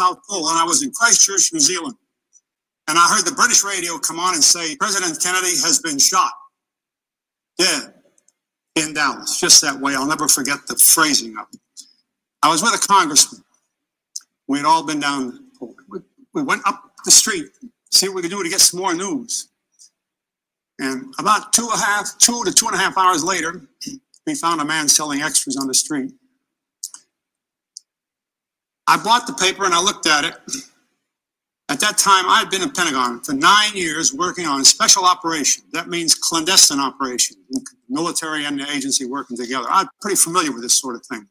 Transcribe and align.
South 0.00 0.18
Pole, 0.26 0.48
and 0.48 0.58
I 0.58 0.64
was 0.64 0.82
in 0.82 0.90
Christchurch, 0.92 1.52
New 1.52 1.60
Zealand. 1.60 1.94
And 2.88 2.96
I 2.96 3.06
heard 3.14 3.26
the 3.26 3.34
British 3.34 3.62
radio 3.62 3.98
come 3.98 4.18
on 4.18 4.32
and 4.32 4.42
say, 4.42 4.74
President 4.76 5.22
Kennedy 5.22 5.50
has 5.60 5.78
been 5.78 5.98
shot, 5.98 6.32
dead 7.58 7.92
in 8.76 8.94
Dallas, 8.94 9.38
just 9.38 9.60
that 9.60 9.78
way. 9.78 9.94
I'll 9.94 10.06
never 10.06 10.26
forget 10.26 10.66
the 10.66 10.76
phrasing 10.76 11.36
of 11.36 11.46
it. 11.52 11.60
I 12.42 12.48
was 12.48 12.62
with 12.62 12.72
a 12.72 12.88
congressman. 12.88 13.44
We 14.48 14.56
had 14.58 14.66
all 14.66 14.86
been 14.86 15.00
down. 15.00 15.50
We 16.32 16.42
went 16.42 16.62
up 16.66 16.94
the 17.04 17.10
street, 17.10 17.48
see 17.90 18.08
what 18.08 18.16
we 18.16 18.22
could 18.22 18.30
do 18.30 18.42
to 18.42 18.48
get 18.48 18.60
some 18.60 18.80
more 18.80 18.94
news. 18.94 19.48
And 20.78 21.12
about 21.18 21.52
two 21.52 21.68
and 21.70 21.74
a 21.74 21.84
half, 21.84 22.16
two 22.16 22.42
to 22.44 22.52
two 22.52 22.66
and 22.68 22.74
a 22.74 22.78
half 22.78 22.96
hours 22.96 23.22
later, 23.22 23.60
we 24.26 24.34
found 24.34 24.62
a 24.62 24.64
man 24.64 24.88
selling 24.88 25.20
extras 25.20 25.58
on 25.58 25.66
the 25.66 25.74
street. 25.74 26.12
I 28.90 28.96
bought 28.96 29.24
the 29.24 29.34
paper 29.34 29.64
and 29.64 29.72
I 29.72 29.80
looked 29.80 30.08
at 30.08 30.24
it. 30.24 30.34
At 31.68 31.78
that 31.78 31.96
time, 31.96 32.28
I 32.28 32.40
had 32.40 32.50
been 32.50 32.60
in 32.60 32.72
Pentagon 32.72 33.20
for 33.20 33.32
nine 33.32 33.76
years 33.76 34.12
working 34.12 34.46
on 34.46 34.64
special 34.64 35.04
operations. 35.04 35.64
That 35.70 35.86
means 35.88 36.16
clandestine 36.16 36.80
operations, 36.80 37.38
military 37.88 38.46
and 38.46 38.58
the 38.58 38.68
agency 38.68 39.06
working 39.06 39.36
together. 39.36 39.68
I'm 39.70 39.88
pretty 40.00 40.16
familiar 40.16 40.50
with 40.50 40.62
this 40.62 40.80
sort 40.80 40.96
of 40.96 41.06
thing. 41.06 41.28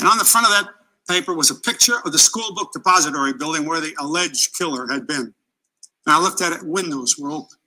And 0.00 0.08
on 0.08 0.18
the 0.18 0.24
front 0.24 0.48
of 0.48 0.52
that 0.54 0.70
paper 1.08 1.34
was 1.34 1.52
a 1.52 1.54
picture 1.54 1.98
of 2.04 2.10
the 2.10 2.18
school 2.18 2.52
book 2.56 2.72
depository 2.72 3.34
building 3.34 3.64
where 3.64 3.80
the 3.80 3.94
alleged 4.00 4.58
killer 4.58 4.88
had 4.90 5.06
been. 5.06 5.32
And 6.06 6.08
I 6.08 6.20
looked 6.20 6.40
at 6.40 6.52
it, 6.52 6.64
windows 6.64 7.16
were 7.16 7.30
open. 7.30 7.58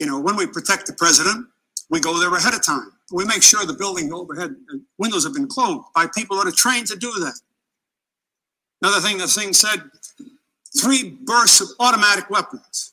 You 0.00 0.08
know, 0.08 0.18
when 0.18 0.34
we 0.34 0.48
protect 0.48 0.88
the 0.88 0.94
president, 0.94 1.46
we 1.88 2.00
go 2.00 2.18
there 2.18 2.34
ahead 2.34 2.54
of 2.54 2.66
time. 2.66 2.90
We 3.12 3.24
make 3.26 3.44
sure 3.44 3.64
the 3.64 3.74
building 3.74 4.12
overhead 4.12 4.56
uh, 4.74 4.78
windows 4.98 5.22
have 5.22 5.34
been 5.34 5.46
closed 5.46 5.84
by 5.94 6.08
people 6.16 6.36
that 6.38 6.48
are 6.48 6.56
trained 6.56 6.88
to 6.88 6.96
do 6.96 7.12
that. 7.20 7.38
Another 8.82 9.00
thing 9.00 9.18
the 9.18 9.26
thing 9.26 9.52
said 9.52 9.82
three 10.80 11.18
bursts 11.24 11.60
of 11.60 11.68
automatic 11.80 12.30
weapons. 12.30 12.92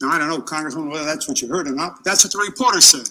Now, 0.00 0.10
I 0.10 0.18
don't 0.18 0.28
know, 0.28 0.40
Congressman, 0.40 0.88
whether 0.88 1.04
that's 1.04 1.28
what 1.28 1.40
you 1.42 1.48
heard 1.48 1.68
or 1.68 1.72
not, 1.72 1.96
but 1.96 2.04
that's 2.04 2.24
what 2.24 2.32
the 2.32 2.38
reporter 2.38 2.80
said. 2.80 3.08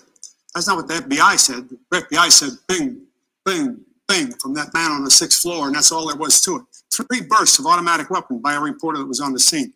That's 0.54 0.68
not 0.68 0.76
what 0.76 0.88
the 0.88 0.96
FBI 0.96 1.40
said. 1.40 1.70
The 1.70 2.02
FBI 2.02 2.30
said 2.30 2.50
bing, 2.68 3.04
bing, 3.46 3.80
bing 4.08 4.34
from 4.34 4.54
that 4.56 4.74
man 4.74 4.92
on 4.92 5.04
the 5.06 5.12
sixth 5.12 5.42
floor, 5.42 5.68
and 5.68 5.76
that's 5.76 5.92
all 5.92 6.08
there 6.08 6.18
was 6.18 6.42
to 6.42 6.58
it. 6.58 6.64
Three 6.94 7.22
bursts 7.22 7.60
of 7.60 7.66
automatic 7.66 8.10
weapon 8.10 8.40
by 8.40 8.56
a 8.56 8.60
reporter 8.60 9.00
that 9.00 9.08
was 9.08 9.22
on 9.22 9.32
the 9.32 9.40
scene. 9.40 9.74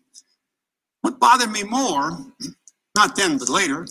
What 1.02 1.20
bothered 1.20 1.52
me 1.52 1.64
more, 1.64 2.18
not 2.98 3.16
then 3.16 3.38
but 3.38 3.48
later, 3.48 3.88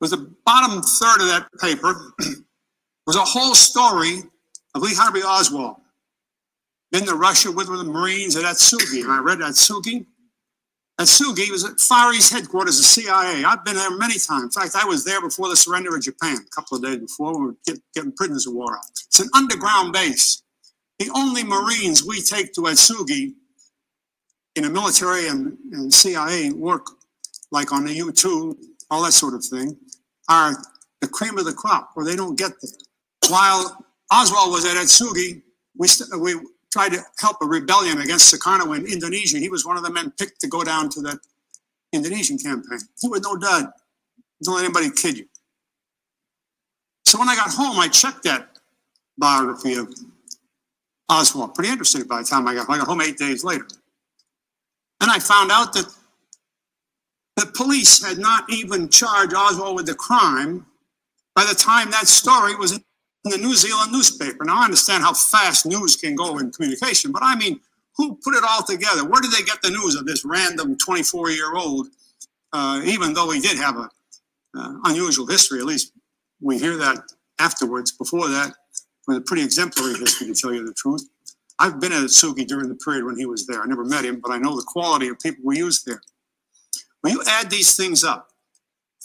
was 0.00 0.10
the 0.10 0.30
bottom 0.44 0.82
third 0.82 1.22
of 1.22 1.28
that 1.28 1.48
paper 1.60 2.12
was 3.06 3.16
a 3.16 3.24
whole 3.24 3.54
story 3.54 4.22
of 4.74 4.82
Lee 4.82 4.94
Harvey 4.94 5.22
Oswald 5.22 5.76
been 6.90 7.06
to 7.06 7.14
Russia 7.14 7.50
with 7.52 7.66
the 7.66 7.84
Marines 7.84 8.36
at 8.36 8.44
Atsugi, 8.44 9.02
and 9.02 9.12
I 9.12 9.18
read 9.18 9.38
Atsugi. 9.38 10.06
Atsugi 11.00 11.50
was 11.50 11.64
at 11.64 11.78
Far 11.78 12.12
East 12.12 12.32
headquarters 12.32 12.78
of 12.78 12.84
CIA. 12.84 13.44
I've 13.44 13.64
been 13.64 13.76
there 13.76 13.96
many 13.96 14.18
times. 14.18 14.56
In 14.56 14.62
fact, 14.62 14.74
I 14.74 14.84
was 14.84 15.04
there 15.04 15.20
before 15.20 15.48
the 15.48 15.56
surrender 15.56 15.94
of 15.94 16.02
Japan, 16.02 16.38
a 16.38 16.50
couple 16.50 16.76
of 16.76 16.82
days 16.82 16.98
before 16.98 17.38
we 17.38 17.46
were 17.46 17.54
get, 17.66 17.78
getting 17.94 18.12
prisoners 18.12 18.46
of 18.46 18.54
war 18.54 18.76
out. 18.76 18.84
It's 19.06 19.20
an 19.20 19.28
underground 19.34 19.92
base. 19.92 20.42
The 20.98 21.10
only 21.14 21.44
Marines 21.44 22.04
we 22.04 22.20
take 22.20 22.52
to 22.54 22.62
Atsugi 22.62 23.34
in 24.56 24.64
a 24.64 24.70
military 24.70 25.28
and, 25.28 25.56
and 25.72 25.94
CIA 25.94 26.50
work, 26.50 26.86
like 27.52 27.70
on 27.70 27.84
the 27.84 27.92
U-2, 27.92 28.56
all 28.90 29.04
that 29.04 29.12
sort 29.12 29.34
of 29.34 29.44
thing, 29.44 29.76
are 30.28 30.56
the 31.00 31.06
cream 31.06 31.38
of 31.38 31.44
the 31.44 31.52
crop, 31.52 31.92
or 31.94 32.04
they 32.04 32.16
don't 32.16 32.36
get 32.36 32.52
there. 32.60 32.72
While 33.30 33.84
Oswald 34.10 34.50
was 34.50 34.64
at 34.64 34.76
Atsugi, 34.76 35.42
we, 35.76 35.88
we 36.18 36.34
tried 36.70 36.92
to 36.92 37.00
help 37.18 37.36
a 37.42 37.46
rebellion 37.46 37.98
against 38.00 38.32
Sukarno 38.32 38.76
in 38.76 38.86
Indonesia. 38.86 39.38
He 39.38 39.48
was 39.48 39.64
one 39.64 39.76
of 39.76 39.82
the 39.82 39.90
men 39.90 40.12
picked 40.18 40.40
to 40.40 40.48
go 40.48 40.62
down 40.62 40.88
to 40.90 41.00
the 41.00 41.18
Indonesian 41.92 42.38
campaign. 42.38 42.80
He 43.00 43.08
was 43.08 43.22
no 43.22 43.36
dud. 43.36 43.70
Don't 44.42 44.56
let 44.56 44.64
anybody 44.64 44.90
kid 44.90 45.18
you. 45.18 45.26
So 47.04 47.18
when 47.18 47.28
I 47.28 47.36
got 47.36 47.50
home, 47.50 47.78
I 47.80 47.88
checked 47.88 48.24
that 48.24 48.50
biography 49.16 49.74
of 49.74 49.92
Oswald. 51.08 51.54
Pretty 51.54 51.70
interesting 51.70 52.04
by 52.04 52.20
the 52.20 52.26
time 52.26 52.46
I 52.46 52.54
got 52.54 52.66
home. 52.66 52.74
I 52.74 52.78
got 52.78 52.86
home 52.86 53.00
eight 53.00 53.16
days 53.16 53.44
later. 53.44 53.66
And 55.00 55.10
I 55.10 55.18
found 55.18 55.50
out 55.50 55.72
that 55.72 55.86
the 57.36 57.46
police 57.46 58.04
had 58.04 58.18
not 58.18 58.50
even 58.52 58.88
charged 58.88 59.32
Oswald 59.32 59.76
with 59.76 59.86
the 59.86 59.94
crime 59.94 60.66
by 61.34 61.44
the 61.44 61.54
time 61.54 61.90
that 61.92 62.08
story 62.08 62.54
was 62.56 62.72
in 62.72 62.84
in 63.32 63.40
the 63.40 63.46
New 63.46 63.54
Zealand 63.54 63.92
newspaper. 63.92 64.44
Now, 64.44 64.60
I 64.60 64.64
understand 64.64 65.02
how 65.02 65.12
fast 65.12 65.66
news 65.66 65.96
can 65.96 66.14
go 66.14 66.38
in 66.38 66.50
communication, 66.50 67.12
but 67.12 67.22
I 67.22 67.36
mean, 67.36 67.60
who 67.96 68.18
put 68.22 68.34
it 68.34 68.44
all 68.48 68.62
together? 68.62 69.04
Where 69.04 69.20
did 69.20 69.32
they 69.32 69.42
get 69.42 69.60
the 69.62 69.70
news 69.70 69.96
of 69.96 70.06
this 70.06 70.24
random 70.24 70.76
24 70.78 71.30
year 71.30 71.54
old, 71.56 71.88
uh, 72.52 72.80
even 72.84 73.12
though 73.12 73.30
he 73.30 73.40
did 73.40 73.56
have 73.58 73.76
a 73.76 73.88
uh, 74.56 74.72
unusual 74.84 75.26
history? 75.26 75.58
At 75.58 75.66
least 75.66 75.92
we 76.40 76.58
hear 76.58 76.76
that 76.76 76.98
afterwards. 77.38 77.92
Before 77.92 78.28
that, 78.28 78.54
was 79.06 79.16
a 79.16 79.20
pretty 79.20 79.42
exemplary 79.42 79.94
history, 79.98 80.28
to 80.28 80.34
tell 80.34 80.54
you 80.54 80.64
the 80.64 80.74
truth. 80.74 81.08
I've 81.58 81.80
been 81.80 81.92
at 81.92 82.02
Atsugi 82.02 82.46
during 82.46 82.68
the 82.68 82.76
period 82.76 83.04
when 83.04 83.16
he 83.16 83.26
was 83.26 83.46
there. 83.46 83.62
I 83.62 83.66
never 83.66 83.84
met 83.84 84.04
him, 84.04 84.20
but 84.20 84.30
I 84.30 84.38
know 84.38 84.54
the 84.54 84.64
quality 84.66 85.08
of 85.08 85.18
people 85.18 85.42
we 85.44 85.58
used 85.58 85.86
there. 85.86 86.00
When 87.00 87.12
you 87.12 87.22
add 87.26 87.50
these 87.50 87.74
things 87.74 88.04
up, 88.04 88.27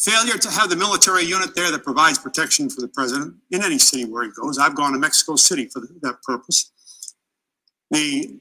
Failure 0.04 0.38
to 0.38 0.50
have 0.50 0.70
the 0.70 0.76
military 0.76 1.24
unit 1.24 1.56
there 1.56 1.72
that 1.72 1.86
provides 1.86 2.18
protection 2.18 2.70
for 2.70 2.82
the 2.82 2.90
president 2.90 3.36
in 3.52 3.64
any 3.64 3.78
city 3.80 4.04
where 4.04 4.26
he 4.26 4.32
goes. 4.32 4.58
I've 4.58 4.76
gone 4.76 4.92
to 4.92 5.00
Mexico 5.00 5.38
City 5.38 5.70
for 5.70 5.80
that 6.02 6.22
purpose. 6.24 6.74
The 7.90 8.38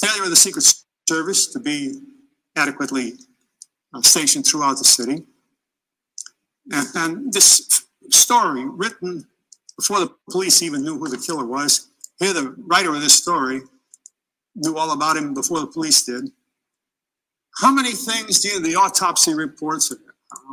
failure 0.00 0.22
of 0.22 0.30
the 0.30 0.36
Secret 0.36 0.64
Service 1.08 1.48
to 1.48 1.58
be 1.58 2.00
adequately 2.54 3.14
uh, 3.92 4.02
stationed 4.02 4.46
throughout 4.46 4.78
the 4.78 4.84
city. 4.84 5.24
And, 6.70 6.86
and, 6.94 7.32
this 7.32 7.84
story, 8.10 8.64
written 8.64 9.26
before 9.76 9.98
the 9.98 10.14
police 10.30 10.62
even 10.62 10.84
knew 10.84 10.96
who 10.96 11.08
the 11.08 11.18
killer 11.18 11.44
was, 11.44 11.88
here 12.20 12.32
the 12.32 12.54
writer 12.56 12.94
of 12.94 13.00
this 13.00 13.14
story 13.14 13.62
knew 14.54 14.76
all 14.76 14.92
about 14.92 15.16
him 15.16 15.34
before 15.34 15.58
the 15.58 15.66
police 15.66 16.04
did. 16.04 16.30
How 17.60 17.72
many 17.72 17.90
things 17.90 18.38
do 18.38 18.60
the 18.60 18.76
autopsy 18.76 19.34
reports 19.34 19.92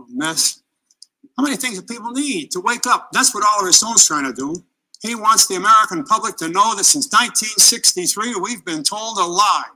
mess. 0.10 0.62
How 1.38 1.44
many 1.44 1.56
things 1.56 1.80
do 1.80 1.86
people 1.86 2.12
need 2.12 2.52
to 2.52 2.60
wake 2.60 2.86
up? 2.88 3.10
That's 3.12 3.34
what 3.34 3.46
Oliver 3.54 3.72
Stone's 3.72 4.06
trying 4.06 4.26
to 4.26 4.34
do. 4.34 4.64
He 5.02 5.16
wants 5.16 5.48
the 5.48 5.56
American 5.56 6.04
public 6.04 6.36
to 6.38 6.50
know 6.50 6.76
that 6.76 6.84
since 6.84 7.08
1963, 7.08 8.36
we've 8.36 8.66
been 8.66 8.84
told 8.84 9.18
a 9.18 9.24
lie. 9.24 9.70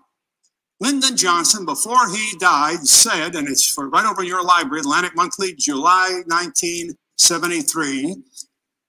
Lyndon 0.82 1.16
Johnson, 1.16 1.66
before 1.66 2.10
he 2.10 2.38
died, 2.40 2.86
said, 2.86 3.36
and 3.36 3.48
it's 3.48 3.70
for 3.70 3.88
right 3.88 4.06
over 4.06 4.24
in 4.24 4.28
your 4.28 4.44
library, 4.44 4.82
Atlantic 4.82 5.16
Monthly, 5.16 5.54
July 5.56 6.24
1973. 6.28 8.18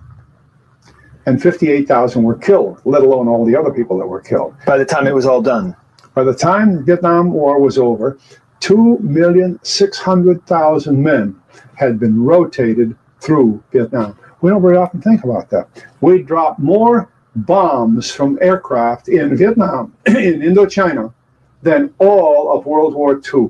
and 1.28 1.40
58,000 1.42 2.24
were 2.24 2.36
killed, 2.36 2.82
let 2.86 3.04
alone 3.04 3.28
all 3.28 3.46
the 3.46 3.56
other 3.56 3.72
people 3.72 4.00
that 4.00 4.08
were 4.08 4.22
killed. 4.22 4.56
By 4.66 4.78
the 4.78 4.86
time 4.86 5.06
it 5.06 5.14
was 5.14 5.26
all 5.26 5.42
done. 5.42 5.76
By 6.16 6.24
the 6.24 6.34
time 6.34 6.78
the 6.78 6.84
Vietnam 6.84 7.32
War 7.32 7.60
was 7.60 7.78
over, 7.78 8.18
2,600,000 8.62 10.98
men 10.98 11.36
had 11.76 12.00
been 12.00 12.24
rotated 12.24 12.96
through 13.20 13.62
Vietnam. 13.72 14.18
We 14.42 14.50
don't 14.50 14.62
very 14.62 14.78
often 14.78 15.02
think 15.02 15.24
about 15.24 15.50
that. 15.52 15.68
We 16.00 16.24
dropped 16.24 16.60
more 16.60 17.10
bombs 17.36 18.10
from 18.12 18.40
aircraft 18.42 19.10
in 19.10 19.36
Vietnam, 19.36 19.94
in 20.08 20.42
Indochina, 20.42 21.14
than 21.62 21.94
all 22.00 22.58
of 22.58 22.66
World 22.66 22.96
War 22.96 23.22
II. 23.34 23.50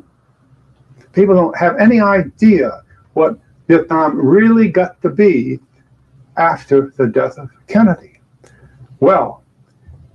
People 1.14 1.36
don't 1.36 1.58
have 1.58 1.78
any 1.78 2.02
idea 2.02 2.84
what 3.14 3.40
Vietnam 3.68 4.18
really 4.18 4.70
got 4.70 5.02
to 5.02 5.10
be 5.10 5.60
after 6.38 6.94
the 6.98 7.08
death 7.08 7.38
of 7.38 7.50
Kennedy. 7.68 8.20
Well, 9.00 9.44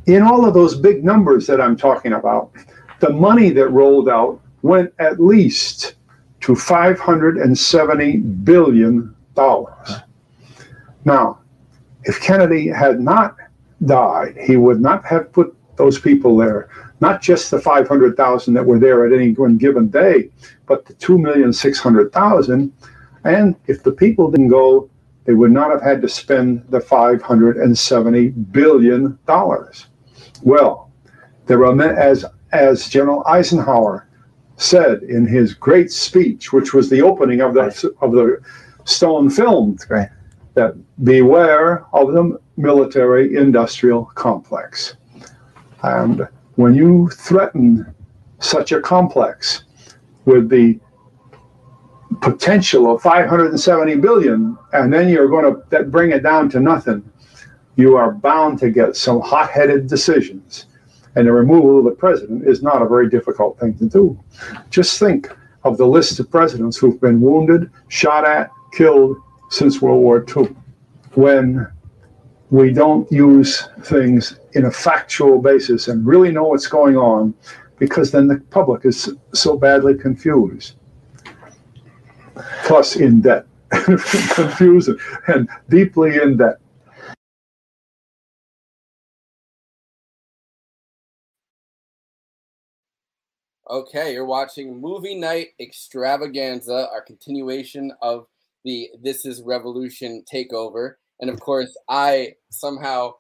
in 0.07 0.23
all 0.23 0.47
of 0.47 0.55
those 0.55 0.77
big 0.77 1.05
numbers 1.05 1.47
that 1.47 1.61
I'm 1.61 1.77
talking 1.77 2.13
about, 2.13 2.53
the 3.01 3.11
money 3.11 3.51
that 3.51 3.69
rolled 3.69 4.09
out 4.09 4.41
went 4.63 4.93
at 4.99 5.21
least 5.21 5.95
to 6.41 6.53
$570 6.53 8.45
billion. 8.45 9.15
Now, 11.05 11.39
if 12.05 12.21
Kennedy 12.21 12.69
had 12.69 13.01
not 13.01 13.37
died, 13.85 14.37
he 14.41 14.57
would 14.57 14.81
not 14.81 15.05
have 15.05 15.33
put 15.33 15.56
those 15.77 15.99
people 15.99 16.37
there, 16.37 16.69
not 17.01 17.21
just 17.21 17.51
the 17.51 17.61
500,000 17.61 18.55
that 18.55 18.65
were 18.65 18.79
there 18.79 19.07
at 19.07 19.13
any 19.13 19.33
one 19.33 19.57
given 19.59 19.89
day, 19.89 20.31
but 20.67 20.85
the 20.85 20.95
2,600,000. 20.95 22.71
And 23.25 23.57
if 23.67 23.83
the 23.83 23.93
people 23.93 24.31
didn't 24.31 24.49
go, 24.49 24.89
they 25.25 25.35
would 25.35 25.51
not 25.51 25.71
have 25.71 25.83
had 25.83 26.01
to 26.03 26.09
spend 26.09 26.65
the 26.69 26.79
$570 26.79 28.53
billion. 28.53 29.19
Well, 30.43 30.91
there 31.47 31.59
were, 31.59 31.83
as, 31.83 32.25
as 32.53 32.89
General 32.89 33.25
Eisenhower 33.27 34.07
said 34.57 35.03
in 35.03 35.27
his 35.27 35.55
great 35.55 35.91
speech, 35.93 36.53
which 36.53 36.73
was 36.73 36.89
the 36.89 37.03
opening 37.03 37.41
of 37.41 37.55
the, 37.55 37.95
of 38.01 38.13
the 38.13 38.41
Stone 38.85 39.31
film, 39.31 39.77
Right. 39.91 40.09
that 40.55 40.75
beware 41.05 41.85
of 41.93 42.13
the 42.13 42.39
military 42.57 43.37
industrial 43.37 44.07
complex. 44.15 44.97
And 45.83 46.27
when 46.57 46.75
you 46.75 47.09
threaten 47.11 47.95
such 48.39 48.73
a 48.73 48.81
complex 48.81 49.65
with 50.25 50.49
the 50.49 50.79
potential 52.21 52.95
of 52.95 53.03
570 53.03 53.97
billion, 53.97 54.57
and 54.73 54.93
then 54.93 55.09
you're 55.09 55.29
going 55.29 55.57
to 55.71 55.85
bring 55.85 56.13
it 56.13 56.23
down 56.23 56.49
to 56.51 56.61
nothing, 56.61 57.09
you 57.77 57.97
are 57.97 58.13
bound 58.13 58.59
to 58.61 58.71
get 58.71 58.97
some 58.97 59.21
hot 59.21 59.51
headed 59.51 59.87
decisions. 59.87 60.67
And 61.15 61.27
the 61.27 61.33
removal 61.33 61.79
of 61.79 61.85
the 61.85 61.93
president 61.93 62.47
is 62.47 62.63
not 62.63 62.83
a 62.83 62.89
very 62.89 63.09
difficult 63.09 63.59
thing 63.59 63.77
to 63.79 63.89
do. 63.89 64.19
Just 64.71 64.99
think 64.99 65.31
of 65.65 65.79
the 65.79 65.87
list 65.87 66.21
of 66.21 66.31
presidents 66.31 66.77
who've 66.77 67.01
been 67.01 67.21
wounded, 67.21 67.71
shot 67.89 68.27
at, 68.27 68.51
killed 68.73 69.17
since 69.51 69.81
World 69.81 70.03
War 70.03 70.25
II. 70.37 70.55
When 71.15 71.67
we 72.51 72.73
don't 72.73 73.11
use 73.11 73.69
things 73.83 74.39
in 74.53 74.65
a 74.67 74.71
factual 74.71 75.41
basis 75.41 75.89
and 75.89 76.07
really 76.07 76.31
know 76.31 76.45
what's 76.45 76.67
going 76.67 76.97
on, 76.97 77.35
because 77.79 78.11
then 78.11 78.29
the 78.29 78.39
public 78.51 78.85
is 78.85 79.13
so 79.33 79.57
badly 79.57 79.95
confused. 79.95 80.75
Plus, 82.65 82.97
in 82.97 83.21
debt, 83.21 83.47
confused 83.71 84.91
and 85.29 85.49
deeply 85.69 86.17
in 86.17 86.37
debt. 86.37 86.57
Okay, 93.69 94.13
you're 94.13 94.25
watching 94.25 94.81
Movie 94.81 95.17
Night 95.17 95.49
Extravaganza, 95.59 96.89
our 96.93 97.03
continuation 97.03 97.91
of 98.01 98.29
the 98.65 98.91
This 99.03 99.27
Is 99.27 99.43
Revolution 99.43 100.23
takeover. 100.33 100.95
And 101.21 101.31
of 101.31 101.41
course, 101.41 101.75
I 101.89 102.35
somehow 102.51 103.15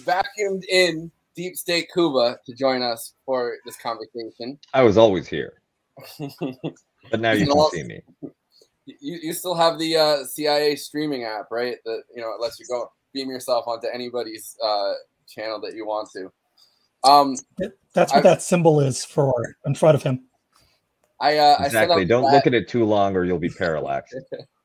vacuumed 0.00 0.64
in 0.70 1.10
Deep 1.36 1.56
State 1.56 1.88
Kuba 1.92 2.38
to 2.46 2.54
join 2.54 2.82
us 2.82 3.14
for 3.24 3.56
this 3.64 3.76
conversation. 3.76 4.58
I 4.74 4.82
was 4.82 4.96
always 4.98 5.28
here, 5.28 5.52
but 6.18 7.20
now 7.20 7.32
you 7.32 7.40
You 7.40 7.46
can 7.46 7.56
know, 7.56 7.68
see 7.72 7.84
me. 7.84 8.00
You, 8.86 9.18
you 9.22 9.32
still 9.34 9.54
have 9.54 9.78
the 9.78 9.96
uh, 9.96 10.24
CIA 10.24 10.74
streaming 10.76 11.24
app, 11.24 11.48
right? 11.50 11.76
That 11.84 12.02
you 12.14 12.22
know 12.22 12.30
it 12.32 12.40
lets 12.40 12.58
you 12.58 12.66
go 12.68 12.90
beam 13.12 13.28
yourself 13.28 13.66
onto 13.68 13.86
anybody's 13.86 14.56
uh, 14.64 14.94
channel 15.28 15.60
that 15.60 15.74
you 15.74 15.86
want 15.86 16.08
to. 16.16 16.30
Um, 17.04 17.36
That's 17.94 18.12
what 18.12 18.18
I- 18.26 18.30
that 18.30 18.42
symbol 18.42 18.80
is 18.80 19.04
for 19.04 19.32
in 19.66 19.74
front 19.74 19.94
of 19.94 20.02
him. 20.02 20.24
I 21.20 21.36
uh, 21.36 21.56
Exactly. 21.64 22.02
up 22.02 22.08
Don't 22.08 22.22
that- 22.22 22.32
look 22.32 22.46
at 22.46 22.54
it 22.54 22.68
too 22.68 22.84
long, 22.84 23.14
or 23.16 23.24
you'll 23.24 23.38
be 23.38 23.50
parallaxed. 23.50 24.16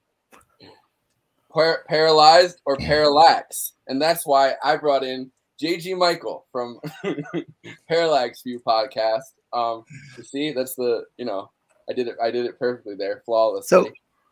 par- 1.53 1.85
paralyzed 1.87 2.61
or 2.65 2.75
parallax. 2.77 3.73
And 3.87 4.01
that's 4.01 4.25
why 4.25 4.53
I 4.63 4.77
brought 4.77 5.03
in 5.03 5.31
JG 5.61 5.97
Michael 5.97 6.45
from 6.51 6.79
Parallax 7.87 8.41
View 8.41 8.61
podcast. 8.65 9.21
Um, 9.53 9.83
you 10.17 10.23
see, 10.23 10.51
that's 10.51 10.75
the 10.75 11.05
you 11.17 11.25
know, 11.25 11.51
I 11.89 11.93
did 11.93 12.07
it. 12.07 12.15
I 12.21 12.31
did 12.31 12.45
it 12.45 12.57
perfectly 12.59 12.95
there, 12.95 13.21
flawlessly. 13.25 13.85
So, 13.85 13.91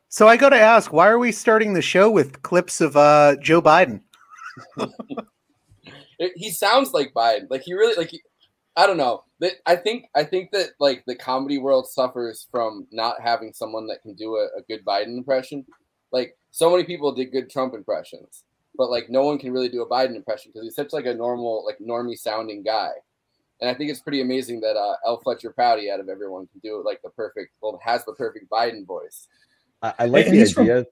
so 0.09 0.27
I 0.27 0.35
got 0.37 0.49
to 0.49 0.59
ask, 0.59 0.91
why 0.91 1.07
are 1.07 1.19
we 1.19 1.31
starting 1.31 1.73
the 1.73 1.81
show 1.81 2.09
with 2.09 2.41
clips 2.41 2.81
of 2.81 2.97
uh, 2.97 3.35
Joe 3.37 3.61
Biden? 3.61 4.01
It- 6.19 6.33
he 6.35 6.51
sounds 6.51 6.93
like 6.93 7.13
Biden. 7.15 7.47
Like 7.49 7.63
he 7.63 7.73
really 7.73 7.95
like. 7.95 8.09
He, 8.11 8.21
I 8.75 8.85
don't 8.85 8.97
know. 8.97 9.23
That 9.39 9.53
I 9.65 9.75
think 9.75 10.05
I 10.15 10.23
think 10.23 10.51
that 10.51 10.69
like 10.79 11.03
the 11.07 11.15
comedy 11.15 11.57
world 11.57 11.87
suffers 11.87 12.47
from 12.51 12.85
not 12.91 13.15
having 13.19 13.53
someone 13.53 13.87
that 13.87 14.03
can 14.03 14.13
do 14.13 14.35
a, 14.35 14.45
a 14.59 14.61
good 14.67 14.85
Biden 14.85 15.17
impression. 15.17 15.65
Like 16.11 16.37
so 16.51 16.69
many 16.69 16.83
people 16.83 17.11
did 17.13 17.31
good 17.31 17.49
Trump 17.49 17.73
impressions, 17.73 18.43
but 18.75 18.89
like 18.89 19.09
no 19.09 19.23
one 19.23 19.37
can 19.39 19.51
really 19.51 19.69
do 19.69 19.81
a 19.81 19.89
Biden 19.89 20.15
impression 20.15 20.51
because 20.53 20.65
he's 20.65 20.75
such 20.75 20.93
like 20.93 21.05
a 21.05 21.13
normal 21.13 21.65
like 21.65 21.79
normie 21.79 22.17
sounding 22.17 22.61
guy. 22.63 22.89
And 23.61 23.69
I 23.69 23.73
think 23.73 23.91
it's 23.91 24.01
pretty 24.01 24.21
amazing 24.21 24.59
that 24.61 24.75
uh, 24.75 24.95
L. 25.05 25.19
Fletcher 25.21 25.51
Prouty 25.51 25.91
out 25.91 25.99
of 25.99 26.09
everyone 26.09 26.47
can 26.47 26.59
do 26.63 26.79
it 26.79 26.85
like 26.85 27.01
the 27.03 27.09
perfect 27.11 27.51
well 27.61 27.79
has 27.83 28.03
the 28.05 28.13
perfect 28.13 28.49
Biden 28.49 28.85
voice. 28.85 29.27
I, 29.81 29.93
I 29.99 30.05
like 30.05 30.25
And 30.25 30.35
the 30.35 30.39
he's 30.39 30.53
from- 30.53 30.63
idea 30.63 30.85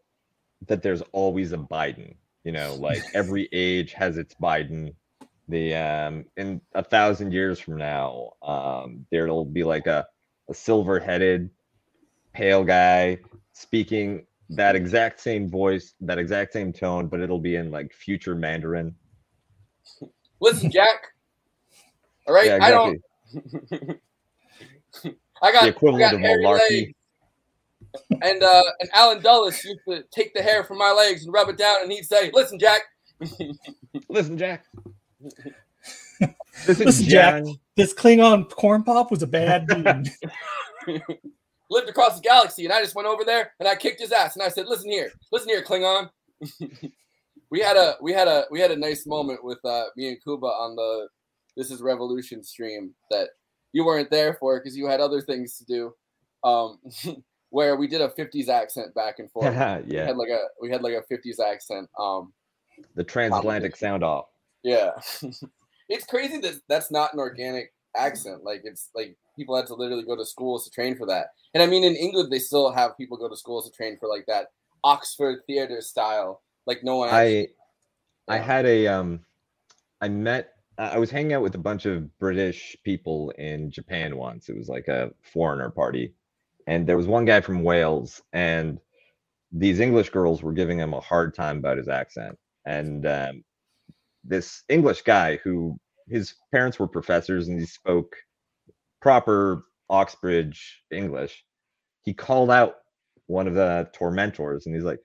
that 0.67 0.81
there's 0.83 1.01
always 1.11 1.51
a 1.51 1.57
Biden. 1.57 2.15
You 2.43 2.51
know, 2.53 2.75
like 2.75 3.01
every 3.13 3.49
age 3.51 3.93
has 3.93 4.17
its 4.17 4.33
Biden. 4.35 4.93
The 5.47 5.73
um 5.73 6.25
in 6.37 6.61
a 6.73 6.83
thousand 6.83 7.33
years 7.33 7.59
from 7.59 7.77
now, 7.77 8.33
um, 8.43 9.05
there'll 9.11 9.45
be 9.45 9.63
like 9.63 9.87
a, 9.87 10.05
a 10.47 10.53
silver-headed, 10.53 11.49
pale 12.33 12.63
guy 12.63 13.17
speaking 13.53 14.27
that 14.49 14.75
exact 14.75 15.19
same 15.19 15.49
voice, 15.49 15.93
that 16.01 16.17
exact 16.17 16.53
same 16.53 16.73
tone, 16.73 17.07
but 17.07 17.19
it'll 17.19 17.39
be 17.39 17.55
in 17.55 17.71
like 17.71 17.93
future 17.93 18.35
Mandarin. 18.35 18.95
Listen, 20.41 20.71
Jack. 20.71 21.13
All 22.27 22.33
right, 22.33 22.47
Yeah, 22.47 22.59
I 22.61 22.71
don't. 22.71 23.01
I 25.41 25.51
got 25.51 25.63
The 25.63 25.69
equivalent 25.69 26.03
I 26.03 26.11
got 26.11 26.15
of 26.15 26.21
hairy 26.21 26.43
malarkey. 26.43 26.93
And 28.21 28.43
uh, 28.43 28.63
and 28.79 28.89
Allen 28.93 29.21
Dulles 29.21 29.63
used 29.63 29.79
to 29.87 30.03
take 30.11 30.33
the 30.33 30.41
hair 30.41 30.63
from 30.63 30.77
my 30.77 30.91
legs 30.91 31.23
and 31.23 31.33
rub 31.33 31.49
it 31.49 31.57
down, 31.57 31.77
and 31.81 31.91
he'd 31.91 32.05
say, 32.05 32.29
"Listen, 32.33 32.59
Jack, 32.59 32.83
Listen, 34.09 34.37
Jack. 34.37 34.65
This 36.67 36.81
is 36.81 36.85
Listen, 36.85 37.05
Jack. 37.05 37.43
This 37.77 37.93
Klingon 37.93 38.49
corn 38.49 38.83
pop 38.83 39.11
was 39.11 39.23
a 39.23 39.27
bad 39.27 39.65
dude. 39.65 40.11
Lived 41.69 41.89
across 41.89 42.15
the 42.15 42.21
galaxy, 42.21 42.65
and 42.65 42.73
I 42.73 42.81
just 42.81 42.95
went 42.95 43.07
over 43.07 43.23
there 43.23 43.51
and 43.59 43.67
I 43.67 43.75
kicked 43.75 44.01
his 44.01 44.11
ass, 44.11 44.35
and 44.35 44.43
I 44.43 44.49
said, 44.49 44.67
"Listen 44.67 44.89
here, 44.89 45.11
listen 45.31 45.49
here, 45.49 45.63
Klingon." 45.63 46.09
we 47.51 47.59
had 47.59 47.77
a 47.77 47.95
we 48.01 48.13
had 48.13 48.27
a 48.27 48.45
we 48.51 48.59
had 48.59 48.71
a 48.71 48.75
nice 48.75 49.05
moment 49.05 49.43
with 49.43 49.63
uh, 49.65 49.85
me 49.95 50.09
and 50.09 50.23
Kuba 50.23 50.47
on 50.47 50.75
the 50.75 51.07
This 51.55 51.71
Is 51.71 51.81
Revolution 51.81 52.43
stream 52.43 52.93
that 53.11 53.29
you 53.73 53.85
weren't 53.85 54.09
there 54.09 54.33
for 54.33 54.59
because 54.59 54.75
you 54.75 54.87
had 54.87 54.99
other 54.99 55.21
things 55.21 55.57
to 55.57 55.65
do. 55.65 55.93
Um, 56.43 56.79
where 57.51 57.75
we 57.75 57.87
did 57.87 58.01
a 58.01 58.09
50s 58.09 58.47
accent 58.47 58.93
back 58.93 59.19
and 59.19 59.31
forth. 59.31 59.45
We 59.87 59.95
yeah, 59.95 60.05
had 60.05 60.17
like 60.17 60.29
a 60.29 60.45
we 60.61 60.69
had 60.69 60.83
like 60.83 60.93
a 60.93 61.13
50s 61.13 61.39
accent. 61.39 61.89
Um, 61.99 62.33
the 62.95 63.03
transatlantic 63.03 63.75
sound 63.75 64.03
off. 64.03 64.25
yeah, 64.63 64.91
it's 65.89 66.05
crazy 66.05 66.39
that 66.41 66.61
that's 66.67 66.91
not 66.91 67.13
an 67.13 67.19
organic 67.19 67.73
accent. 67.95 68.43
Like 68.43 68.61
it's 68.63 68.89
like 68.95 69.17
people 69.35 69.55
had 69.55 69.67
to 69.67 69.75
literally 69.75 70.03
go 70.03 70.15
to 70.15 70.25
schools 70.25 70.65
to 70.65 70.71
train 70.71 70.95
for 70.95 71.05
that. 71.07 71.27
And 71.53 71.63
I 71.63 71.67
mean, 71.67 71.83
in 71.83 71.95
England, 71.95 72.31
they 72.31 72.39
still 72.39 72.71
have 72.71 72.97
people 72.97 73.17
go 73.17 73.29
to 73.29 73.37
schools 73.37 73.69
to 73.69 73.75
train 73.75 73.97
for 73.99 74.07
like 74.07 74.25
that 74.27 74.47
Oxford 74.83 75.39
theater 75.47 75.81
style. 75.81 76.41
Like 76.65 76.83
no 76.83 76.97
one. 76.97 77.09
Actually, 77.09 77.49
I 78.27 78.35
I 78.35 78.37
had 78.37 78.65
a 78.65 78.87
um 78.87 79.21
I 80.01 80.09
met 80.09 80.53
I 80.77 80.97
was 80.97 81.11
hanging 81.11 81.33
out 81.33 81.41
with 81.41 81.55
a 81.55 81.59
bunch 81.59 81.85
of 81.85 82.17
British 82.19 82.77
people 82.83 83.31
in 83.31 83.69
Japan 83.69 84.15
once. 84.15 84.47
It 84.47 84.57
was 84.57 84.69
like 84.69 84.87
a 84.87 85.11
foreigner 85.21 85.69
party. 85.69 86.13
And 86.67 86.87
there 86.87 86.95
was 86.95 87.07
one 87.07 87.25
guy 87.25 87.41
from 87.41 87.63
Wales 87.63 88.21
and 88.31 88.79
these 89.51 89.79
English 89.79 90.11
girls 90.11 90.43
were 90.43 90.53
giving 90.53 90.77
him 90.77 90.93
a 90.93 91.01
hard 91.01 91.33
time 91.33 91.57
about 91.57 91.77
his 91.77 91.89
accent. 91.89 92.37
And 92.65 93.05
um, 93.07 93.43
this 94.23 94.63
English 94.69 95.01
guy 95.01 95.37
who 95.43 95.79
his 96.09 96.35
parents 96.51 96.79
were 96.79 96.87
professors 96.87 97.47
and 97.47 97.59
he 97.59 97.65
spoke 97.65 98.15
proper 99.01 99.63
Oxbridge 99.89 100.83
English, 100.91 101.43
he 102.03 102.13
called 102.13 102.51
out 102.51 102.75
one 103.27 103.47
of 103.47 103.53
the 103.53 103.89
tormentors 103.93 104.65
and 104.65 104.75
he's 104.75 104.83
like, 104.83 104.99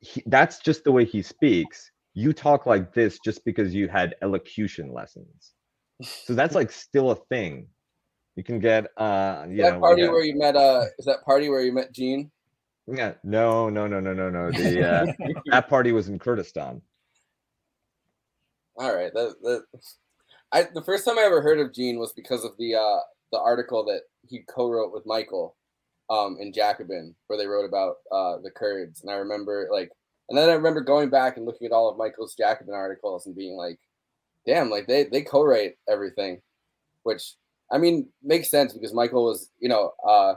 he, 0.00 0.22
that's 0.26 0.58
just 0.58 0.84
the 0.84 0.92
way 0.92 1.04
he 1.04 1.22
speaks. 1.22 1.90
You 2.14 2.32
talk 2.32 2.66
like 2.66 2.92
this 2.92 3.18
just 3.24 3.44
because 3.44 3.74
you 3.74 3.88
had 3.88 4.14
elocution 4.22 4.92
lessons. 4.92 5.52
So 6.02 6.34
that's 6.34 6.54
like 6.54 6.70
still 6.70 7.10
a 7.10 7.16
thing. 7.16 7.68
You 8.36 8.42
can 8.42 8.60
get 8.60 8.86
uh 8.96 9.44
you 9.48 9.58
that 9.58 9.74
know 9.74 9.80
party 9.80 10.08
where 10.08 10.24
you 10.24 10.38
met 10.38 10.56
uh 10.56 10.84
is 10.98 11.04
that 11.04 11.22
party 11.24 11.50
where 11.50 11.62
you 11.62 11.72
met 11.72 11.92
Gene? 11.92 12.30
yeah, 12.86 13.12
no, 13.22 13.68
no, 13.68 13.86
no, 13.86 14.00
no, 14.00 14.12
no, 14.12 14.30
no. 14.30 14.50
The 14.50 14.88
uh, 14.88 15.06
that 15.46 15.68
party 15.68 15.92
was 15.92 16.08
in 16.08 16.18
Kurdistan. 16.18 16.82
All 18.76 18.94
right. 18.94 19.12
That, 19.12 19.34
that 19.42 19.64
I 20.52 20.64
the 20.74 20.82
first 20.82 21.04
time 21.04 21.18
I 21.18 21.22
ever 21.22 21.42
heard 21.42 21.58
of 21.58 21.72
Gene 21.72 21.98
was 21.98 22.12
because 22.12 22.44
of 22.44 22.52
the 22.58 22.74
uh 22.74 23.00
the 23.32 23.40
article 23.40 23.84
that 23.86 24.02
he 24.28 24.44
co-wrote 24.48 24.92
with 24.92 25.06
Michael 25.06 25.56
um 26.10 26.36
in 26.40 26.52
Jacobin 26.52 27.14
where 27.26 27.38
they 27.38 27.46
wrote 27.46 27.64
about 27.64 27.96
uh 28.10 28.38
the 28.42 28.50
Kurds 28.50 29.02
and 29.02 29.10
I 29.10 29.14
remember 29.14 29.68
like 29.70 29.90
and 30.28 30.38
then 30.38 30.48
I 30.48 30.54
remember 30.54 30.80
going 30.80 31.10
back 31.10 31.36
and 31.36 31.46
looking 31.46 31.66
at 31.66 31.72
all 31.72 31.88
of 31.88 31.96
Michael's 31.96 32.34
Jacobin 32.34 32.74
articles 32.74 33.26
and 33.26 33.34
being 33.34 33.56
like 33.56 33.78
damn 34.46 34.70
like 34.70 34.86
they 34.86 35.04
they 35.04 35.22
co-write 35.22 35.74
everything 35.88 36.40
which 37.02 37.34
I 37.70 37.78
mean 37.78 38.08
makes 38.22 38.50
sense 38.50 38.72
because 38.72 38.94
Michael 38.94 39.24
was 39.24 39.50
you 39.58 39.68
know 39.68 39.92
uh 40.06 40.34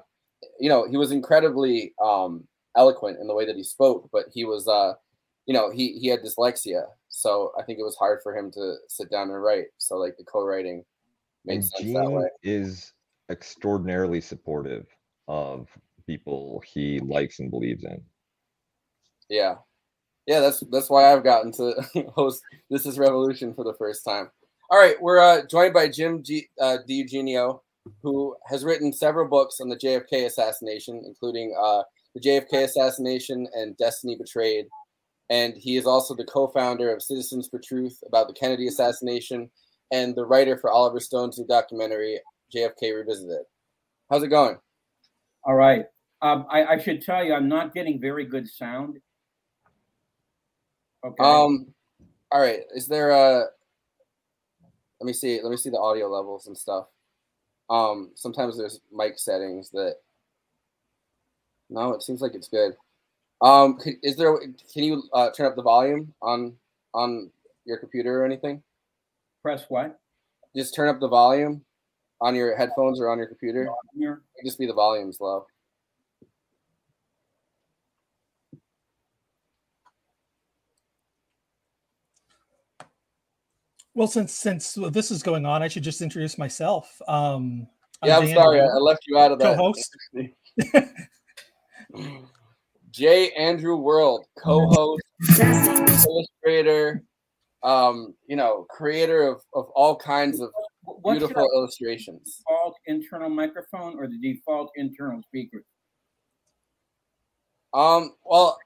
you 0.59 0.69
know 0.69 0.87
he 0.87 0.97
was 0.97 1.11
incredibly 1.11 1.93
um 2.03 2.45
eloquent 2.77 3.19
in 3.19 3.27
the 3.27 3.35
way 3.35 3.45
that 3.45 3.55
he 3.55 3.63
spoke 3.63 4.09
but 4.11 4.25
he 4.33 4.45
was 4.45 4.67
uh 4.67 4.93
you 5.45 5.53
know 5.53 5.71
he 5.71 5.97
he 5.99 6.07
had 6.07 6.21
dyslexia 6.21 6.85
so 7.17 7.51
i 7.57 7.63
think 7.63 7.79
it 7.79 7.83
was 7.83 7.95
hard 7.95 8.19
for 8.21 8.35
him 8.35 8.51
to 8.51 8.75
sit 8.89 9.09
down 9.09 9.29
and 9.29 9.41
write 9.41 9.67
so 9.77 9.95
like 9.95 10.15
the 10.17 10.23
co-writing 10.25 10.83
made 11.45 11.55
And 11.55 11.65
sense 11.65 11.93
that 11.93 12.11
way. 12.11 12.27
is 12.43 12.91
extraordinarily 13.31 14.19
supportive 14.19 14.85
of 15.27 15.69
people 16.05 16.61
he 16.65 16.99
likes 16.99 17.39
and 17.39 17.49
believes 17.49 17.83
in. 17.85 18.01
yeah. 19.29 19.55
Yeah 20.27 20.39
that's 20.41 20.59
that's 20.71 20.89
why 20.89 21.11
i've 21.13 21.23
gotten 21.23 21.51
to 21.53 21.73
host 22.15 22.41
this 22.69 22.85
is 22.85 22.99
revolution 22.99 23.53
for 23.53 23.63
the 23.63 23.73
first 23.75 24.03
time. 24.03 24.29
All 24.69 24.77
right 24.79 24.99
we're 25.01 25.19
uh 25.19 25.45
joined 25.47 25.73
by 25.73 25.87
jim 25.87 26.21
G, 26.23 26.47
uh 26.59 26.77
DiEugenio, 26.89 27.61
who 28.03 28.35
has 28.47 28.63
written 28.65 28.91
several 28.91 29.27
books 29.27 29.59
on 29.61 29.69
the 29.69 29.77
jfk 29.77 30.25
assassination 30.25 31.01
including 31.05 31.55
uh 31.59 31.83
the 32.15 32.21
jfk 32.21 32.63
assassination 32.65 33.47
and 33.53 33.77
destiny 33.77 34.15
betrayed 34.17 34.65
and 35.29 35.53
he 35.57 35.77
is 35.77 35.85
also 35.85 36.15
the 36.15 36.25
co-founder 36.25 36.93
of 36.93 37.01
citizens 37.01 37.47
for 37.49 37.59
truth 37.59 37.97
about 38.07 38.27
the 38.27 38.33
kennedy 38.33 38.67
assassination 38.67 39.49
and 39.91 40.15
the 40.15 40.25
writer 40.25 40.57
for 40.57 40.71
oliver 40.71 40.99
stone's 40.99 41.37
new 41.37 41.45
documentary 41.47 42.19
jfk 42.55 42.95
revisited 42.95 43.41
how's 44.09 44.23
it 44.23 44.27
going 44.27 44.57
All 45.45 45.53
right. 45.53 45.85
Um, 46.21 46.47
I, 46.49 46.65
I 46.65 46.77
should 46.79 47.01
tell 47.01 47.23
you, 47.23 47.33
I'm 47.33 47.47
not 47.47 47.73
getting 47.73 48.01
very 48.01 48.25
good 48.25 48.47
sound. 48.47 48.97
Okay. 51.05 51.23
Um, 51.23 51.67
all 52.31 52.41
right. 52.41 52.61
Is 52.73 52.87
there 52.87 53.11
a? 53.11 53.45
Let 54.99 55.05
me 55.05 55.13
see. 55.13 55.39
Let 55.43 55.51
me 55.51 55.57
see 55.57 55.69
the 55.69 55.77
audio 55.79 56.07
levels 56.07 56.47
and 56.47 56.57
stuff. 56.57 56.87
Um, 57.69 58.11
sometimes 58.15 58.57
there's 58.57 58.81
mic 58.91 59.19
settings 59.19 59.69
that. 59.71 59.97
No, 61.69 61.93
it 61.93 62.01
seems 62.01 62.21
like 62.21 62.33
it's 62.33 62.47
good. 62.47 62.73
Um, 63.41 63.77
is 64.01 64.15
there? 64.15 64.37
Can 64.73 64.83
you 64.83 65.03
uh, 65.13 65.29
turn 65.31 65.47
up 65.47 65.55
the 65.55 65.61
volume 65.61 66.13
on 66.21 66.55
on 66.93 67.31
your 67.65 67.77
computer 67.77 68.21
or 68.21 68.25
anything? 68.25 68.63
Press 69.41 69.65
what? 69.69 69.99
Just 70.55 70.73
turn 70.73 70.87
up 70.87 70.99
the 70.99 71.07
volume 71.07 71.63
on 72.21 72.33
your 72.35 72.55
headphones 72.55 72.99
or 72.99 73.09
on 73.09 73.17
your 73.17 73.27
computer. 73.27 73.69
Here. 73.97 74.21
It'd 74.37 74.47
Just 74.47 74.57
be 74.57 74.65
the 74.65 74.73
volume's 74.73 75.19
low. 75.19 75.45
Well, 83.93 84.07
since 84.07 84.33
since 84.33 84.77
this 84.91 85.11
is 85.11 85.23
going 85.23 85.45
on, 85.45 85.63
I 85.63 85.67
should 85.67 85.83
just 85.83 86.01
introduce 86.01 86.37
myself. 86.37 87.01
Um, 87.07 87.67
Yeah, 88.03 88.17
I'm 88.17 88.25
Dan 88.25 88.35
sorry. 88.35 88.59
I 88.59 88.65
I 88.65 88.77
left 88.77 89.03
you 89.07 89.17
out 89.17 89.31
of 89.31 89.39
that. 89.39 89.55
co-host. 89.55 89.95
J. 92.95 93.31
Andrew 93.31 93.75
World, 93.75 94.25
co-host, 94.41 95.03
illustrator, 96.07 97.03
um, 97.61 98.15
you 98.25 98.37
know, 98.37 98.65
creator 98.69 99.23
of, 99.27 99.41
of 99.53 99.65
all 99.75 99.97
kinds 99.97 100.39
of 100.39 100.49
What's 100.83 101.19
beautiful 101.19 101.49
illustrations. 101.53 102.37
default 102.47 102.75
internal 102.85 103.29
microphone 103.29 103.99
or 103.99 104.07
the 104.07 104.17
default 104.17 104.71
internal 104.77 105.21
speaker? 105.23 105.65
Um, 107.73 108.13
well, 108.23 108.57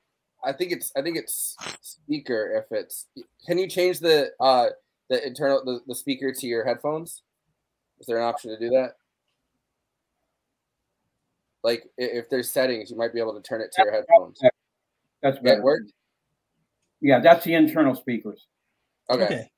I 0.46 0.54
think 0.54 0.74
it's 0.74 0.92
I 0.96 1.02
think 1.02 1.18
it's 1.18 1.56
speaker 1.82 2.64
if 2.64 2.78
it's 2.78 3.08
can 3.48 3.58
you 3.58 3.68
change 3.68 4.00
the 4.00 4.30
uh 4.40 4.68
the 5.10 5.26
internal 5.26 5.66
the, 5.66 5.80
the 5.88 5.96
speaker 5.96 6.32
to 6.32 6.48
your 6.48 6.64
headphones? 6.64 7.24
Is 8.00 8.06
there 8.06 8.18
an 8.18 8.26
option 8.26 8.52
to 8.52 8.60
do 8.60 8.70
that? 8.70 8.94
Like 11.64 11.84
if 11.98 12.30
there's 12.30 12.50
settings, 12.52 12.90
you 12.90 12.98
might 12.98 13.14
be 13.14 13.20
able 13.20 13.36
to 13.36 13.42
turn 13.42 13.62
it 13.62 13.72
to 13.74 13.84
your 13.84 13.92
headphones. 13.92 14.40
That's 15.22 15.38
That 15.38 15.44
better. 15.44 15.62
worked? 15.64 15.92
Yeah, 17.02 17.20
that's 17.20 17.44
the 17.46 17.54
internal 17.56 17.96
speakers. 17.96 18.48
Okay. 19.10 19.24
Okay. 19.26 19.50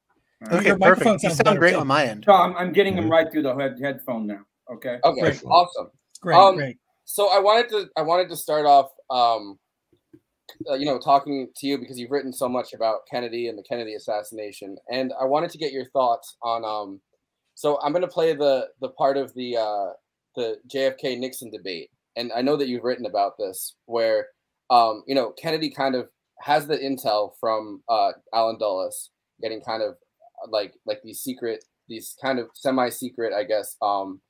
Okay, 0.52 0.68
Your 0.70 0.78
perfect. 0.80 1.24
You 1.24 1.30
sound 1.30 1.38
better, 1.44 1.60
great 1.60 1.74
too. 1.74 1.80
on 1.80 1.88
my 1.88 2.06
end. 2.06 2.24
So 2.26 2.34
I'm, 2.34 2.56
I'm 2.58 2.74
getting 2.74 2.96
them 2.96 3.06
Mhm. 3.06 3.12
right 3.12 3.32
through 3.32 3.44
the 3.44 3.56
head, 3.56 3.80
headphone 3.80 4.26
now. 4.26 4.42
Okay. 4.72 5.00
Okay. 5.04 5.22
Excellent. 5.28 5.54
Awesome. 5.54 5.92
Great, 6.22 6.38
Um, 6.38 6.56
great. 6.56 6.78
so 7.06 7.28
I 7.30 7.40
wanted 7.40 7.70
to 7.70 7.90
I 7.96 8.02
wanted 8.02 8.30
to 8.30 8.36
start 8.36 8.66
off 8.66 8.92
um 9.10 9.60
uh, 10.70 10.74
you 10.74 10.86
know 10.86 11.00
talking 11.00 11.48
to 11.56 11.68
you 11.68 11.78
because 11.78 12.00
you've 12.00 12.12
written 12.12 12.32
so 12.34 12.48
much 12.50 12.74
about 12.74 13.02
Kennedy 13.10 13.48
and 13.48 13.58
the 13.58 13.64
Kennedy 13.64 13.96
assassination 13.96 14.78
and 14.90 15.14
I 15.20 15.26
wanted 15.26 15.50
to 15.52 15.58
get 15.58 15.72
your 15.72 15.86
thoughts 15.86 16.38
on 16.44 16.64
um 16.64 17.02
so 17.56 17.80
I'm 17.82 17.92
going 17.92 18.02
to 18.04 18.08
play 18.08 18.34
the 18.34 18.68
the 18.82 18.90
part 18.90 19.18
of 19.18 19.34
the 19.34 19.58
uh 19.58 19.94
the 20.36 20.58
JFK 20.74 21.18
Nixon 21.18 21.52
debate 21.52 21.90
and 22.16 22.32
I 22.36 22.42
know 22.42 22.58
that 22.58 22.68
you've 22.68 22.84
written 22.84 23.06
about 23.06 23.34
this 23.38 23.76
where 23.86 24.28
um 24.70 25.04
you 25.08 25.16
know 25.16 25.32
Kennedy 25.32 25.70
kind 25.70 25.96
of 25.96 26.10
has 26.40 26.68
the 26.68 26.78
intel 26.78 27.32
from 27.40 27.84
uh 27.90 28.12
Allen 28.34 28.58
Dulles 28.60 29.12
getting 29.42 29.62
kind 29.62 29.84
of 29.84 29.92
uh, 29.92 30.50
like 30.50 30.74
like 30.86 31.02
these 31.04 31.22
secret 31.22 31.64
these 31.88 32.16
kind 32.22 32.40
of 32.40 32.48
semi 32.54 32.90
secret 32.90 33.34
I 33.34 33.44
guess 33.44 33.76
um 33.82 34.22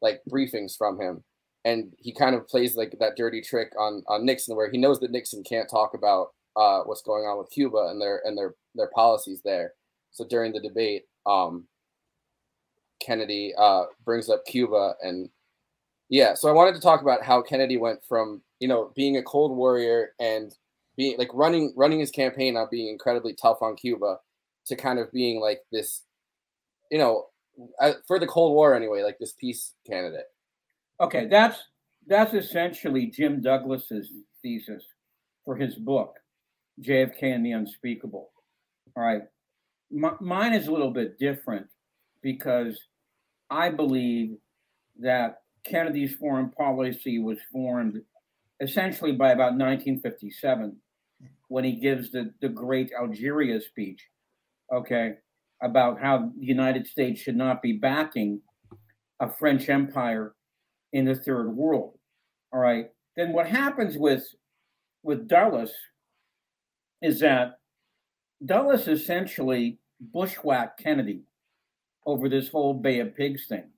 like 0.00 0.20
briefings 0.30 0.76
from 0.76 1.00
him 1.00 1.24
and 1.64 1.92
he 1.98 2.12
kind 2.12 2.34
of 2.34 2.48
plays 2.48 2.76
like 2.76 2.96
that 2.98 3.16
dirty 3.16 3.40
trick 3.40 3.72
on 3.78 4.02
on 4.08 4.24
Nixon, 4.26 4.56
where 4.56 4.70
he 4.70 4.78
knows 4.78 5.00
that 5.00 5.10
Nixon 5.10 5.42
can't 5.44 5.68
talk 5.68 5.94
about 5.94 6.28
uh, 6.56 6.80
what's 6.80 7.02
going 7.02 7.24
on 7.24 7.38
with 7.38 7.50
Cuba 7.50 7.88
and 7.90 8.00
their 8.00 8.20
and 8.24 8.36
their 8.36 8.54
their 8.74 8.90
policies 8.94 9.40
there. 9.44 9.74
So 10.10 10.26
during 10.28 10.52
the 10.52 10.60
debate, 10.60 11.04
um, 11.24 11.66
Kennedy 13.00 13.54
uh, 13.56 13.84
brings 14.04 14.28
up 14.28 14.44
Cuba, 14.46 14.94
and 15.02 15.28
yeah. 16.12 16.34
So 16.34 16.50
I 16.50 16.52
wanted 16.52 16.74
to 16.74 16.80
talk 16.80 17.00
about 17.00 17.24
how 17.24 17.40
Kennedy 17.40 17.78
went 17.78 18.00
from 18.06 18.42
you 18.60 18.68
know 18.68 18.92
being 18.94 19.16
a 19.16 19.22
cold 19.22 19.56
warrior 19.56 20.10
and 20.20 20.54
being 20.94 21.16
like 21.16 21.30
running 21.32 21.72
running 21.74 22.00
his 22.00 22.10
campaign 22.10 22.54
on 22.54 22.68
being 22.70 22.88
incredibly 22.88 23.32
tough 23.32 23.62
on 23.62 23.76
Cuba 23.76 24.18
to 24.66 24.76
kind 24.76 24.98
of 24.98 25.10
being 25.10 25.40
like 25.40 25.60
this, 25.72 26.02
you 26.90 26.98
know, 26.98 27.28
uh, 27.80 27.94
for 28.06 28.18
the 28.18 28.26
Cold 28.26 28.52
War 28.52 28.74
anyway, 28.74 29.02
like 29.02 29.18
this 29.18 29.32
peace 29.32 29.72
candidate. 29.88 30.26
Okay, 31.00 31.28
that's 31.28 31.58
that's 32.06 32.34
essentially 32.34 33.06
Jim 33.06 33.40
Douglas's 33.40 34.10
thesis 34.42 34.84
for 35.46 35.56
his 35.56 35.76
book, 35.76 36.16
JFK 36.82 37.34
and 37.34 37.44
the 37.44 37.52
Unspeakable. 37.52 38.30
All 38.94 39.02
right, 39.02 39.22
M- 39.90 40.18
mine 40.20 40.52
is 40.52 40.66
a 40.66 40.72
little 40.72 40.90
bit 40.90 41.18
different 41.18 41.68
because 42.22 42.78
I 43.48 43.70
believe 43.70 44.36
that 45.00 45.38
Kennedy's 45.64 46.14
foreign 46.14 46.50
policy 46.50 47.18
was 47.18 47.38
formed 47.52 48.02
essentially 48.60 49.12
by 49.12 49.32
about 49.32 49.52
1957 49.58 50.76
when 51.48 51.64
he 51.64 51.72
gives 51.72 52.10
the, 52.10 52.32
the 52.40 52.48
great 52.48 52.90
Algeria 52.98 53.60
speech, 53.60 54.00
okay, 54.72 55.14
about 55.62 56.00
how 56.00 56.30
the 56.38 56.46
United 56.46 56.86
States 56.86 57.20
should 57.20 57.36
not 57.36 57.62
be 57.62 57.72
backing 57.74 58.40
a 59.20 59.28
French 59.28 59.68
empire 59.68 60.34
in 60.92 61.04
the 61.04 61.14
third 61.14 61.50
world. 61.50 61.98
All 62.52 62.60
right. 62.60 62.86
Then 63.16 63.32
what 63.32 63.46
happens 63.46 63.96
with 63.96 64.26
with 65.02 65.28
Dulles 65.28 65.72
is 67.00 67.20
that 67.20 67.58
Dulles 68.44 68.88
essentially 68.88 69.78
bushwhacked 70.00 70.80
Kennedy 70.80 71.22
over 72.06 72.28
this 72.28 72.48
whole 72.48 72.74
Bay 72.74 73.00
of 73.00 73.16
Pigs 73.16 73.46
thing. 73.46 73.71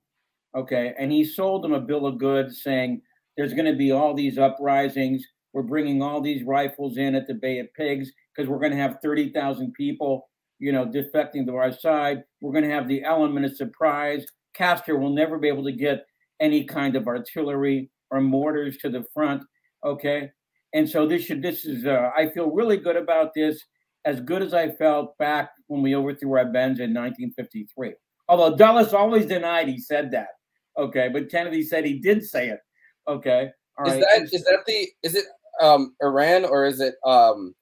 Okay. 0.54 0.94
And 0.98 1.10
he 1.10 1.24
sold 1.24 1.64
them 1.64 1.72
a 1.72 1.80
bill 1.80 2.06
of 2.06 2.18
goods 2.18 2.62
saying 2.62 3.02
there's 3.36 3.54
going 3.54 3.70
to 3.70 3.76
be 3.76 3.90
all 3.90 4.14
these 4.14 4.38
uprisings. 4.38 5.24
We're 5.52 5.62
bringing 5.62 6.02
all 6.02 6.20
these 6.20 6.44
rifles 6.44 6.96
in 6.96 7.14
at 7.14 7.26
the 7.26 7.34
Bay 7.34 7.58
of 7.58 7.72
Pigs 7.74 8.10
because 8.34 8.48
we're 8.48 8.58
going 8.58 8.72
to 8.72 8.78
have 8.78 8.98
30,000 9.02 9.72
people, 9.74 10.28
you 10.58 10.72
know, 10.72 10.86
defecting 10.86 11.46
to 11.46 11.56
our 11.56 11.72
side. 11.72 12.22
We're 12.40 12.52
going 12.52 12.64
to 12.64 12.74
have 12.74 12.88
the 12.88 13.04
element 13.04 13.46
of 13.46 13.56
surprise. 13.56 14.26
Castro 14.54 14.96
will 14.96 15.10
never 15.10 15.38
be 15.38 15.48
able 15.48 15.64
to 15.64 15.72
get 15.72 16.04
any 16.40 16.64
kind 16.64 16.96
of 16.96 17.06
artillery 17.06 17.90
or 18.10 18.20
mortars 18.20 18.76
to 18.78 18.88
the 18.88 19.04
front. 19.12 19.42
Okay, 19.84 20.30
and 20.72 20.88
so 20.88 21.06
this 21.06 21.24
should 21.24 21.42
this 21.42 21.64
is 21.64 21.84
uh, 21.84 22.10
I 22.16 22.28
feel 22.30 22.50
really 22.50 22.76
good 22.76 22.96
about 22.96 23.32
this, 23.34 23.60
as 24.04 24.20
good 24.20 24.42
as 24.42 24.54
I 24.54 24.70
felt 24.70 25.16
back 25.18 25.50
when 25.66 25.82
we 25.82 25.94
overthrew 25.94 26.32
our 26.32 26.44
Arbenz 26.44 26.80
in 26.80 26.94
1953. 26.94 27.92
Although 28.28 28.56
Dulles 28.56 28.94
always 28.94 29.26
denied 29.26 29.68
he 29.68 29.78
said 29.78 30.10
that. 30.12 30.28
Okay, 30.76 31.08
but 31.08 31.30
Kennedy 31.30 31.62
said 31.62 31.84
he 31.84 31.98
did 31.98 32.24
say 32.24 32.48
it. 32.48 32.60
Okay, 33.06 33.50
All 33.78 33.86
is 33.86 33.94
right. 33.94 34.00
that 34.00 34.22
is 34.22 34.44
that 34.44 34.64
the 34.66 34.88
is 35.02 35.14
it 35.14 35.24
um 35.60 35.94
Iran 36.02 36.44
or 36.44 36.64
is 36.64 36.80
it 36.80 36.94
um 37.04 37.54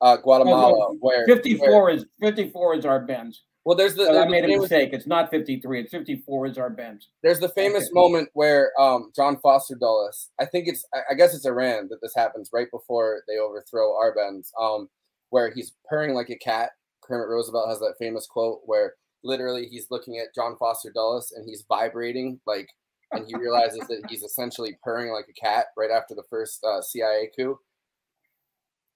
uh 0.00 0.16
Guatemala? 0.16 0.90
Oh, 0.90 0.96
where 1.00 1.26
54 1.26 1.84
where, 1.84 1.94
is 1.94 2.04
54 2.20 2.74
is 2.76 2.84
Arbenz. 2.84 3.36
Well, 3.64 3.76
there's 3.76 3.94
the. 3.94 4.06
So 4.06 4.14
there's 4.14 4.26
I 4.26 4.28
made 4.28 4.44
the 4.44 4.54
a 4.54 4.60
mistake. 4.60 4.90
It's 4.92 5.06
not 5.06 5.30
53. 5.30 5.80
It's 5.80 5.90
54 5.90 6.46
is 6.46 6.56
Arbenz. 6.56 7.04
There's 7.22 7.40
the 7.40 7.50
famous 7.50 7.84
okay. 7.84 7.92
moment 7.92 8.30
where 8.32 8.72
um, 8.80 9.12
John 9.14 9.38
Foster 9.38 9.76
Dulles, 9.78 10.30
I 10.40 10.46
think 10.46 10.66
it's, 10.66 10.84
I 11.10 11.14
guess 11.14 11.34
it's 11.34 11.44
Iran 11.44 11.88
that 11.90 12.00
this 12.00 12.14
happens 12.14 12.50
right 12.52 12.68
before 12.72 13.22
they 13.28 13.38
overthrow 13.38 13.94
our 13.96 14.14
Arbenz, 14.14 14.48
um, 14.58 14.88
where 15.28 15.52
he's 15.52 15.72
purring 15.88 16.14
like 16.14 16.30
a 16.30 16.36
cat. 16.36 16.70
Kermit 17.02 17.28
Roosevelt 17.28 17.68
has 17.68 17.80
that 17.80 17.96
famous 17.98 18.26
quote 18.26 18.60
where 18.64 18.94
literally 19.22 19.66
he's 19.66 19.86
looking 19.90 20.18
at 20.18 20.34
John 20.34 20.56
Foster 20.58 20.90
Dulles 20.94 21.32
and 21.36 21.44
he's 21.46 21.64
vibrating 21.68 22.40
like, 22.46 22.68
and 23.12 23.26
he 23.26 23.34
realizes 23.36 23.80
that 23.88 24.02
he's 24.08 24.22
essentially 24.22 24.78
purring 24.82 25.12
like 25.12 25.26
a 25.28 25.40
cat 25.40 25.66
right 25.76 25.90
after 25.90 26.14
the 26.14 26.22
first 26.30 26.64
uh, 26.64 26.80
CIA 26.80 27.30
coup. 27.34 27.58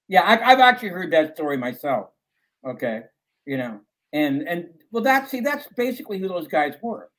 Yeah, 0.08 0.22
I, 0.22 0.52
I've 0.52 0.60
actually 0.60 0.90
heard 0.90 1.12
that 1.12 1.34
story 1.34 1.56
myself. 1.56 2.10
Okay, 2.66 3.02
you 3.46 3.56
know, 3.56 3.80
and 4.12 4.46
and 4.48 4.68
well, 4.90 5.02
that's 5.02 5.30
see, 5.30 5.40
that's 5.40 5.66
basically 5.76 6.18
who 6.18 6.28
those 6.28 6.46
guys 6.46 6.74
were. 6.82 7.10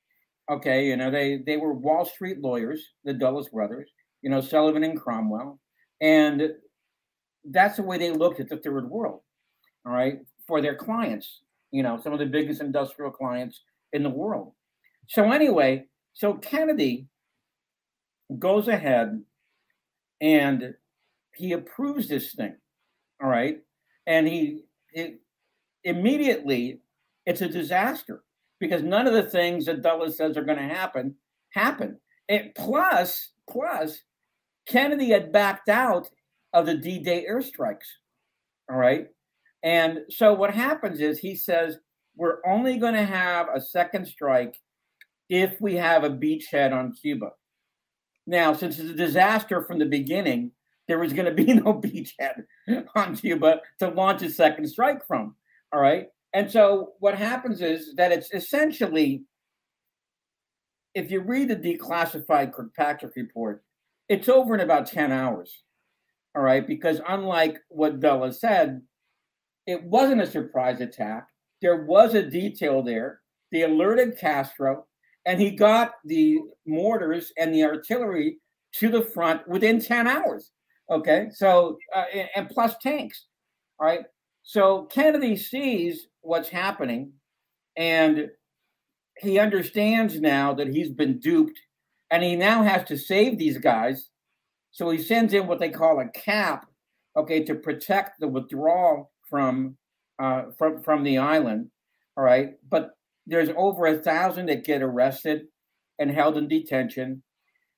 Okay, 0.49 0.87
you 0.87 0.95
know, 0.95 1.11
they 1.11 1.41
they 1.45 1.57
were 1.57 1.73
Wall 1.73 2.05
Street 2.05 2.39
lawyers, 2.39 2.81
the 3.03 3.13
Dulles 3.13 3.49
brothers, 3.49 3.89
you 4.21 4.29
know, 4.29 4.41
Sullivan 4.41 4.83
and 4.83 4.99
Cromwell, 4.99 5.59
and 6.01 6.51
that's 7.45 7.77
the 7.77 7.83
way 7.83 7.97
they 7.97 8.11
looked 8.11 8.39
at 8.39 8.49
the 8.49 8.57
third 8.57 8.89
world. 8.89 9.21
All 9.85 9.91
right, 9.91 10.19
for 10.47 10.61
their 10.61 10.75
clients, 10.75 11.41
you 11.75 11.83
know, 11.83 11.99
some 12.01 12.13
of 12.13 12.19
the 12.19 12.25
biggest 12.25 12.61
industrial 12.61 13.11
clients 13.11 13.61
in 13.93 14.03
the 14.03 14.09
world. 14.09 14.53
So 15.07 15.31
anyway, 15.31 15.85
so 16.13 16.33
Kennedy 16.35 17.07
goes 18.39 18.67
ahead 18.67 19.21
and 20.21 20.73
he 21.35 21.51
approves 21.51 22.07
this 22.07 22.33
thing. 22.33 22.55
All 23.21 23.29
right, 23.29 23.59
and 24.07 24.27
he, 24.27 24.61
he 24.91 25.15
immediately 25.83 26.81
it's 27.25 27.41
a 27.41 27.49
disaster 27.49 28.23
because 28.59 28.83
none 28.83 29.07
of 29.07 29.13
the 29.13 29.23
things 29.23 29.65
that 29.65 29.81
Dulles 29.81 30.17
says 30.17 30.37
are 30.37 30.43
going 30.43 30.57
to 30.57 30.63
happen 30.63 31.15
happen. 31.49 31.99
And 32.29 32.51
plus, 32.55 33.31
plus, 33.49 33.99
Kennedy 34.67 35.09
had 35.09 35.31
backed 35.31 35.69
out 35.69 36.09
of 36.53 36.65
the 36.65 36.75
D-Day 36.75 37.25
airstrikes. 37.29 37.87
All 38.69 38.77
right. 38.77 39.07
And 39.65 40.01
so 40.09 40.31
what 40.31 40.53
happens 40.53 41.01
is 41.01 41.17
he 41.17 41.35
says, 41.35 41.79
we're 42.15 42.37
only 42.45 42.77
going 42.77 42.93
to 42.93 43.03
have 43.03 43.47
a 43.53 43.59
second 43.59 44.07
strike 44.07 44.55
if 45.27 45.59
we 45.59 45.75
have 45.75 46.03
a 46.03 46.09
beachhead 46.09 46.71
on 46.71 46.93
Cuba. 46.93 47.31
Now, 48.27 48.53
since 48.53 48.77
it's 48.77 48.91
a 48.91 48.93
disaster 48.93 49.63
from 49.63 49.79
the 49.79 49.85
beginning, 49.85 50.51
there 50.87 50.99
was 50.99 51.13
going 51.13 51.25
to 51.25 51.43
be 51.43 51.51
no 51.53 51.73
beachhead 51.73 52.43
on 52.95 53.15
Cuba 53.15 53.61
to 53.79 53.89
launch 53.89 54.21
a 54.21 54.29
second 54.29 54.67
strike 54.67 55.05
from. 55.07 55.35
All 55.73 55.81
right. 55.81 56.07
And 56.33 56.49
so 56.49 56.93
what 56.99 57.15
happens 57.15 57.61
is 57.61 57.95
that 57.95 58.11
it's 58.11 58.31
essentially, 58.33 59.23
if 60.93 61.09
you 61.09 61.21
read 61.21 61.47
the 61.47 61.55
declassified 61.55 62.53
Kirkpatrick 62.53 63.15
report, 63.15 63.63
it's 64.09 64.29
over 64.29 64.53
in 64.53 64.61
about 64.61 64.85
10 64.85 65.11
hours. 65.11 65.63
All 66.35 66.43
right. 66.43 66.65
Because 66.67 67.01
unlike 67.07 67.57
what 67.69 67.99
Dulles 67.99 68.39
said, 68.39 68.81
it 69.67 69.83
wasn't 69.83 70.21
a 70.21 70.27
surprise 70.27 70.81
attack. 70.81 71.27
There 71.61 71.85
was 71.85 72.13
a 72.13 72.29
detail 72.29 72.83
there. 72.83 73.21
They 73.51 73.63
alerted 73.63 74.17
Castro, 74.17 74.85
and 75.25 75.39
he 75.39 75.51
got 75.51 75.93
the 76.05 76.39
mortars 76.65 77.31
and 77.37 77.53
the 77.53 77.63
artillery 77.63 78.37
to 78.79 78.89
the 78.89 79.01
front 79.01 79.47
within 79.47 79.79
10 79.79 80.07
hours. 80.07 80.51
Okay. 80.89 81.29
So, 81.31 81.77
uh, 81.95 82.03
and 82.35 82.49
plus 82.49 82.75
tanks. 82.81 83.25
All 83.79 83.87
right. 83.87 84.05
So 84.43 84.83
Kennedy 84.83 85.35
sees 85.35 86.07
what's 86.21 86.49
happening 86.49 87.13
and 87.75 88.29
he 89.17 89.39
understands 89.39 90.19
now 90.21 90.53
that 90.53 90.67
he's 90.67 90.91
been 90.91 91.19
duped 91.19 91.59
and 92.11 92.21
he 92.21 92.35
now 92.35 92.61
has 92.63 92.83
to 92.85 92.97
save 92.97 93.37
these 93.37 93.57
guys. 93.57 94.09
So 94.71 94.89
he 94.89 95.01
sends 95.01 95.33
in 95.33 95.47
what 95.47 95.59
they 95.59 95.69
call 95.69 95.99
a 95.99 96.09
cap, 96.09 96.67
okay, 97.17 97.43
to 97.45 97.55
protect 97.55 98.19
the 98.19 98.27
withdrawal 98.27 99.11
from 99.29 99.77
uh, 100.19 100.43
from 100.57 100.81
from 100.81 101.03
the 101.03 101.17
island. 101.17 101.69
All 102.17 102.23
right, 102.23 102.51
but 102.69 102.91
there's 103.27 103.49
over 103.57 103.87
a 103.87 103.97
thousand 103.97 104.47
that 104.47 104.65
get 104.65 104.81
arrested 104.81 105.43
and 105.99 106.11
held 106.11 106.37
in 106.37 106.47
detention. 106.47 107.23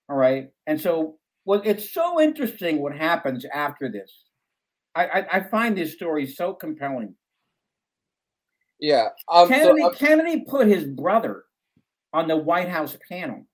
All 0.09 0.15
right, 0.15 0.49
and 0.65 0.79
so 0.79 1.17
well, 1.45 1.61
it's 1.63 1.93
so 1.93 2.19
interesting 2.19 2.79
what 2.79 2.95
happens 2.95 3.45
after 3.53 3.89
this. 3.89 4.23
I, 4.95 5.25
I, 5.31 5.39
find 5.43 5.77
this 5.77 5.93
story 5.93 6.25
so 6.25 6.53
compelling. 6.53 7.13
Yeah, 8.79 9.09
um, 9.31 9.47
Kennedy, 9.47 9.81
so, 9.81 9.87
uh, 9.89 9.93
Kennedy 9.93 10.41
put 10.41 10.67
his 10.67 10.85
brother 10.85 11.43
on 12.13 12.27
the 12.27 12.35
White 12.35 12.67
House 12.67 12.97
panel 13.07 13.45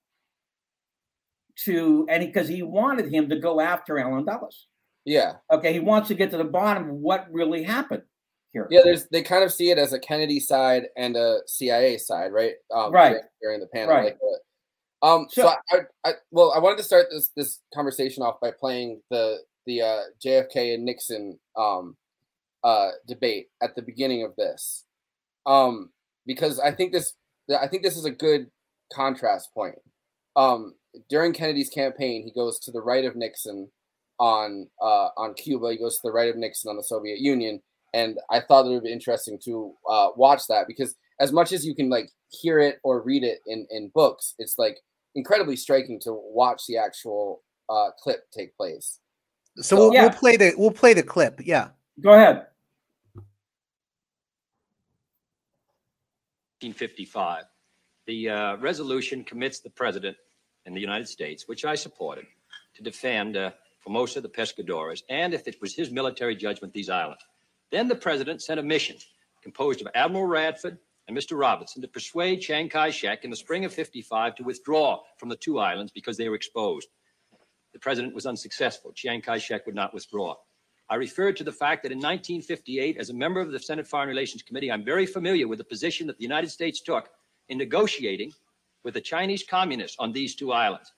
to, 1.65 2.08
and 2.10 2.25
because 2.25 2.47
he, 2.47 2.56
he 2.58 2.63
wanted 2.63 3.13
him 3.13 3.29
to 3.29 3.39
go 3.39 3.60
after 3.60 3.99
Allen 3.99 4.25
Dulles. 4.25 4.67
Yeah. 5.06 5.34
Okay, 5.52 5.74
he 5.74 5.80
wants 5.80 6.08
to 6.10 6.16
get 6.16 6.32
to 6.32 6.38
the 6.38 6.44
bottom 6.44 6.89
of 6.89 6.96
what 6.96 7.28
really 7.32 7.63
happened 7.63 8.04
here. 8.54 8.68
Yeah, 8.70 8.82
there's 8.84 9.08
they 9.08 9.22
kind 9.22 9.44
of 9.44 9.52
see 9.52 9.72
it 9.72 9.78
as 9.78 9.94
a 9.94 10.00
Kennedy 10.00 10.39
side 10.39 10.88
and 10.96 11.18
a 11.18 11.39
CIA 11.48 11.98
side, 11.98 12.32
right? 12.32 12.54
Um, 12.74 12.92
right. 12.92 13.18
During 13.42 13.60
the 13.60 13.68
panel, 13.68 13.94
right. 13.94 14.06
Like 14.06 14.18
um, 15.02 15.28
so, 15.30 15.42
so 15.42 15.54
I, 15.72 16.10
I, 16.10 16.13
well, 16.32 16.54
I 16.56 16.60
wanted 16.60 16.78
to 16.78 16.84
start 16.84 17.08
this 17.12 17.30
this 17.36 17.60
conversation 17.74 18.24
off 18.24 18.39
by 18.39 18.52
playing 18.52 19.02
the 19.10 19.39
the 19.66 19.82
uh, 19.82 20.00
JFK 20.26 20.76
and 20.76 20.86
Nixon 20.86 21.38
um, 21.58 21.98
uh, 22.63 22.92
debate 23.08 23.48
at 23.62 23.76
the 23.76 23.82
beginning 23.82 24.24
of 24.24 24.36
this, 24.38 24.86
um, 25.46 25.89
because 26.26 26.60
I 26.60 26.72
think 26.72 26.94
this 26.94 27.13
I 27.60 27.68
think 27.68 27.84
this 27.84 27.98
is 27.98 28.06
a 28.06 28.12
good 28.12 28.50
contrast 28.94 29.54
point. 29.54 29.76
Um, 30.38 30.76
during 31.10 31.34
Kennedy's 31.34 31.70
campaign, 31.70 32.24
he 32.24 32.32
goes 32.32 32.60
to 32.60 32.72
the 32.72 32.82
right 32.82 33.04
of 33.04 33.16
Nixon 33.16 33.70
on 34.19 34.67
uh, 34.82 35.10
on 35.17 35.34
Cuba. 35.36 35.71
He 35.71 35.78
goes 35.78 35.95
to 35.97 36.08
the 36.08 36.12
right 36.12 36.30
of 36.30 36.38
Nixon 36.38 36.69
on 36.69 36.78
the 36.78 36.84
Soviet 36.84 37.19
Union, 37.19 37.62
and 37.93 38.17
I 38.30 38.39
thought 38.39 38.65
it 38.65 38.69
would 38.69 38.84
be 38.84 38.91
interesting 38.91 39.39
to 39.45 39.73
uh, 39.89 40.10
watch 40.15 40.47
that 40.47 40.67
because 40.67 40.95
as 41.19 41.32
much 41.32 41.52
as 41.52 41.65
you 41.65 41.76
can 41.76 41.89
like 41.89 42.10
hear 42.30 42.60
it 42.60 42.80
or 42.84 43.02
read 43.02 43.23
it 43.23 43.39
in 43.47 43.67
in 43.69 43.89
books, 43.93 44.36
it's 44.39 44.58
like 44.58 44.78
incredibly 45.15 45.56
striking 45.56 45.99
to 46.02 46.13
watch 46.13 46.63
the 46.67 46.78
actual 46.78 47.43
uh, 47.69 47.89
clip 48.02 48.30
take 48.32 48.56
place. 48.58 48.99
So 49.58 49.76
we'll, 49.76 49.93
yeah. 49.93 50.02
we'll 50.02 50.12
play 50.12 50.38
the 50.38 50.54
we'll 50.58 50.71
play 50.71 50.93
the 50.93 51.04
clip. 51.04 51.41
Yeah. 51.43 51.69
Go 52.02 52.13
ahead. 52.13 52.47
1955. 56.63 57.43
The 58.06 58.30
uh, 58.30 58.56
resolution 58.58 59.23
commits 59.23 59.60
the 59.60 59.69
president 59.69 60.17
in 60.65 60.73
the 60.73 60.82
United 60.82 61.08
States, 61.08 61.47
which 61.47 61.65
I 61.65 61.76
supported, 61.76 62.26
to 62.76 62.84
defend 62.84 63.38
uh, 63.38 63.52
Formosa, 63.84 64.22
the 64.22 64.30
Pescadores, 64.30 65.04
and 65.10 65.34
if 65.34 65.48
it 65.48 65.60
was 65.62 65.76
his 65.76 65.91
military 65.91 66.36
judgment, 66.36 66.74
these 66.74 66.89
islands. 66.89 67.24
Then 67.72 67.88
the 67.88 67.96
president 67.96 68.41
sent 68.41 68.60
a 68.60 68.63
mission 68.63 68.98
composed 69.41 69.82
of 69.82 69.88
Admiral 69.93 70.26
Radford 70.26 70.78
and 71.08 71.17
Mr. 71.17 71.38
Robertson 71.38 71.82
to 71.82 71.88
persuade 71.88 72.38
Chiang 72.38 72.69
Kai 72.69 72.89
shek 72.89 73.26
in 73.26 73.30
the 73.30 73.36
spring 73.36 73.65
of 73.65 73.74
55 73.74 74.36
to 74.36 74.43
withdraw 74.43 75.02
from 75.17 75.28
the 75.30 75.36
two 75.36 75.60
islands 75.60 75.91
because 75.91 76.15
they 76.15 76.30
were 76.30 76.36
exposed. 76.36 76.88
The 77.74 77.80
president 77.80 78.15
was 78.15 78.26
unsuccessful. 78.26 78.93
Chiang 78.93 79.22
Kai 79.22 79.38
shek 79.38 79.65
would 79.65 79.76
not 79.76 79.93
withdraw. 79.93 80.36
I 80.89 80.96
referred 80.96 81.36
to 81.38 81.43
the 81.43 81.52
fact 81.52 81.84
that 81.84 81.91
in 81.91 81.98
1958, 81.98 82.98
as 82.98 83.10
a 83.10 83.13
member 83.13 83.41
of 83.41 83.52
the 83.52 83.60
Senate 83.60 83.88
Foreign 83.88 84.08
Relations 84.08 84.43
Committee, 84.43 84.72
I'm 84.72 84.86
very 84.86 85.06
familiar 85.06 85.48
with 85.48 85.58
the 85.58 85.65
position 85.65 86.08
that 86.08 86.17
the 86.17 86.24
United 86.24 86.52
States 86.52 86.82
took 86.82 87.10
in 87.50 87.58
negotiating 87.58 88.32
with 88.84 88.93
the 88.93 89.02
Chinese 89.02 89.43
communists 89.43 89.98
on 90.00 90.12
these 90.12 90.36
two 90.36 90.52
islands. 90.52 90.93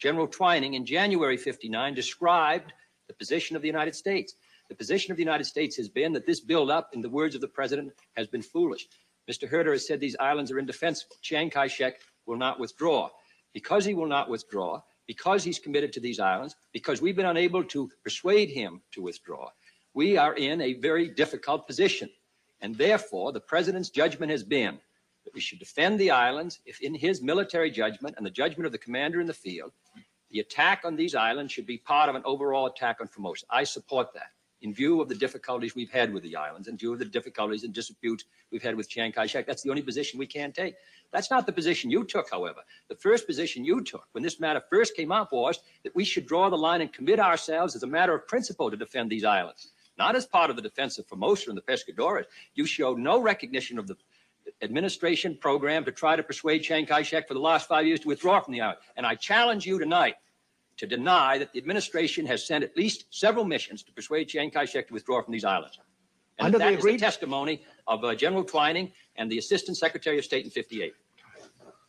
General 0.00 0.26
Twining 0.26 0.74
in 0.74 0.86
January 0.86 1.36
59 1.36 1.94
described 1.94 2.72
the 3.06 3.14
position 3.14 3.54
of 3.54 3.62
the 3.62 3.68
United 3.68 3.94
States. 3.94 4.34
The 4.70 4.74
position 4.74 5.10
of 5.10 5.18
the 5.18 5.22
United 5.22 5.44
States 5.44 5.76
has 5.76 5.88
been 5.90 6.12
that 6.14 6.26
this 6.26 6.40
buildup, 6.40 6.90
in 6.94 7.02
the 7.02 7.08
words 7.08 7.34
of 7.34 7.42
the 7.42 7.48
president, 7.48 7.92
has 8.16 8.26
been 8.26 8.40
foolish. 8.40 8.88
Mr. 9.30 9.46
Herter 9.46 9.72
has 9.72 9.86
said 9.86 10.00
these 10.00 10.16
islands 10.18 10.50
are 10.50 10.58
indefensible. 10.58 11.16
Chiang 11.20 11.50
Kai 11.50 11.66
shek 11.66 12.00
will 12.24 12.38
not 12.38 12.58
withdraw. 12.58 13.10
Because 13.52 13.84
he 13.84 13.94
will 13.94 14.06
not 14.06 14.30
withdraw, 14.30 14.80
because 15.06 15.44
he's 15.44 15.58
committed 15.58 15.92
to 15.92 16.00
these 16.00 16.18
islands, 16.18 16.56
because 16.72 17.02
we've 17.02 17.16
been 17.16 17.26
unable 17.26 17.64
to 17.64 17.90
persuade 18.02 18.48
him 18.48 18.80
to 18.92 19.02
withdraw, 19.02 19.50
we 19.92 20.16
are 20.16 20.34
in 20.34 20.60
a 20.62 20.74
very 20.74 21.08
difficult 21.08 21.66
position. 21.66 22.08
And 22.62 22.74
therefore, 22.74 23.32
the 23.32 23.40
president's 23.40 23.90
judgment 23.90 24.30
has 24.30 24.44
been 24.44 24.78
that 25.24 25.34
we 25.34 25.40
should 25.40 25.58
defend 25.58 25.98
the 25.98 26.10
islands 26.10 26.60
if, 26.64 26.80
in 26.80 26.94
his 26.94 27.20
military 27.20 27.70
judgment 27.70 28.14
and 28.16 28.24
the 28.24 28.30
judgment 28.30 28.66
of 28.66 28.72
the 28.72 28.78
commander 28.78 29.20
in 29.20 29.26
the 29.26 29.34
field, 29.34 29.72
the 30.30 30.40
attack 30.40 30.82
on 30.84 30.96
these 30.96 31.14
islands 31.14 31.52
should 31.52 31.66
be 31.66 31.78
part 31.78 32.08
of 32.08 32.14
an 32.14 32.22
overall 32.24 32.66
attack 32.66 32.98
on 33.00 33.08
Formosa. 33.08 33.46
I 33.50 33.64
support 33.64 34.12
that 34.14 34.30
in 34.62 34.74
view 34.74 35.00
of 35.00 35.08
the 35.08 35.14
difficulties 35.14 35.74
we've 35.74 35.90
had 35.90 36.12
with 36.12 36.22
the 36.22 36.36
islands, 36.36 36.68
in 36.68 36.76
view 36.76 36.92
of 36.92 36.98
the 36.98 37.04
difficulties 37.04 37.64
and 37.64 37.72
disputes 37.72 38.24
we've 38.50 38.62
had 38.62 38.74
with 38.76 38.88
Chiang 38.88 39.10
Kai-shek. 39.10 39.46
That's 39.46 39.62
the 39.62 39.70
only 39.70 39.82
position 39.82 40.18
we 40.18 40.26
can 40.26 40.52
take. 40.52 40.74
That's 41.12 41.30
not 41.30 41.46
the 41.46 41.52
position 41.52 41.90
you 41.90 42.04
took, 42.04 42.30
however. 42.30 42.60
The 42.88 42.94
first 42.94 43.26
position 43.26 43.64
you 43.64 43.82
took 43.82 44.06
when 44.12 44.22
this 44.22 44.38
matter 44.38 44.62
first 44.70 44.94
came 44.94 45.10
up 45.10 45.32
was 45.32 45.60
that 45.82 45.94
we 45.94 46.04
should 46.04 46.26
draw 46.26 46.50
the 46.50 46.58
line 46.58 46.82
and 46.82 46.92
commit 46.92 47.18
ourselves 47.18 47.74
as 47.74 47.82
a 47.82 47.86
matter 47.86 48.14
of 48.14 48.28
principle 48.28 48.70
to 48.70 48.76
defend 48.76 49.10
these 49.10 49.24
islands, 49.24 49.72
not 49.98 50.14
as 50.14 50.26
part 50.26 50.50
of 50.50 50.56
the 50.56 50.62
defense 50.62 50.98
of 50.98 51.06
Formosa 51.06 51.48
and 51.48 51.56
the 51.56 51.62
Pescadores. 51.62 52.26
You 52.54 52.66
showed 52.66 52.98
no 52.98 53.20
recognition 53.20 53.78
of 53.78 53.86
the 53.86 53.96
administration 54.62 55.36
program 55.36 55.84
to 55.84 55.92
try 55.92 56.16
to 56.16 56.22
persuade 56.22 56.60
Chiang 56.60 56.86
Kai-shek 56.86 57.26
for 57.28 57.34
the 57.34 57.40
last 57.40 57.68
five 57.68 57.86
years 57.86 58.00
to 58.00 58.08
withdraw 58.08 58.40
from 58.40 58.52
the 58.52 58.60
island. 58.60 58.78
And 58.96 59.06
I 59.06 59.14
challenge 59.14 59.66
you 59.66 59.78
tonight 59.78 60.16
to 60.76 60.86
deny 60.86 61.38
that 61.38 61.52
the 61.52 61.58
administration 61.58 62.26
has 62.26 62.46
sent 62.46 62.64
at 62.64 62.76
least 62.76 63.04
several 63.10 63.44
missions 63.44 63.82
to 63.84 63.92
persuade 63.92 64.28
Chiang 64.28 64.50
Kai-shek 64.50 64.88
to 64.88 64.94
withdraw 64.94 65.22
from 65.22 65.32
these 65.32 65.44
islands. 65.44 65.78
And 66.38 66.46
Under 66.46 66.58
the 66.58 66.64
that 66.64 66.70
is 66.72 66.76
the 66.76 66.78
agreed- 66.88 67.00
testimony 67.00 67.62
of 67.86 68.04
uh, 68.04 68.14
General 68.14 68.44
Twining 68.44 68.92
and 69.16 69.30
the 69.30 69.38
Assistant 69.38 69.76
Secretary 69.76 70.18
of 70.18 70.24
State 70.24 70.44
in 70.44 70.50
58. 70.50 70.92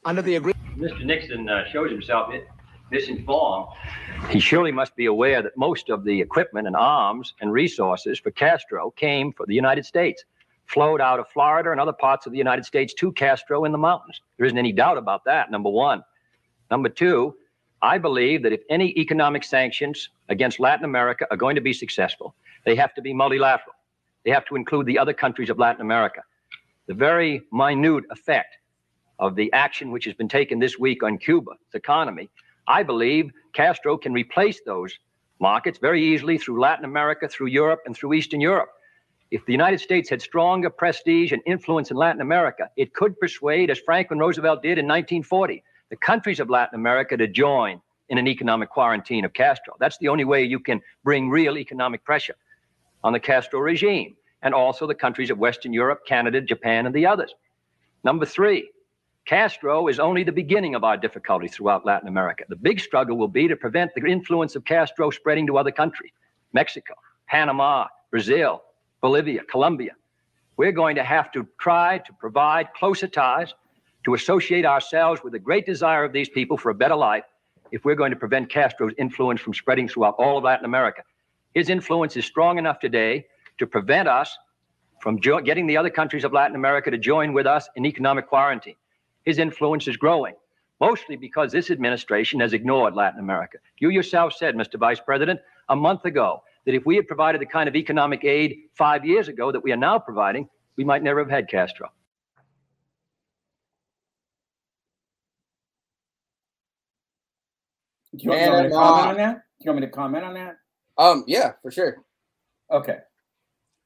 Under 0.04 0.22
the 0.22 0.36
agreement. 0.36 0.58
Mr. 0.78 1.06
Nixon 1.06 1.48
uh, 1.48 1.66
shows 1.72 1.92
himself 1.92 2.30
mi- 2.30 2.42
misinformed. 2.92 3.68
He 4.30 4.40
surely 4.40 4.72
must 4.72 4.96
be 4.96 5.06
aware 5.06 5.42
that 5.42 5.56
most 5.56 5.90
of 5.90 6.04
the 6.04 6.20
equipment 6.20 6.68
and 6.68 6.76
arms 6.76 7.34
and 7.40 7.52
resources 7.54 8.20
for 8.20 8.32
Castro 8.32 8.92
came 8.92 9.32
from 9.32 9.46
the 9.48 9.56
United 9.56 9.86
States, 9.86 10.24
flowed 10.72 11.02
out 11.02 11.20
of 11.20 11.28
Florida 11.30 11.72
and 11.72 11.80
other 11.80 11.94
parts 11.94 12.26
of 12.26 12.32
the 12.32 12.38
United 12.38 12.66
States 12.66 12.94
to 12.96 13.12
Castro 13.12 13.66
in 13.66 13.72
the 13.72 13.78
mountains. 13.78 14.22
There 14.38 14.46
isn't 14.46 14.58
any 14.58 14.72
doubt 14.72 14.98
about 14.98 15.24
that, 15.26 15.52
number 15.52 15.70
one. 15.70 16.04
Number 16.70 16.90
two, 16.90 17.36
I 17.82 17.98
believe 17.98 18.44
that 18.44 18.54
if 18.54 18.62
any 18.70 18.90
economic 18.98 19.44
sanctions 19.44 20.10
against 20.30 20.60
Latin 20.60 20.86
America 20.86 21.26
are 21.32 21.38
going 21.38 21.56
to 21.56 21.62
be 21.62 21.74
successful, 21.74 22.36
they 22.66 22.76
have 22.76 22.94
to 22.94 23.02
be 23.02 23.14
multilateral. 23.14 23.76
They 24.24 24.32
have 24.32 24.46
to 24.46 24.56
include 24.56 24.86
the 24.86 25.00
other 25.00 25.14
countries 25.14 25.50
of 25.50 25.58
Latin 25.58 25.82
America. 25.82 26.22
The 26.88 26.94
very 26.94 27.42
minute 27.52 28.06
effect 28.12 28.58
of 29.20 29.36
the 29.36 29.52
action 29.54 29.92
which 29.92 30.06
has 30.06 30.14
been 30.14 30.30
taken 30.30 30.60
this 30.60 30.80
week 30.80 31.04
on 31.04 31.18
Cuba's 31.18 31.58
economy, 31.74 32.30
I 32.68 32.84
believe 32.84 33.32
Castro 33.54 33.98
can 33.98 34.14
replace 34.14 34.62
those 34.66 34.98
markets 35.40 35.80
very 35.80 36.04
easily 36.04 36.38
through 36.38 36.62
Latin 36.62 36.86
America, 36.86 37.28
through 37.28 37.48
Europe, 37.48 37.82
and 37.86 37.96
through 37.96 38.14
Eastern 38.14 38.40
Europe. 38.42 38.70
If 39.32 39.46
the 39.46 39.54
United 39.54 39.80
States 39.80 40.10
had 40.10 40.22
stronger 40.22 40.70
prestige 40.70 41.32
and 41.32 41.42
influence 41.46 41.90
in 41.90 41.96
Latin 41.96 42.22
America, 42.22 42.70
it 42.76 42.94
could 42.94 43.18
persuade, 43.18 43.70
as 43.70 43.80
Franklin 43.80 44.20
Roosevelt 44.20 44.62
did 44.62 44.78
in 44.78 44.86
1940, 44.86 45.64
the 45.90 45.96
countries 45.96 46.42
of 46.42 46.50
Latin 46.50 46.78
America 46.78 47.16
to 47.16 47.28
join 47.28 47.82
in 48.10 48.18
an 48.18 48.28
economic 48.28 48.70
quarantine 48.70 49.24
of 49.24 49.32
Castro. 49.32 49.74
That's 49.80 49.98
the 50.00 50.10
only 50.10 50.26
way 50.26 50.44
you 50.44 50.60
can 50.60 50.82
bring 51.06 51.30
real 51.30 51.58
economic 51.58 52.04
pressure 52.04 52.36
on 53.06 53.14
the 53.14 53.22
Castro 53.22 53.62
regime 53.62 54.18
and 54.42 54.54
also 54.54 54.86
the 54.86 54.96
countries 54.96 55.30
of 55.30 55.38
Western 55.38 55.72
Europe, 55.72 56.06
Canada, 56.06 56.42
Japan, 56.42 56.86
and 56.86 56.94
the 56.94 57.06
others. 57.06 57.34
Number 58.04 58.26
three, 58.26 58.70
Castro 59.26 59.88
is 59.88 59.98
only 59.98 60.26
the 60.26 60.32
beginning 60.34 60.76
of 60.76 60.84
our 60.84 60.98
difficulty 60.98 61.48
throughout 61.48 61.86
Latin 61.86 62.10
America. 62.10 62.44
The 62.50 62.58
big 62.58 62.82
struggle 62.82 63.18
will 63.18 63.30
be 63.30 63.48
to 63.48 63.56
prevent 63.56 63.92
the 63.96 64.06
influence 64.06 64.58
of 64.58 64.66
Castro 64.66 65.10
spreading 65.10 65.48
to 65.48 65.58
other 65.58 65.72
countries 65.72 66.12
Mexico, 66.52 66.96
Panama, 67.28 67.88
Brazil, 68.10 68.62
Bolivia, 69.02 69.44
Colombia. 69.44 69.92
We're 70.58 70.72
going 70.72 70.96
to 70.96 71.04
have 71.04 71.32
to 71.32 71.48
try 71.60 71.98
to 72.00 72.14
provide 72.14 72.74
closer 72.74 73.08
ties, 73.08 73.54
to 74.04 74.14
associate 74.14 74.66
ourselves 74.66 75.22
with 75.24 75.34
the 75.34 75.40
great 75.40 75.66
desire 75.66 76.04
of 76.04 76.12
these 76.14 76.30
people 76.30 76.58
for 76.58 76.70
a 76.70 76.74
better 76.76 76.96
life 76.96 77.24
if 77.72 77.86
we're 77.86 77.96
going 77.96 78.12
to 78.12 78.18
prevent 78.18 78.50
Castro's 78.50 78.94
influence 78.98 79.42
from 79.42 79.54
spreading 79.54 79.88
throughout 79.88 80.16
all 80.18 80.38
of 80.38 80.44
Latin 80.44 80.66
America. 80.66 81.04
His 81.54 81.70
influence 81.70 82.18
is 82.18 82.26
strong 82.26 82.58
enough 82.58 82.80
today 82.80 83.26
to 83.60 83.68
prevent 83.68 84.08
us 84.08 84.38
from 85.00 85.20
jo- 85.20 85.40
getting 85.40 85.68
the 85.68 85.78
other 85.78 85.90
countries 85.90 86.24
of 86.24 86.34
Latin 86.34 86.56
America 86.56 86.92
to 86.92 86.98
join 86.98 87.34
with 87.34 87.46
us 87.46 87.70
in 87.76 87.86
economic 87.86 88.28
quarantine. 88.28 88.76
His 89.24 89.38
influence 89.38 89.88
is 89.88 89.98
growing, 89.98 90.36
mostly 90.80 91.16
because 91.16 91.52
this 91.52 91.70
administration 91.72 92.40
has 92.40 92.54
ignored 92.54 92.96
Latin 92.96 93.20
America. 93.20 93.58
You 93.80 93.90
yourself 93.90 94.34
said, 94.34 94.56
Mr. 94.56 94.80
Vice 94.80 95.00
President, 95.00 95.40
a 95.70 95.76
month 95.76 96.06
ago 96.06 96.44
that 96.66 96.76
if 96.76 96.86
we 96.86 96.96
had 96.96 97.08
provided 97.08 97.42
the 97.42 97.46
kind 97.46 97.68
of 97.68 97.76
economic 97.76 98.24
aid 98.24 98.58
five 98.76 99.06
years 99.06 99.28
ago 99.28 99.52
that 99.52 99.64
we 99.64 99.72
are 99.72 99.78
now 99.78 99.98
providing, 99.98 100.48
we 100.76 100.84
might 100.84 101.04
never 101.04 101.20
have 101.20 101.30
had 101.30 101.50
Castro. 101.50 101.90
Do 108.16 108.24
you 108.24 108.30
want, 108.30 108.42
you 108.42 108.50
want 108.50 108.64
me 108.64 108.70
to 108.70 108.76
comment 108.76 108.96
Panama. 108.96 109.10
on 109.10 109.18
that? 109.18 109.36
Do 109.36 109.66
you 109.66 109.72
want 109.72 109.82
me 109.82 109.88
to 109.88 109.94
comment 109.94 110.26
on 110.26 110.34
that? 110.34 110.58
Um, 110.98 111.24
yeah, 111.28 111.54
for 111.62 111.72
sure. 111.72 112.04
Okay. 112.70 112.98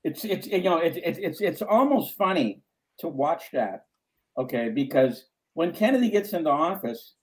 It's 0.04 0.24
it's 0.24 0.48
you 0.48 0.64
know 0.64 0.78
it's 0.78 0.98
it's 1.04 1.20
it's 1.20 1.42
it's 1.42 1.62
almost 1.62 2.16
funny 2.16 2.62
to 3.00 3.08
watch 3.08 3.46
that. 3.54 3.86
Okay, 4.38 4.70
because 4.70 5.26
when 5.54 5.74
Kennedy 5.74 6.10
gets 6.10 6.34
into 6.34 6.50
office, 6.50 7.14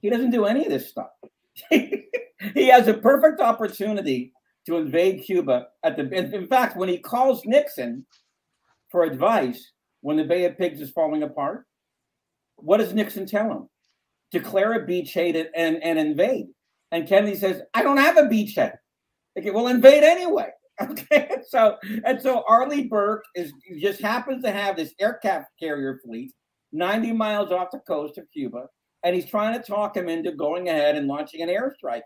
he 0.00 0.08
doesn't 0.08 0.30
do 0.30 0.44
any 0.44 0.64
of 0.64 0.70
this 0.70 0.88
stuff. 0.88 1.10
he 1.70 2.68
has 2.68 2.88
a 2.88 2.94
perfect 2.94 3.40
opportunity 3.40 4.32
to 4.66 4.76
invade 4.76 5.24
Cuba 5.24 5.68
at 5.84 5.96
the 5.96 6.10
in 6.10 6.46
fact 6.46 6.76
when 6.76 6.88
he 6.88 6.98
calls 6.98 7.44
Nixon 7.44 8.04
for 8.90 9.04
advice 9.04 9.72
when 10.00 10.16
the 10.16 10.24
Bay 10.24 10.44
of 10.44 10.58
Pigs 10.58 10.80
is 10.80 10.90
falling 10.90 11.22
apart, 11.22 11.66
what 12.56 12.78
does 12.78 12.94
Nixon 12.94 13.26
tell 13.26 13.50
him? 13.50 13.68
Declare 14.30 14.74
a 14.74 14.86
beachhead 14.86 15.46
and, 15.54 15.82
and 15.82 15.98
invade. 15.98 16.46
And 16.92 17.08
Kennedy 17.08 17.36
says, 17.36 17.62
I 17.74 17.82
don't 17.82 17.96
have 17.96 18.16
a 18.16 18.22
beachhead. 18.22 18.74
Okay, 19.38 19.50
well, 19.50 19.68
invade 19.68 20.04
anyway. 20.04 20.50
Okay, 20.78 21.30
so 21.48 21.78
and 22.04 22.20
so 22.20 22.44
Arleigh 22.46 22.86
Burke 22.86 23.24
is 23.34 23.50
just 23.80 23.98
happens 23.98 24.44
to 24.44 24.52
have 24.52 24.76
this 24.76 24.92
aircraft 25.00 25.46
carrier 25.58 25.98
fleet 26.04 26.34
90 26.72 27.12
miles 27.12 27.50
off 27.50 27.70
the 27.72 27.78
coast 27.78 28.18
of 28.18 28.30
Cuba, 28.30 28.66
and 29.02 29.14
he's 29.14 29.24
trying 29.24 29.58
to 29.58 29.66
talk 29.66 29.96
him 29.96 30.10
into 30.10 30.32
going 30.32 30.68
ahead 30.68 30.94
and 30.94 31.08
launching 31.08 31.40
an 31.40 31.48
airstrike, 31.48 32.02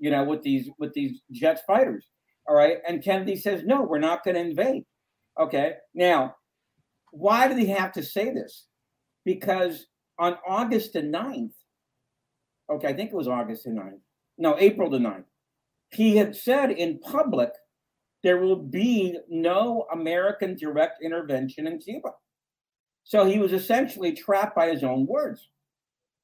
you 0.00 0.10
know, 0.10 0.24
with 0.24 0.42
these 0.42 0.68
with 0.78 0.92
these 0.94 1.20
jet 1.30 1.64
fighters. 1.66 2.06
All 2.48 2.56
right, 2.56 2.78
and 2.88 3.04
Kennedy 3.04 3.36
says, 3.36 3.62
no, 3.64 3.82
we're 3.82 3.98
not 3.98 4.24
going 4.24 4.34
to 4.34 4.40
invade. 4.40 4.84
Okay, 5.38 5.74
now, 5.94 6.34
why 7.12 7.46
did 7.46 7.58
he 7.58 7.66
have 7.66 7.92
to 7.92 8.02
say 8.02 8.32
this? 8.32 8.66
Because 9.24 9.86
on 10.18 10.36
August 10.46 10.94
the 10.94 11.02
9th, 11.02 11.52
okay, 12.72 12.88
I 12.88 12.92
think 12.92 13.10
it 13.10 13.16
was 13.16 13.28
August 13.28 13.64
the 13.64 13.70
9th, 13.70 14.00
no, 14.38 14.56
April 14.58 14.90
the 14.90 14.98
9th, 14.98 15.24
he 15.90 16.16
had 16.16 16.34
said 16.34 16.70
in 16.72 16.98
public 16.98 17.50
there 18.22 18.38
will 18.38 18.56
be 18.56 19.16
no 19.28 19.86
American 19.92 20.56
direct 20.56 21.02
intervention 21.02 21.66
in 21.66 21.78
Cuba. 21.78 22.10
So 23.04 23.24
he 23.24 23.38
was 23.38 23.52
essentially 23.52 24.12
trapped 24.12 24.54
by 24.54 24.68
his 24.68 24.84
own 24.84 25.06
words. 25.06 25.48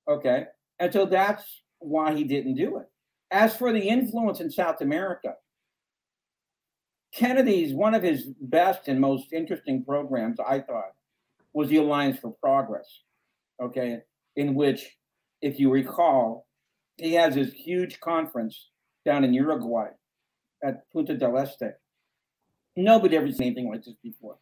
Okay. 0.09 0.45
And 0.79 0.93
so 0.93 1.07
that's 1.07 1.63
why 1.79 2.15
he 2.15 2.25
didn't 2.25 2.55
do 2.55 2.79
it. 2.79 2.87
As 3.31 3.57
for 3.57 3.73
the 3.73 3.89
influence 3.89 4.41
in 4.41 4.51
South 4.51 4.81
America, 4.81 5.35
Kennedy's 7.13 7.75
one 7.75 7.95
of 7.95 8.03
his 8.03 8.27
best 8.41 8.89
and 8.89 9.01
most 9.01 9.33
interesting 9.33 9.85
programs, 9.85 10.39
I 10.39 10.61
thought, 10.61 10.93
was 11.53 11.69
the 11.69 11.79
Alliance 11.79 12.19
for 12.19 12.37
Progress. 12.43 12.87
Okay. 13.61 13.99
In 14.37 14.55
which, 14.55 14.97
if 15.41 15.59
you 15.59 15.73
recall, 15.73 16.47
he 16.99 17.15
has 17.15 17.35
his 17.35 17.53
huge 17.53 17.99
conference 18.01 18.71
down 19.05 19.25
in 19.25 19.33
Uruguay 19.33 19.89
at 20.63 20.91
Punta 20.93 21.15
del 21.15 21.39
Este. 21.39 21.73
Nobody 22.77 23.17
ever 23.17 23.33
seen 23.33 23.47
anything 23.47 23.71
like 23.71 23.83
this 23.83 23.95
before. 24.03 24.37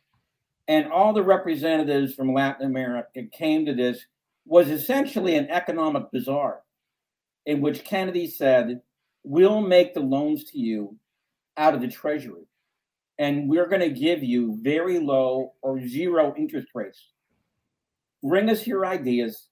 And 0.66 0.90
all 0.90 1.12
the 1.12 1.23
representatives 1.23 2.14
from 2.14 2.35
Latin 2.35 2.66
America 2.66 3.23
came 3.33 3.66
to 3.66 3.75
this 3.75 4.05
was 4.47 4.68
essentially 4.68 5.37
an 5.37 5.49
economic 5.51 6.11
bazaar 6.12 6.63
in 7.47 7.61
which 7.61 7.85
Kennedy 7.85 8.27
said, 8.27 8.81
We'll 9.23 9.61
make 9.63 9.95
the 9.95 10.01
loans 10.01 10.45
to 10.51 10.59
you 10.59 10.97
out 11.57 11.75
of 11.75 11.81
the 11.81 11.89
treasury. 11.89 12.47
And 13.19 13.49
we're 13.49 13.69
going 13.69 13.81
to 13.81 13.91
give 13.91 14.23
you 14.23 14.59
very 14.61 14.99
low 14.99 15.55
or 15.63 15.81
zero 15.87 16.35
interest 16.37 16.69
rates. 16.75 17.11
Bring 18.23 18.51
us 18.51 18.67
your 18.67 18.85
ideas, 18.85 19.49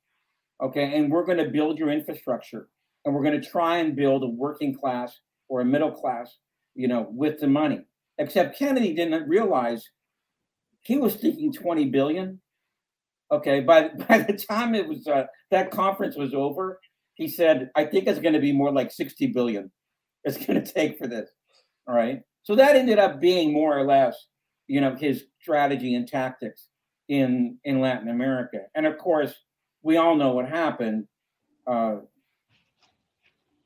okay? 0.62 0.98
And 0.98 1.10
we're 1.10 1.24
going 1.24 1.38
to 1.38 1.48
build 1.48 1.78
your 1.78 1.90
infrastructure. 1.90 2.68
And 3.04 3.14
we're 3.14 3.22
going 3.22 3.40
to 3.40 3.48
try 3.48 3.78
and 3.78 3.96
build 3.96 4.24
a 4.24 4.28
working 4.28 4.74
class 4.74 5.18
or 5.48 5.60
a 5.60 5.64
middle 5.64 5.90
class, 5.90 6.36
you 6.74 6.88
know, 6.88 7.06
with 7.10 7.40
the 7.40 7.46
money. 7.46 7.82
Except 8.18 8.58
Kennedy 8.58 8.94
didn't 8.94 9.28
realize 9.28 9.88
he 10.82 10.96
was 10.96 11.14
thinking 11.14 11.52
20 11.52 11.86
billion. 11.86 12.40
Okay, 13.30 13.60
by 13.60 13.88
by 14.08 14.18
the 14.18 14.34
time 14.34 14.74
it 14.74 14.86
was 14.86 15.06
uh, 15.06 15.24
that 15.50 15.70
conference 15.70 16.16
was 16.16 16.34
over, 16.34 16.78
he 17.22 17.28
said, 17.28 17.70
"I 17.76 17.84
think 17.84 18.06
it's 18.06 18.18
going 18.20 18.34
to 18.34 18.40
be 18.40 18.52
more 18.52 18.72
like 18.72 18.90
60 18.90 19.28
billion. 19.28 19.70
It's 20.24 20.38
going 20.46 20.62
to 20.62 20.72
take 20.72 20.98
for 20.98 21.08
this." 21.08 21.30
All 21.86 21.94
right, 21.94 22.20
so 22.44 22.54
that 22.56 22.76
ended 22.76 22.98
up 22.98 23.20
being 23.20 23.52
more 23.52 23.76
or 23.76 23.84
less, 23.84 24.14
you 24.68 24.80
know, 24.80 24.94
his 24.94 25.24
strategy 25.40 25.94
and 25.94 26.06
tactics. 26.08 26.68
in 27.08 27.58
in 27.64 27.80
Latin 27.80 28.08
America. 28.08 28.60
And 28.74 28.86
of 28.86 28.96
course, 28.98 29.34
we 29.82 29.96
all 29.96 30.14
know 30.16 30.32
what 30.34 30.48
happened 30.48 31.06
uh, 31.66 31.96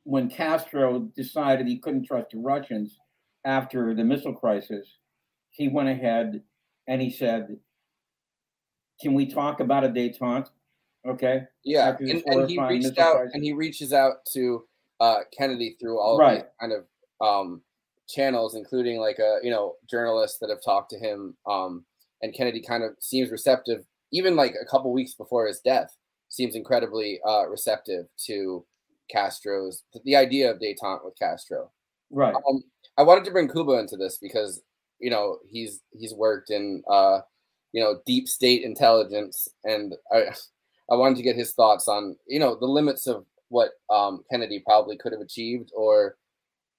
when 0.05 0.29
Castro 0.29 1.01
decided 1.14 1.66
he 1.66 1.79
couldn't 1.79 2.07
trust 2.07 2.29
the 2.33 2.38
Russians 2.38 2.99
after 3.45 3.95
the 3.95 4.05
missile 4.05 4.35
crisis. 4.35 4.87
He 5.51 5.69
went 5.69 5.88
ahead 5.88 6.42
and 6.88 7.03
he 7.03 7.11
said, 7.11 7.59
"Can 9.01 9.14
we 9.14 9.27
talk 9.27 9.61
about 9.61 9.85
a 9.85 9.88
détente?" 9.88 10.51
Okay. 11.07 11.42
Yeah, 11.64 11.97
and, 12.01 12.23
and 12.27 12.51
he 12.51 12.61
reached 12.61 12.99
out 12.99 13.27
and 13.33 13.42
he 13.42 13.53
reaches 13.53 13.92
out 13.92 14.25
to 14.33 14.64
uh, 15.01 15.21
Kennedy 15.37 15.77
through 15.81 16.01
all 16.01 16.21
of 16.21 16.33
these 16.33 16.45
kind 16.61 16.73
of 16.73 16.85
um, 17.27 17.62
channels, 18.09 18.55
including 18.55 18.99
like 18.99 19.19
a 19.19 19.38
you 19.42 19.51
know 19.51 19.75
journalists 19.88 20.38
that 20.38 20.51
have 20.51 20.62
talked 20.64 20.90
to 20.90 20.99
him. 20.99 21.37
Um, 21.49 21.85
and 22.23 22.35
Kennedy 22.35 22.62
kind 22.62 22.83
of 22.83 22.92
seems 22.99 23.31
receptive, 23.31 23.85
even 24.12 24.37
like 24.37 24.55
a 24.61 24.64
couple 24.64 24.92
weeks 24.92 25.14
before 25.14 25.47
his 25.47 25.61
death, 25.61 25.95
seems 26.29 26.55
incredibly 26.55 27.21
uh, 27.27 27.47
receptive 27.49 28.07
to 28.27 28.64
Castro's 29.11 29.85
the 30.05 30.16
idea 30.16 30.51
of 30.51 30.59
détente 30.59 31.05
with 31.05 31.19
Castro. 31.19 31.71
Right. 32.11 32.35
Um, 32.35 32.62
I 32.99 33.03
wanted 33.03 33.25
to 33.27 33.31
bring 33.31 33.49
Kuba 33.49 33.73
into 33.73 33.97
this 33.97 34.19
because 34.19 34.62
you 34.99 35.11
know 35.11 35.38
he's 35.47 35.83
he's 35.92 36.14
worked 36.14 36.51
in 36.51 36.83
uh, 36.90 37.21
you 37.73 37.83
know 37.83 38.01
deep 38.07 38.29
state 38.29 38.62
intelligence, 38.62 39.49
and 39.64 39.95
I 40.12 40.31
I 40.90 40.94
wanted 40.94 41.16
to 41.16 41.22
get 41.22 41.37
his 41.37 41.53
thoughts 41.53 41.88
on 41.88 42.16
you 42.27 42.38
know 42.38 42.57
the 42.57 42.66
limits 42.66 43.07
of 43.07 43.25
what 43.49 43.70
um, 43.90 44.25
Kennedy 44.31 44.62
probably 44.64 44.96
could 44.96 45.12
have 45.12 45.20
achieved 45.20 45.70
or 45.75 46.16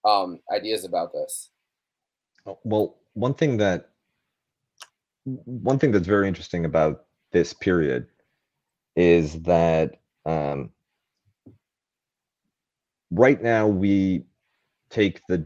um, 0.05 0.39
ideas 0.53 0.85
about 0.85 1.13
this. 1.13 1.49
Oh, 2.45 2.59
Well, 2.63 2.97
one 3.13 3.33
thing 3.33 3.57
that 3.57 3.89
one 5.23 5.79
thing 5.79 5.91
that's 5.91 6.07
very 6.07 6.27
interesting 6.27 6.65
about 6.65 7.05
this 7.31 7.53
period 7.53 8.07
is 8.95 9.41
that 9.43 9.95
um, 10.25 10.71
right 13.11 13.41
now 13.41 13.67
we 13.67 14.25
take 14.89 15.21
the 15.27 15.45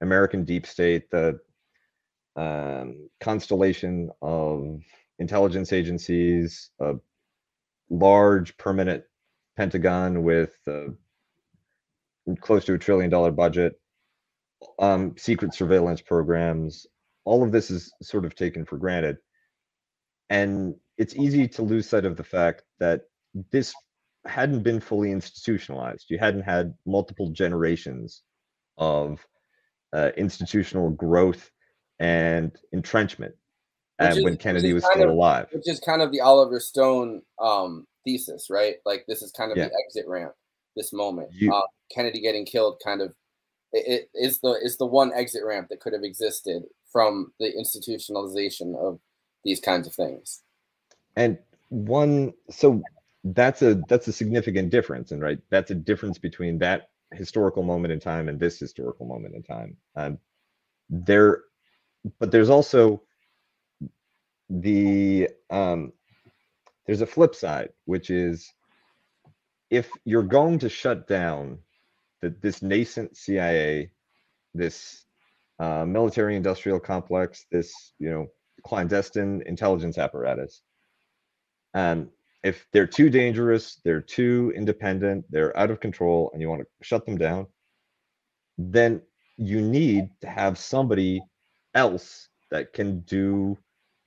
American 0.00 0.44
deep 0.44 0.66
state, 0.66 1.10
the 1.10 1.38
um, 2.36 3.08
constellation 3.20 4.10
of 4.20 4.80
intelligence 5.18 5.72
agencies, 5.72 6.70
a 6.80 6.94
large 7.98 8.56
permanent 8.56 9.04
Pentagon 9.56 10.24
with 10.24 10.56
uh, 10.66 10.88
close 12.40 12.64
to 12.64 12.74
a 12.74 12.78
trillion 12.78 13.10
dollar 13.10 13.30
budget, 13.30 13.74
um, 14.78 15.14
secret 15.16 15.54
surveillance 15.54 16.00
programs. 16.00 16.86
All 17.24 17.42
of 17.42 17.52
this 17.52 17.70
is 17.70 17.92
sort 18.02 18.24
of 18.24 18.34
taken 18.34 18.64
for 18.64 18.76
granted. 18.76 19.18
And 20.28 20.74
it's 20.98 21.14
easy 21.16 21.48
to 21.48 21.62
lose 21.62 21.88
sight 21.88 22.04
of 22.04 22.16
the 22.16 22.24
fact 22.24 22.62
that 22.80 23.02
this 23.52 23.74
hadn't 24.26 24.62
been 24.62 24.80
fully 24.80 25.10
institutionalized. 25.10 26.06
You 26.08 26.18
hadn't 26.18 26.42
had 26.42 26.74
multiple 26.86 27.30
generations 27.30 28.22
of 28.76 29.24
uh, 29.92 30.10
institutional 30.16 30.90
growth 30.90 31.50
and 32.00 32.56
entrenchment 32.72 33.34
uh, 34.00 34.06
is- 34.16 34.24
when 34.24 34.36
Kennedy 34.36 34.72
was 34.72 34.84
still 34.84 35.04
of- 35.04 35.10
alive. 35.10 35.48
Which 35.52 35.68
is 35.68 35.80
kind 35.80 36.02
of 36.02 36.10
the 36.12 36.20
Oliver 36.20 36.60
Stone 36.60 37.22
um, 37.38 37.86
thesis, 38.04 38.48
right? 38.50 38.76
Like 38.84 39.04
this 39.06 39.22
is 39.22 39.30
kind 39.32 39.50
of 39.52 39.56
Yeah. 39.58 39.68
the 39.68 39.74
exit 39.86 40.06
ramp. 40.08 40.34
This 40.76 40.92
moment, 40.92 41.30
You- 41.32 41.52
um, 41.52 41.62
Kennedy 41.92 42.20
getting 42.20 42.44
killed, 42.44 42.80
kind 42.84 43.00
of 43.00 43.14
it, 43.72 43.86
it 43.86 44.10
is 44.14 44.40
the 44.40 44.52
is 44.62 44.76
the 44.76 44.86
one 44.86 45.12
exit 45.12 45.44
ramp 45.44 45.68
that 45.68 45.80
could 45.80 45.92
have 45.92 46.02
existed 46.04 46.64
from 46.92 47.32
the 47.40 47.52
institutionalization 47.52 48.76
of 48.76 49.00
these 49.44 49.60
kinds 49.60 49.86
of 49.86 49.94
things. 49.94 50.42
and 51.16 51.38
one 51.68 52.32
so 52.50 52.82
that's 53.24 53.62
a 53.62 53.74
that's 53.88 54.06
a 54.08 54.12
significant 54.12 54.70
difference 54.70 55.10
and 55.12 55.20
right 55.22 55.38
that's 55.50 55.70
a 55.70 55.74
difference 55.74 56.18
between 56.18 56.58
that 56.58 56.90
historical 57.12 57.62
moment 57.62 57.92
in 57.92 57.98
time 58.00 58.28
and 58.28 58.38
this 58.38 58.58
historical 58.58 59.06
moment 59.06 59.34
in 59.34 59.42
time 59.42 59.76
um 59.96 60.18
there 60.88 61.42
but 62.18 62.30
there's 62.30 62.50
also 62.50 63.02
the 64.60 65.28
um 65.50 65.92
there's 66.86 67.00
a 67.00 67.06
flip 67.06 67.34
side 67.34 67.70
which 67.86 68.10
is 68.10 68.52
if 69.70 69.90
you're 70.04 70.22
going 70.22 70.58
to 70.58 70.68
shut 70.68 71.08
down 71.08 71.58
the, 72.22 72.34
this 72.40 72.62
nascent 72.62 73.16
cia 73.16 73.90
this 74.54 75.04
uh, 75.58 75.84
military 75.84 76.36
industrial 76.36 76.80
complex 76.80 77.46
this 77.50 77.92
you 77.98 78.10
know 78.10 78.26
clandestine 78.64 79.42
intelligence 79.46 79.98
apparatus 79.98 80.62
and 81.74 82.08
if 82.44 82.66
they're 82.72 82.86
too 82.86 83.08
dangerous, 83.08 83.80
they're 83.84 84.02
too 84.02 84.52
independent, 84.54 85.24
they're 85.30 85.56
out 85.56 85.70
of 85.70 85.80
control, 85.80 86.30
and 86.32 86.42
you 86.42 86.48
want 86.50 86.60
to 86.60 86.68
shut 86.82 87.06
them 87.06 87.16
down, 87.16 87.46
then 88.58 89.00
you 89.38 89.62
need 89.62 90.10
to 90.20 90.28
have 90.28 90.58
somebody 90.58 91.22
else 91.74 92.28
that 92.50 92.72
can 92.74 93.00
do 93.00 93.58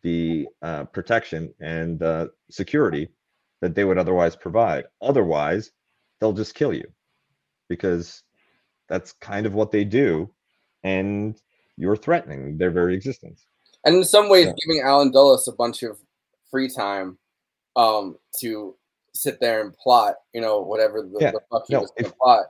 the 0.07 0.47
uh, 0.61 0.83
protection 0.85 1.53
and 1.59 2.01
uh, 2.01 2.27
security 2.49 3.09
that 3.61 3.75
they 3.75 3.83
would 3.83 3.97
otherwise 3.97 4.35
provide. 4.37 4.85
Otherwise, 5.01 5.71
they'll 6.19 6.31
just 6.43 6.55
kill 6.55 6.73
you 6.73 6.87
because 7.67 8.23
that's 8.87 9.11
kind 9.13 9.45
of 9.45 9.53
what 9.53 9.71
they 9.71 9.83
do, 9.83 10.29
and 10.83 11.41
you're 11.75 11.97
threatening 11.97 12.57
their 12.57 12.71
very 12.71 12.95
existence. 12.95 13.45
And 13.83 13.95
in 13.97 14.03
some 14.05 14.29
ways, 14.29 14.45
Yeah. 14.47 14.53
giving 14.65 14.81
Allen 14.85 15.11
Dulles 15.11 15.47
a 15.49 15.51
bunch 15.51 15.83
of 15.83 15.97
free 16.49 16.69
time 16.69 17.17
um, 17.75 18.17
to 18.39 18.75
sit 19.13 19.39
there 19.41 19.61
and 19.61 19.73
plot, 19.73 20.15
you 20.33 20.41
know, 20.41 20.61
whatever 20.61 21.01
the, 21.01 21.17
Yeah. 21.19 21.31
the 21.31 21.41
fuck 21.51 21.63
he 21.67 21.73
No, 21.73 21.81
was 21.81 21.91
if- 21.97 22.15
plot. 22.17 22.45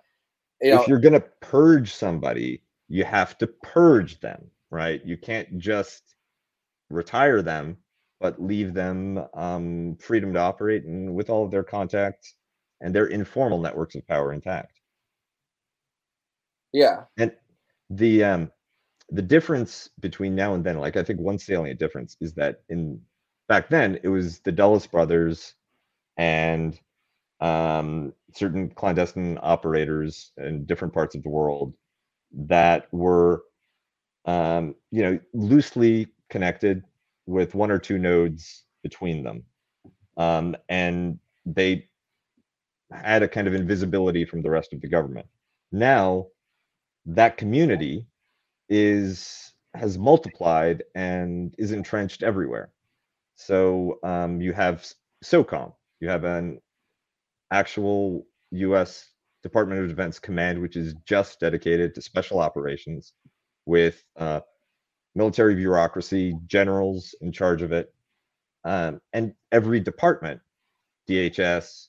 You 0.62 0.74
know, 0.76 0.82
if 0.82 0.88
you're 0.88 1.00
going 1.00 1.14
to 1.22 1.28
purge 1.42 1.94
somebody, 1.94 2.62
you 2.88 3.04
have 3.04 3.38
to 3.40 3.48
purge 3.48 4.20
them, 4.20 4.50
right? 4.72 5.04
You 5.06 5.16
can't 5.18 5.58
just 5.60 6.16
retire 6.90 7.42
them, 7.42 7.78
but 8.20 8.42
leave 8.42 8.74
them 8.74 9.26
um, 9.34 9.98
freedom 10.00 10.34
to 10.34 10.40
operate 10.40 10.86
and 10.86 11.14
with 11.16 11.30
all 11.30 11.46
of 11.46 11.52
their 11.52 11.64
contacts 11.64 12.36
and 12.82 12.94
their 12.94 13.08
informal 13.08 13.60
networks 13.60 13.96
of 13.96 14.08
power 14.08 14.34
intact. 14.34 14.80
yeah, 16.74 17.06
And 17.18 17.32
the 17.90 18.24
um, 18.24 18.52
the 19.10 19.22
difference 19.22 19.90
between 20.00 20.36
now 20.36 20.54
and 20.54 20.66
then, 20.66 20.80
like 20.80 20.98
I 20.98 21.04
think 21.04 21.20
one 21.20 21.40
salient 21.40 21.80
difference 21.80 22.18
is 22.22 22.34
that 22.36 22.62
in 22.70 23.02
back 23.48 23.70
then 23.70 24.00
it 24.04 24.10
was 24.10 24.40
the 24.42 24.52
Dulles 24.52 24.88
brothers 24.88 25.56
and 26.18 26.80
um, 27.42 28.14
certain 28.34 28.70
clandestine 28.70 29.40
operators 29.42 30.34
in 30.38 30.66
different 30.66 30.94
parts 30.94 31.16
of 31.16 31.24
the 31.24 31.30
world 31.30 31.76
that 32.34 32.94
were 32.94 33.44
um, 34.26 34.76
you 34.92 35.04
know 35.04 35.20
loosely 35.34 36.08
connected 36.30 36.84
with 37.26 37.56
one 37.56 37.72
or 37.72 37.80
two 37.80 37.98
nodes 37.98 38.64
between 38.84 39.24
them 39.24 39.44
um, 40.18 40.56
and 40.70 41.20
they 41.46 41.88
had 42.92 43.24
a 43.24 43.28
kind 43.28 43.48
of 43.48 43.54
invisibility 43.54 44.26
from 44.26 44.42
the 44.42 44.50
rest 44.50 44.74
of 44.74 44.82
the 44.82 44.88
government 44.88 45.28
now 45.72 46.26
that 47.06 47.38
community 47.38 48.06
is 48.70 49.54
has 49.74 49.98
multiplied 49.98 50.84
and 50.96 51.54
is 51.58 51.72
entrenched 51.72 52.24
everywhere 52.24 52.72
so 53.38 54.00
um, 54.04 54.42
you 54.42 54.52
have 54.54 54.86
SOCOM, 55.24 55.74
you 56.00 56.10
have 56.10 56.24
an 56.24 56.60
actual 57.52 58.26
U.S. 58.52 59.10
Department 59.44 59.82
of 59.82 59.88
Defense 59.88 60.20
command, 60.20 60.60
which 60.60 60.76
is 60.76 60.96
just 61.06 61.40
dedicated 61.40 61.96
to 61.96 62.02
special 62.02 62.40
operations, 62.40 63.14
with 63.66 64.04
uh, 64.18 64.42
military 65.18 65.56
bureaucracy, 65.56 66.38
generals 66.46 67.16
in 67.22 67.32
charge 67.32 67.64
of 67.64 67.72
it, 67.72 67.92
um, 68.64 69.02
and 69.14 69.34
every 69.52 69.80
department, 69.80 70.40
DHS, 71.10 71.88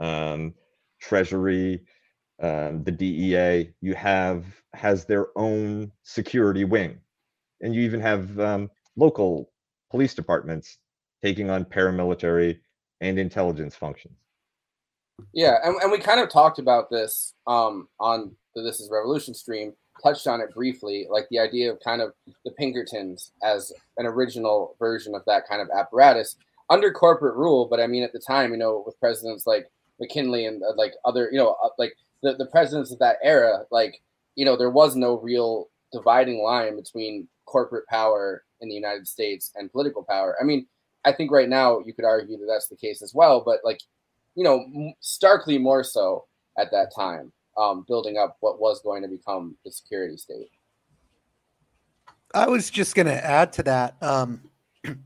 um, 0.00 0.54
Treasury, 1.00 1.84
um, 2.42 2.82
the 2.82 2.90
DEA, 2.90 3.72
you 3.80 3.94
have 3.94 4.44
has 4.74 5.04
their 5.04 5.26
own 5.36 5.92
security 6.02 6.64
wing, 6.64 6.98
and 7.60 7.74
you 7.74 7.82
even 7.82 8.00
have 8.00 8.38
um, 8.40 8.70
local 8.96 9.52
police 9.90 10.14
departments 10.14 10.78
taking 11.22 11.50
on 11.50 11.64
paramilitary 11.64 12.58
and 13.00 13.18
intelligence 13.18 13.76
functions. 13.76 14.16
Yeah, 15.32 15.56
and, 15.62 15.76
and 15.82 15.92
we 15.92 15.98
kind 15.98 16.20
of 16.20 16.28
talked 16.28 16.58
about 16.58 16.90
this 16.90 17.34
um, 17.46 17.88
on 18.00 18.32
the 18.54 18.62
This 18.62 18.80
Is 18.80 18.88
Revolution 18.90 19.34
stream, 19.34 19.74
touched 20.02 20.26
on 20.26 20.40
it 20.40 20.54
briefly, 20.54 21.06
like 21.10 21.26
the 21.30 21.38
idea 21.38 21.72
of 21.72 21.80
kind 21.80 22.00
of 22.00 22.12
the 22.44 22.50
Pinkertons 22.52 23.32
as 23.42 23.72
an 23.96 24.06
original 24.06 24.76
version 24.78 25.14
of 25.14 25.22
that 25.26 25.48
kind 25.48 25.62
of 25.62 25.68
apparatus 25.70 26.36
under 26.70 26.90
corporate 26.90 27.36
rule. 27.36 27.66
But 27.70 27.80
I 27.80 27.86
mean, 27.86 28.02
at 28.02 28.12
the 28.12 28.18
time, 28.20 28.52
you 28.52 28.58
know, 28.58 28.82
with 28.86 28.98
presidents 29.00 29.46
like 29.46 29.70
McKinley 30.00 30.46
and 30.46 30.62
uh, 30.62 30.74
like 30.76 30.94
other, 31.04 31.28
you 31.32 31.38
know, 31.38 31.56
uh, 31.62 31.70
like 31.78 31.94
the, 32.22 32.34
the 32.34 32.46
presidents 32.46 32.92
of 32.92 32.98
that 32.98 33.16
era, 33.22 33.64
like, 33.70 34.00
you 34.34 34.44
know, 34.44 34.56
there 34.56 34.70
was 34.70 34.96
no 34.96 35.18
real 35.18 35.68
dividing 35.92 36.42
line 36.42 36.76
between 36.76 37.28
corporate 37.46 37.86
power 37.86 38.44
in 38.60 38.68
the 38.68 38.74
United 38.74 39.08
States 39.08 39.52
and 39.54 39.72
political 39.72 40.02
power. 40.02 40.36
I 40.40 40.44
mean, 40.44 40.66
I 41.04 41.12
think 41.12 41.30
right 41.30 41.48
now 41.48 41.80
you 41.84 41.94
could 41.94 42.04
argue 42.04 42.36
that 42.38 42.46
that's 42.46 42.68
the 42.68 42.76
case 42.76 43.02
as 43.02 43.14
well, 43.14 43.42
but 43.44 43.60
like, 43.64 43.80
you 44.34 44.44
know, 44.44 44.92
starkly 45.00 45.58
more 45.58 45.82
so 45.82 46.26
at 46.58 46.70
that 46.72 46.92
time, 46.94 47.32
um, 47.58 47.84
building 47.88 48.16
up 48.16 48.36
what 48.40 48.60
was 48.60 48.80
going 48.82 49.02
to 49.02 49.08
become 49.08 49.56
the 49.64 49.70
security 49.70 50.16
state. 50.16 50.50
I 52.34 52.46
was 52.46 52.70
just 52.70 52.94
going 52.94 53.06
to 53.06 53.24
add 53.24 53.52
to 53.54 53.62
that. 53.64 53.96
Um, 54.02 54.42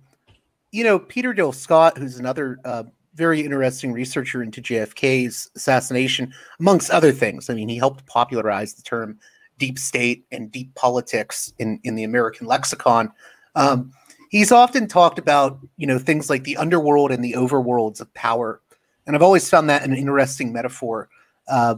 you 0.73 0.85
know, 0.85 0.99
Peter 0.99 1.33
Dale 1.33 1.53
Scott, 1.53 1.97
who's 1.97 2.19
another 2.19 2.59
uh, 2.65 2.85
very 3.15 3.41
interesting 3.41 3.93
researcher 3.93 4.43
into 4.43 4.61
JFK's 4.61 5.51
assassination, 5.57 6.33
amongst 6.61 6.91
other 6.91 7.13
things. 7.13 7.49
I 7.49 7.55
mean, 7.55 7.69
he 7.69 7.77
helped 7.77 8.07
popularize 8.07 8.75
the 8.75 8.83
term 8.83 9.19
deep 9.59 9.79
state 9.79 10.25
and 10.33 10.51
deep 10.51 10.75
politics 10.75 11.53
in, 11.59 11.79
in 11.85 11.95
the 11.95 12.05
American 12.05 12.47
lexicon. 12.47 13.13
Um, 13.55 13.93
he's 14.31 14.51
often 14.51 14.89
talked 14.89 15.19
about, 15.19 15.59
you 15.77 15.87
know, 15.87 15.99
things 15.99 16.29
like 16.29 16.45
the 16.45 16.57
underworld 16.57 17.13
and 17.13 17.23
the 17.23 17.35
overworlds 17.35 18.01
of 18.01 18.13
power. 18.15 18.61
And 19.07 19.15
I've 19.15 19.23
always 19.23 19.49
found 19.49 19.69
that 19.71 19.85
an 19.85 19.95
interesting 19.95 20.53
metaphor. 20.53 21.09
Uh, 21.49 21.77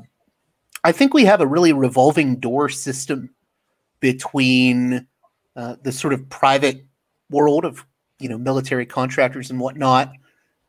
I 0.85 0.93
think 0.93 1.15
we 1.15 1.25
have 1.25 1.41
a 1.41 1.47
really 1.47 1.73
revolving 1.73 2.37
door 2.37 2.69
system 2.69 3.31
between 4.01 5.07
uh, 5.57 5.77
the 5.83 5.91
sort 5.91 6.13
of 6.13 6.29
private 6.29 6.85
world 7.31 7.65
of, 7.65 7.87
you 8.19 8.29
know, 8.29 8.37
military 8.37 8.85
contractors 8.85 9.51
and 9.51 9.59
whatnot, 9.59 10.13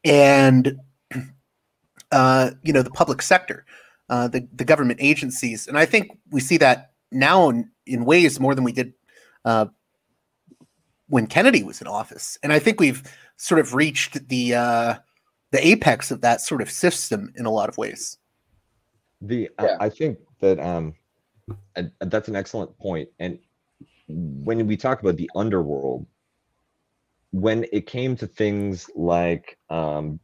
and 0.06 0.80
uh, 2.12 2.52
you 2.64 2.72
know 2.72 2.82
the 2.82 2.92
public 2.92 3.22
sector, 3.22 3.66
uh, 4.10 4.30
the 4.30 4.48
the 4.54 4.64
government 4.64 5.00
agencies, 5.02 5.68
and 5.68 5.78
I 5.78 5.86
think 5.86 6.18
we 6.32 6.40
see 6.40 6.58
that 6.58 6.92
now 7.12 7.50
in, 7.50 7.70
in 7.86 8.06
ways 8.06 8.40
more 8.40 8.56
than 8.56 8.64
we 8.64 8.72
did 8.72 8.94
uh, 9.44 9.66
when 11.08 11.28
Kennedy 11.28 11.64
was 11.64 11.82
in 11.82 11.88
office, 11.88 12.38
and 12.42 12.54
I 12.54 12.60
think 12.60 12.80
we've 12.80 13.04
sort 13.36 13.60
of 13.60 13.76
reached 13.76 14.30
the 14.30 14.56
uh, 14.56 14.96
the 15.52 15.68
apex 15.68 16.10
of 16.10 16.22
that 16.22 16.40
sort 16.40 16.62
of 16.62 16.72
system 16.72 17.34
in 17.36 17.46
a 17.46 17.52
lot 17.52 17.68
of 17.68 17.78
ways. 17.78 18.18
The 19.26 19.50
yeah. 19.60 19.78
I, 19.80 19.86
I 19.86 19.90
think 19.90 20.20
that 20.42 20.60
um, 20.60 20.94
that's 22.02 22.28
an 22.28 22.36
excellent 22.36 22.78
point, 22.78 23.10
and 23.20 23.40
when 24.08 24.66
we 24.68 24.78
talk 24.78 25.02
about 25.02 25.18
the 25.18 25.30
underworld, 25.36 26.06
when 27.32 27.66
it 27.74 27.88
came 27.88 28.16
to 28.18 28.28
things 28.28 28.90
like 28.96 29.58
um, 29.70 30.20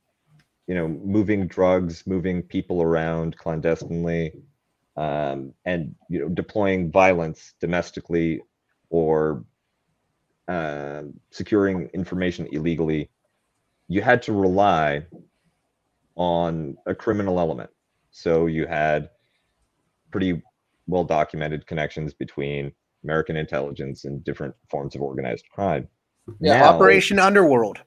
you 0.68 0.76
know 0.76 0.88
moving 0.88 1.48
drugs 1.48 2.08
moving 2.08 2.42
people 2.42 2.82
around 2.82 3.38
clandestinely 3.38 4.32
um, 4.98 5.54
and 5.66 5.94
you 6.10 6.20
know 6.22 6.30
deploying 6.30 6.92
violence 6.92 7.54
domestically 7.60 8.42
or 8.90 9.44
uh, 10.48 11.04
securing 11.32 11.90
information 11.94 12.48
illegally 12.52 13.10
you 13.90 14.02
had 14.02 14.22
to 14.22 14.32
rely 14.32 15.06
on 16.16 16.78
a 16.86 16.96
criminal 16.96 17.40
element 17.40 17.70
so 18.12 18.46
you 18.46 18.68
had 18.68 19.10
pretty 20.12 20.42
well 20.88 21.04
documented 21.04 21.66
connections 21.68 22.14
between 22.14 22.72
american 23.04 23.36
intelligence 23.36 24.06
and 24.06 24.24
different 24.24 24.54
forms 24.70 24.96
of 24.96 25.02
organized 25.02 25.46
crime 25.52 25.88
yeah, 26.40 26.60
now, 26.60 26.74
Operation 26.74 27.20
Underworld. 27.20 27.80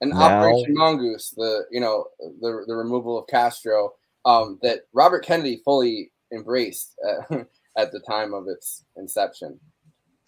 And 0.00 0.10
now, 0.10 0.40
Operation 0.40 0.74
Mongoose, 0.74 1.30
the 1.36 1.64
you 1.70 1.80
know 1.80 2.06
the 2.18 2.64
the 2.66 2.74
removal 2.74 3.18
of 3.18 3.26
Castro, 3.26 3.94
um, 4.24 4.58
that 4.62 4.80
Robert 4.92 5.24
Kennedy 5.24 5.60
fully 5.64 6.12
embraced 6.32 6.98
uh, 7.06 7.44
at 7.76 7.92
the 7.92 8.00
time 8.00 8.34
of 8.34 8.46
its 8.48 8.84
inception. 8.96 9.58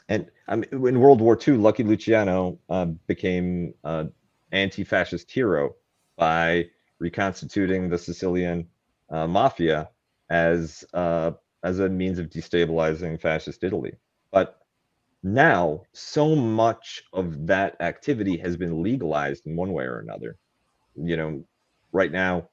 And 0.09 0.31
I 0.49 0.57
mean, 0.57 0.69
in 0.73 1.01
World 1.01 1.21
War 1.21 1.39
II, 1.47 1.55
Lucky 1.55 1.85
Luciano 1.85 2.59
uh, 2.69 2.87
became 3.07 3.73
an 3.85 4.13
anti-fascist 4.51 5.31
hero 5.31 5.75
by 6.17 6.69
reconstituting 6.99 7.89
the 7.89 7.99
Sicilian 7.99 8.67
uh, 9.13 9.27
mafia 9.27 9.89
as 10.31 10.85
uh, 10.95 11.33
as 11.65 11.79
a 11.79 11.89
means 11.89 12.19
of 12.19 12.31
destabilizing 12.31 13.21
fascist 13.21 13.63
Italy. 13.63 13.93
But 14.33 14.59
now 15.23 15.83
so 15.93 16.35
much 16.35 17.03
of 17.13 17.47
that 17.47 17.77
activity 17.81 18.37
has 18.37 18.57
been 18.57 18.83
legalized 18.83 19.47
in 19.47 19.55
one 19.55 19.73
way 19.73 19.85
or 19.85 20.01
another 20.01 20.37
you 20.97 21.17
know 21.17 21.45
right 21.93 22.13
now 22.13 22.49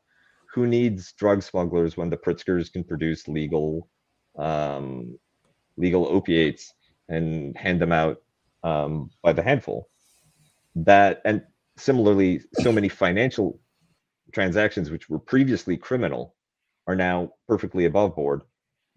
who 0.53 0.67
needs 0.67 1.13
drug 1.13 1.41
smugglers 1.41 1.97
when 1.97 2.09
the 2.09 2.17
pritzkers 2.17 2.71
can 2.71 2.83
produce 2.83 3.27
legal 3.27 3.89
um, 4.37 5.17
legal 5.77 6.07
opiates 6.07 6.73
and 7.09 7.57
hand 7.57 7.81
them 7.81 7.91
out 7.91 8.17
um, 8.63 9.09
by 9.23 9.33
the 9.33 9.41
handful 9.41 9.89
that 10.75 11.21
and 11.25 11.41
similarly 11.77 12.41
so 12.61 12.71
many 12.71 12.87
financial 12.87 13.59
transactions 14.31 14.91
which 14.91 15.09
were 15.09 15.19
previously 15.19 15.75
criminal 15.75 16.35
are 16.89 16.95
now 16.95 17.31
perfectly 17.47 17.85
above 17.85 18.15
board 18.15 18.41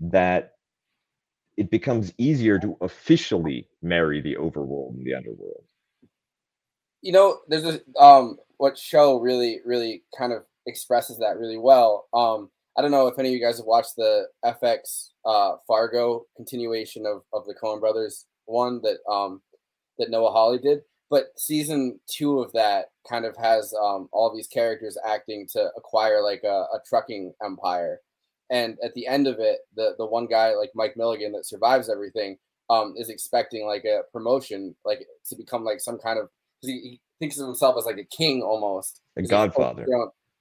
that 0.00 0.52
it 1.58 1.70
becomes 1.70 2.14
easier 2.16 2.58
to 2.58 2.74
officially 2.80 3.68
marry 3.82 4.22
the 4.22 4.34
overworld 4.36 4.94
and 4.96 5.04
the 5.04 5.14
underworld. 5.14 5.62
You 7.02 7.12
know, 7.12 7.40
there's 7.48 7.66
a 7.66 8.02
um 8.02 8.38
what 8.56 8.78
show 8.78 9.20
really, 9.20 9.60
really 9.66 10.04
kind 10.16 10.32
of 10.32 10.44
expresses 10.66 11.18
that 11.18 11.36
really 11.36 11.58
well. 11.58 12.08
Um, 12.14 12.50
I 12.78 12.80
don't 12.80 12.92
know 12.92 13.08
if 13.08 13.18
any 13.18 13.28
of 13.28 13.34
you 13.34 13.40
guys 13.44 13.58
have 13.58 13.66
watched 13.66 13.96
the 13.96 14.28
FX 14.42 15.08
uh, 15.26 15.56
Fargo 15.66 16.24
continuation 16.34 17.04
of, 17.04 17.22
of 17.34 17.44
the 17.46 17.54
Coen 17.54 17.78
Brothers 17.78 18.24
one 18.46 18.80
that 18.82 18.96
um 19.12 19.42
that 19.98 20.08
Noah 20.08 20.32
Hawley 20.32 20.60
did, 20.60 20.80
but 21.12 21.26
season 21.36 22.00
two 22.08 22.40
of 22.40 22.50
that 22.52 22.86
kind 23.08 23.24
of 23.24 23.36
has 23.36 23.72
um, 23.80 24.08
all 24.12 24.34
these 24.34 24.48
characters 24.48 24.98
acting 25.06 25.46
to 25.52 25.70
acquire 25.76 26.20
like 26.22 26.42
a, 26.42 26.66
a 26.74 26.80
trucking 26.88 27.32
empire 27.44 28.00
and 28.52 28.76
at 28.84 28.92
the 28.92 29.06
end 29.06 29.26
of 29.26 29.40
it, 29.40 29.60
the 29.74 29.94
the 29.96 30.06
one 30.06 30.26
guy 30.26 30.54
like 30.54 30.70
Mike 30.74 30.94
Milligan 30.94 31.32
that 31.32 31.46
survives 31.46 31.88
everything 31.88 32.36
um, 32.68 32.94
is 32.98 33.08
expecting 33.08 33.66
like 33.66 33.84
a 33.84 34.02
promotion, 34.12 34.76
like 34.84 35.00
to 35.30 35.36
become 35.36 35.64
like 35.64 35.80
some 35.80 35.98
kind 35.98 36.18
of 36.18 36.28
he, 36.60 36.72
he, 36.72 37.00
thinks 37.18 37.38
of 37.38 37.46
himself 37.46 37.76
as 37.78 37.86
like 37.86 37.98
a 37.98 38.16
king 38.16 38.42
almost, 38.42 39.00
a 39.16 39.22
godfather. 39.22 39.86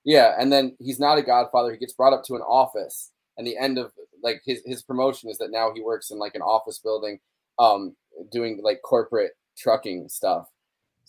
Yeah, 0.04 0.36
and 0.38 0.52
then 0.52 0.76
he's 0.80 1.00
not 1.00 1.20
a 1.20 1.22
godfather. 1.22 1.72
He 1.72 1.78
gets 1.78 1.94
brought 1.94 2.12
up 2.12 2.24
to 2.26 2.36
an 2.36 2.42
office, 2.42 3.12
and 3.38 3.48
the 3.48 3.58
end 3.58 3.78
of 3.78 3.94
like 4.22 4.42
his 4.46 4.62
his 4.66 4.84
promotion 4.84 5.30
is 5.30 5.38
that 5.38 5.52
now 5.52 5.72
he 5.74 5.82
works 5.82 6.12
in 6.12 6.20
like 6.20 6.36
an 6.36 6.42
office 6.42 6.80
building, 6.80 7.18
um, 7.60 7.96
doing 8.30 8.60
like 8.62 8.82
corporate 8.84 9.32
trucking 9.58 10.10
stuff. 10.10 10.48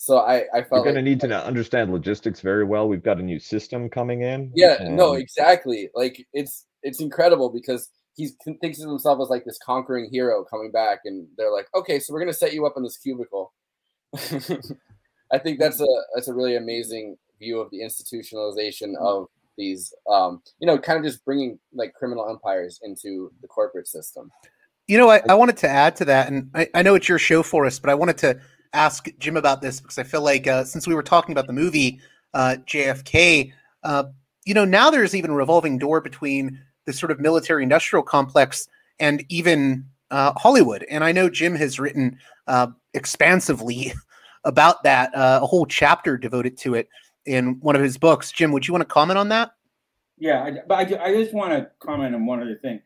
So 0.03 0.19
I, 0.19 0.47
I 0.53 0.63
felt 0.63 0.85
you're 0.85 0.93
going 0.93 0.97
like, 0.97 1.05
to 1.05 1.11
need 1.11 1.21
to 1.21 1.47
understand 1.47 1.93
logistics 1.93 2.41
very 2.41 2.65
well. 2.65 2.89
We've 2.89 3.05
got 3.05 3.21
a 3.21 3.23
new 3.23 3.39
system 3.39 3.89
coming 3.89 4.23
in. 4.23 4.51
Yeah, 4.53 4.83
and... 4.83 4.97
no, 4.97 5.13
exactly. 5.13 5.91
Like 5.95 6.27
it's 6.33 6.67
it's 6.83 7.01
incredible 7.01 7.51
because 7.51 7.89
he 8.17 8.31
thinks 8.61 8.81
of 8.81 8.89
himself 8.89 9.21
as 9.23 9.29
like 9.29 9.45
this 9.45 9.61
conquering 9.65 10.09
hero 10.11 10.43
coming 10.43 10.73
back, 10.73 11.03
and 11.05 11.29
they're 11.37 11.53
like, 11.53 11.69
okay, 11.73 12.01
so 12.01 12.13
we're 12.13 12.19
gonna 12.19 12.33
set 12.33 12.53
you 12.53 12.67
up 12.67 12.73
in 12.77 12.83
this 12.83 12.97
cubicle. 12.97 13.53
I 15.33 15.39
think 15.39 15.61
that's 15.61 15.81
a 15.81 15.87
that's 16.17 16.27
a 16.27 16.35
really 16.35 16.57
amazing 16.57 17.17
view 17.39 17.61
of 17.61 17.71
the 17.71 17.83
institutionalization 17.83 18.97
of 19.01 19.29
these, 19.57 19.95
um, 20.11 20.43
you 20.59 20.67
know, 20.67 20.79
kind 20.79 20.99
of 20.99 21.05
just 21.05 21.25
bringing 21.25 21.61
like 21.73 21.95
criminal 21.95 22.29
empires 22.29 22.81
into 22.83 23.31
the 23.41 23.47
corporate 23.47 23.87
system. 23.87 24.33
You 24.89 24.99
know, 24.99 25.11
I, 25.11 25.23
I 25.29 25.35
wanted 25.35 25.59
to 25.59 25.69
add 25.69 25.95
to 25.97 26.05
that, 26.07 26.29
and 26.29 26.51
I, 26.57 26.67
I 26.75 26.83
know 26.83 26.97
it's 26.97 27.09
your 27.09 27.21
show 27.21 27.45
for 27.45 27.67
us, 27.67 27.79
but 27.79 27.89
I 27.89 27.95
wanted 27.95 28.19
to 28.19 28.41
ask 28.73 29.09
Jim 29.19 29.37
about 29.37 29.61
this 29.61 29.81
because 29.81 29.99
I 29.99 30.03
feel 30.03 30.23
like 30.23 30.47
uh, 30.47 30.65
since 30.65 30.87
we 30.87 30.95
were 30.95 31.03
talking 31.03 31.33
about 31.33 31.47
the 31.47 31.53
movie 31.53 32.01
uh, 32.35 32.57
JFK, 32.67 33.53
uh, 33.85 34.05
you 34.45 34.55
know, 34.55 34.65
now 34.65 34.91
there's 34.91 35.15
even 35.15 35.31
a 35.31 35.35
revolving 35.35 35.79
door 35.79 36.01
between 36.01 36.59
the 36.87 36.93
sort 36.93 37.13
of 37.13 37.21
military 37.21 37.63
industrial 37.63 38.03
complex 38.03 38.69
and 38.99 39.25
even 39.29 39.85
uh, 40.11 40.33
Hollywood. 40.37 40.85
And 40.91 41.05
I 41.05 41.13
know 41.13 41.29
Jim 41.29 41.55
has 41.55 41.79
written 41.79 42.19
uh, 42.47 42.69
expansively 42.95 43.93
about 44.45 44.83
that, 44.83 45.15
uh, 45.15 45.41
a 45.43 45.47
whole 45.47 45.67
chapter 45.67 46.17
devoted 46.17 46.59
to 46.59 46.75
it 46.75 46.89
in 47.25 47.61
one 47.61 47.77
of 47.77 47.83
his 47.83 47.97
books. 47.97 48.33
Jim, 48.33 48.53
would 48.53 48.67
you 48.67 48.75
want 48.75 48.83
to 48.83 48.93
comment 48.93 49.19
on 49.19 49.29
that? 49.29 49.53
Yeah, 50.19 50.43
I, 50.43 50.53
but 50.67 50.75
I, 50.93 51.05
I 51.05 51.15
just 51.15 51.33
want 51.33 51.53
to 51.53 51.71
comment 51.81 52.15
on 52.15 52.27
one 52.27 52.41
other 52.41 52.57
thing. 52.57 52.81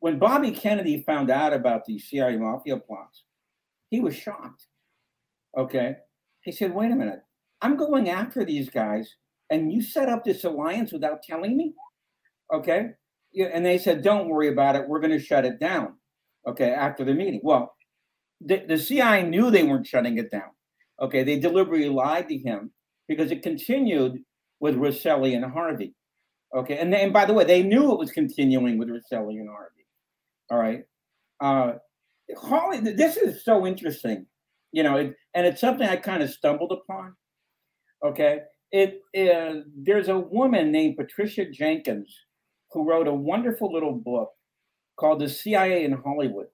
When 0.00 0.18
Bobby 0.18 0.50
Kennedy 0.50 1.02
found 1.02 1.30
out 1.30 1.52
about 1.52 1.84
the 1.86 1.98
CIA 1.98 2.36
mafia 2.36 2.76
plots, 2.76 3.22
he 3.90 4.00
was 4.00 4.14
shocked. 4.14 4.66
Okay. 5.56 5.96
He 6.42 6.52
said, 6.52 6.74
wait 6.74 6.90
a 6.90 6.96
minute, 6.96 7.20
I'm 7.62 7.76
going 7.76 8.10
after 8.10 8.44
these 8.44 8.68
guys, 8.68 9.14
and 9.50 9.72
you 9.72 9.82
set 9.82 10.08
up 10.08 10.24
this 10.24 10.44
alliance 10.44 10.92
without 10.92 11.22
telling 11.22 11.56
me? 11.56 11.74
Okay 12.52 12.90
and 13.34 13.64
they 13.64 13.78
said, 13.78 14.02
"Don't 14.02 14.28
worry 14.28 14.48
about 14.48 14.76
it. 14.76 14.88
We're 14.88 15.00
going 15.00 15.10
to 15.10 15.18
shut 15.18 15.44
it 15.44 15.58
down." 15.58 15.94
Okay, 16.46 16.70
after 16.70 17.04
the 17.04 17.14
meeting. 17.14 17.40
Well, 17.42 17.74
the, 18.40 18.64
the 18.66 18.78
CIA 18.78 19.22
knew 19.22 19.50
they 19.50 19.62
weren't 19.62 19.86
shutting 19.86 20.18
it 20.18 20.30
down. 20.30 20.50
Okay, 21.00 21.24
they 21.24 21.38
deliberately 21.38 21.88
lied 21.88 22.28
to 22.28 22.38
him 22.38 22.70
because 23.08 23.30
it 23.30 23.42
continued 23.42 24.18
with 24.60 24.76
Rosselli 24.76 25.34
and 25.34 25.44
Harvey. 25.44 25.94
Okay, 26.54 26.78
and, 26.78 26.94
and 26.94 27.12
by 27.12 27.24
the 27.24 27.32
way, 27.32 27.44
they 27.44 27.62
knew 27.62 27.92
it 27.92 27.98
was 27.98 28.12
continuing 28.12 28.78
with 28.78 28.88
Rosselli 28.88 29.38
and 29.38 29.48
Harvey. 29.48 29.86
All 30.50 30.58
right, 30.58 30.82
uh, 31.40 31.78
Holly, 32.36 32.80
this 32.80 33.16
is 33.16 33.44
so 33.44 33.66
interesting, 33.66 34.26
you 34.74 34.82
know, 34.82 34.96
it, 34.96 35.14
and 35.34 35.46
it's 35.46 35.60
something 35.60 35.88
I 35.88 35.94
kind 35.94 36.20
of 36.20 36.30
stumbled 36.30 36.72
upon. 36.72 37.14
Okay, 38.04 38.40
it 38.72 39.02
uh, 39.16 39.60
there's 39.76 40.08
a 40.08 40.18
woman 40.18 40.72
named 40.72 40.96
Patricia 40.96 41.48
Jenkins 41.48 42.12
who 42.72 42.82
wrote 42.82 43.06
a 43.06 43.14
wonderful 43.14 43.72
little 43.72 43.94
book 43.94 44.32
called 44.96 45.20
"The 45.20 45.28
CIA 45.28 45.84
in 45.84 45.92
Hollywood." 45.92 46.48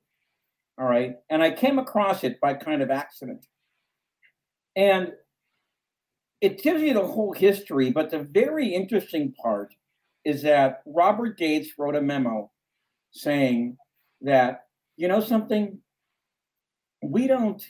All 0.78 0.86
right, 0.86 1.16
and 1.30 1.42
I 1.42 1.50
came 1.50 1.78
across 1.78 2.22
it 2.22 2.38
by 2.42 2.52
kind 2.52 2.82
of 2.82 2.90
accident, 2.90 3.46
and 4.76 5.12
it 6.42 6.62
gives 6.62 6.82
you 6.82 6.92
the 6.92 7.06
whole 7.06 7.32
history. 7.32 7.90
But 7.90 8.10
the 8.10 8.28
very 8.30 8.68
interesting 8.68 9.32
part 9.42 9.74
is 10.26 10.42
that 10.42 10.82
Robert 10.84 11.38
Gates 11.38 11.70
wrote 11.78 11.96
a 11.96 12.02
memo 12.02 12.50
saying 13.12 13.78
that 14.20 14.66
you 14.98 15.08
know 15.08 15.22
something 15.22 15.78
we 17.02 17.26
don't 17.26 17.64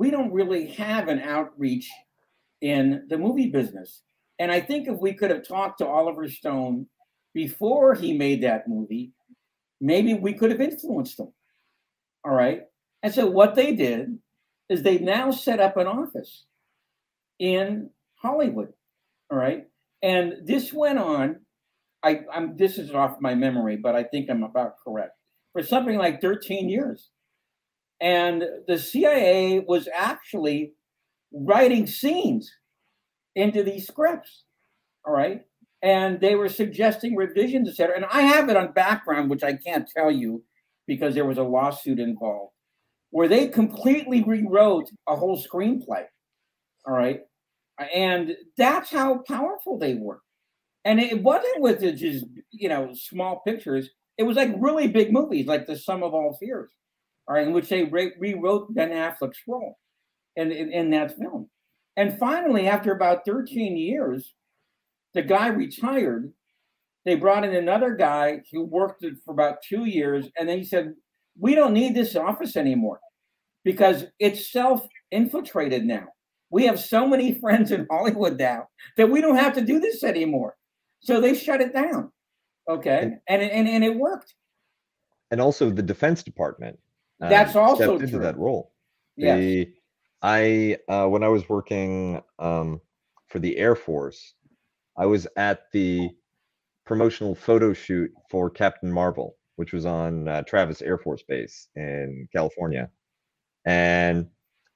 we 0.00 0.10
don't 0.10 0.32
really 0.32 0.68
have 0.68 1.08
an 1.08 1.20
outreach 1.20 1.90
in 2.62 3.04
the 3.10 3.18
movie 3.18 3.50
business. 3.50 4.02
And 4.38 4.50
i 4.50 4.58
think 4.58 4.88
if 4.88 4.98
we 4.98 5.12
could 5.12 5.30
have 5.30 5.46
talked 5.46 5.78
to 5.78 5.86
oliver 5.86 6.26
stone 6.26 6.86
before 7.34 7.94
he 7.94 8.16
made 8.16 8.42
that 8.42 8.66
movie 8.66 9.12
maybe 9.78 10.14
we 10.14 10.32
could 10.32 10.50
have 10.50 10.60
influenced 10.60 11.20
him. 11.20 11.32
All 12.24 12.32
right? 12.32 12.62
And 13.02 13.12
so 13.14 13.26
what 13.26 13.54
they 13.54 13.74
did 13.74 14.18
is 14.70 14.82
they 14.82 14.98
now 14.98 15.30
set 15.30 15.60
up 15.60 15.76
an 15.76 15.86
office 15.86 16.46
in 17.38 17.90
hollywood. 18.14 18.72
All 19.30 19.38
right? 19.38 19.66
And 20.02 20.46
this 20.46 20.72
went 20.72 20.98
on 20.98 21.40
I, 22.02 22.20
I'm 22.32 22.56
this 22.56 22.78
is 22.78 22.90
off 22.92 23.20
my 23.20 23.34
memory, 23.34 23.76
but 23.76 23.94
I 23.94 24.04
think 24.04 24.30
I'm 24.30 24.44
about 24.44 24.80
correct 24.82 25.16
for 25.52 25.62
something 25.62 25.98
like 25.98 26.22
13 26.22 26.70
years. 26.70 27.10
And 28.00 28.44
the 28.66 28.78
CIA 28.78 29.60
was 29.60 29.88
actually 29.94 30.72
writing 31.32 31.86
scenes 31.86 32.50
into 33.34 33.62
these 33.62 33.86
scripts. 33.86 34.44
All 35.06 35.12
right. 35.12 35.42
And 35.82 36.20
they 36.20 36.34
were 36.34 36.48
suggesting 36.48 37.16
revisions, 37.16 37.68
etc. 37.68 37.96
And 37.96 38.06
I 38.10 38.22
have 38.22 38.48
it 38.48 38.56
on 38.56 38.72
background, 38.72 39.30
which 39.30 39.42
I 39.42 39.54
can't 39.54 39.88
tell 39.88 40.10
you 40.10 40.44
because 40.86 41.14
there 41.14 41.24
was 41.24 41.38
a 41.38 41.42
lawsuit 41.42 41.98
involved, 41.98 42.52
where 43.10 43.28
they 43.28 43.48
completely 43.48 44.22
rewrote 44.22 44.90
a 45.08 45.16
whole 45.16 45.42
screenplay. 45.42 46.04
All 46.86 46.94
right. 46.94 47.20
And 47.94 48.36
that's 48.58 48.90
how 48.90 49.22
powerful 49.26 49.78
they 49.78 49.94
were. 49.94 50.20
And 50.84 51.00
it 51.00 51.22
wasn't 51.22 51.60
with 51.60 51.80
just, 51.96 52.26
you 52.50 52.68
know, 52.68 52.92
small 52.94 53.40
pictures 53.46 53.90
it 54.20 54.26
was 54.26 54.36
like 54.36 54.54
really 54.58 54.86
big 54.86 55.10
movies, 55.10 55.46
like 55.46 55.66
The 55.66 55.78
Sum 55.78 56.02
of 56.02 56.12
All 56.12 56.36
Fears, 56.38 56.70
right, 57.34 57.46
in 57.46 57.52
which 57.52 57.68
they 57.68 57.84
re- 57.84 58.14
rewrote 58.18 58.74
Ben 58.74 58.90
Affleck's 58.90 59.40
role 59.46 59.78
in, 60.36 60.50
in, 60.50 60.72
in 60.72 60.90
that 60.90 61.16
film. 61.16 61.48
And 61.96 62.18
finally, 62.18 62.68
after 62.68 62.92
about 62.92 63.24
13 63.26 63.76
years, 63.76 64.34
the 65.14 65.22
guy 65.22 65.48
retired. 65.48 66.32
They 67.04 67.14
brought 67.16 67.44
in 67.44 67.54
another 67.54 67.94
guy 67.94 68.42
who 68.52 68.64
worked 68.64 69.04
it 69.04 69.14
for 69.24 69.32
about 69.32 69.62
two 69.66 69.86
years, 69.86 70.28
and 70.38 70.48
then 70.48 70.58
he 70.58 70.64
said, 70.64 70.94
"We 71.38 71.54
don't 71.54 71.72
need 71.72 71.94
this 71.94 72.14
office 72.14 72.56
anymore 72.56 73.00
because 73.64 74.04
it's 74.18 74.52
self-infiltrated 74.52 75.84
now. 75.84 76.08
We 76.50 76.66
have 76.66 76.78
so 76.78 77.06
many 77.06 77.32
friends 77.40 77.70
in 77.70 77.86
Hollywood 77.90 78.38
now 78.38 78.68
that 78.96 79.10
we 79.10 79.20
don't 79.20 79.36
have 79.36 79.54
to 79.54 79.62
do 79.62 79.80
this 79.80 80.04
anymore." 80.04 80.56
So 81.00 81.20
they 81.20 81.34
shut 81.34 81.60
it 81.60 81.72
down. 81.72 82.12
Okay, 82.68 83.14
and 83.26 83.42
and 83.42 83.68
and 83.68 83.82
it 83.82 83.96
worked. 83.96 84.34
And 85.30 85.40
also 85.40 85.70
the 85.70 85.82
Defense 85.82 86.22
Department. 86.22 86.78
That's 87.28 87.54
also 87.54 87.94
into 87.94 88.08
true. 88.08 88.20
that 88.20 88.38
role. 88.38 88.72
Yes. 89.16 89.38
The, 89.38 89.72
I 90.22 90.78
uh, 90.88 91.06
when 91.06 91.22
I 91.22 91.28
was 91.28 91.48
working 91.48 92.22
um, 92.38 92.80
for 93.28 93.38
the 93.38 93.56
Air 93.56 93.74
Force, 93.74 94.34
I 94.96 95.06
was 95.06 95.26
at 95.36 95.70
the 95.72 96.10
promotional 96.86 97.34
photo 97.34 97.72
shoot 97.72 98.10
for 98.30 98.50
Captain 98.50 98.90
Marvel, 98.90 99.36
which 99.56 99.72
was 99.72 99.86
on 99.86 100.28
uh, 100.28 100.42
Travis 100.42 100.82
Air 100.82 100.98
Force 100.98 101.22
Base 101.22 101.68
in 101.76 102.28
California, 102.34 102.90
and 103.64 104.26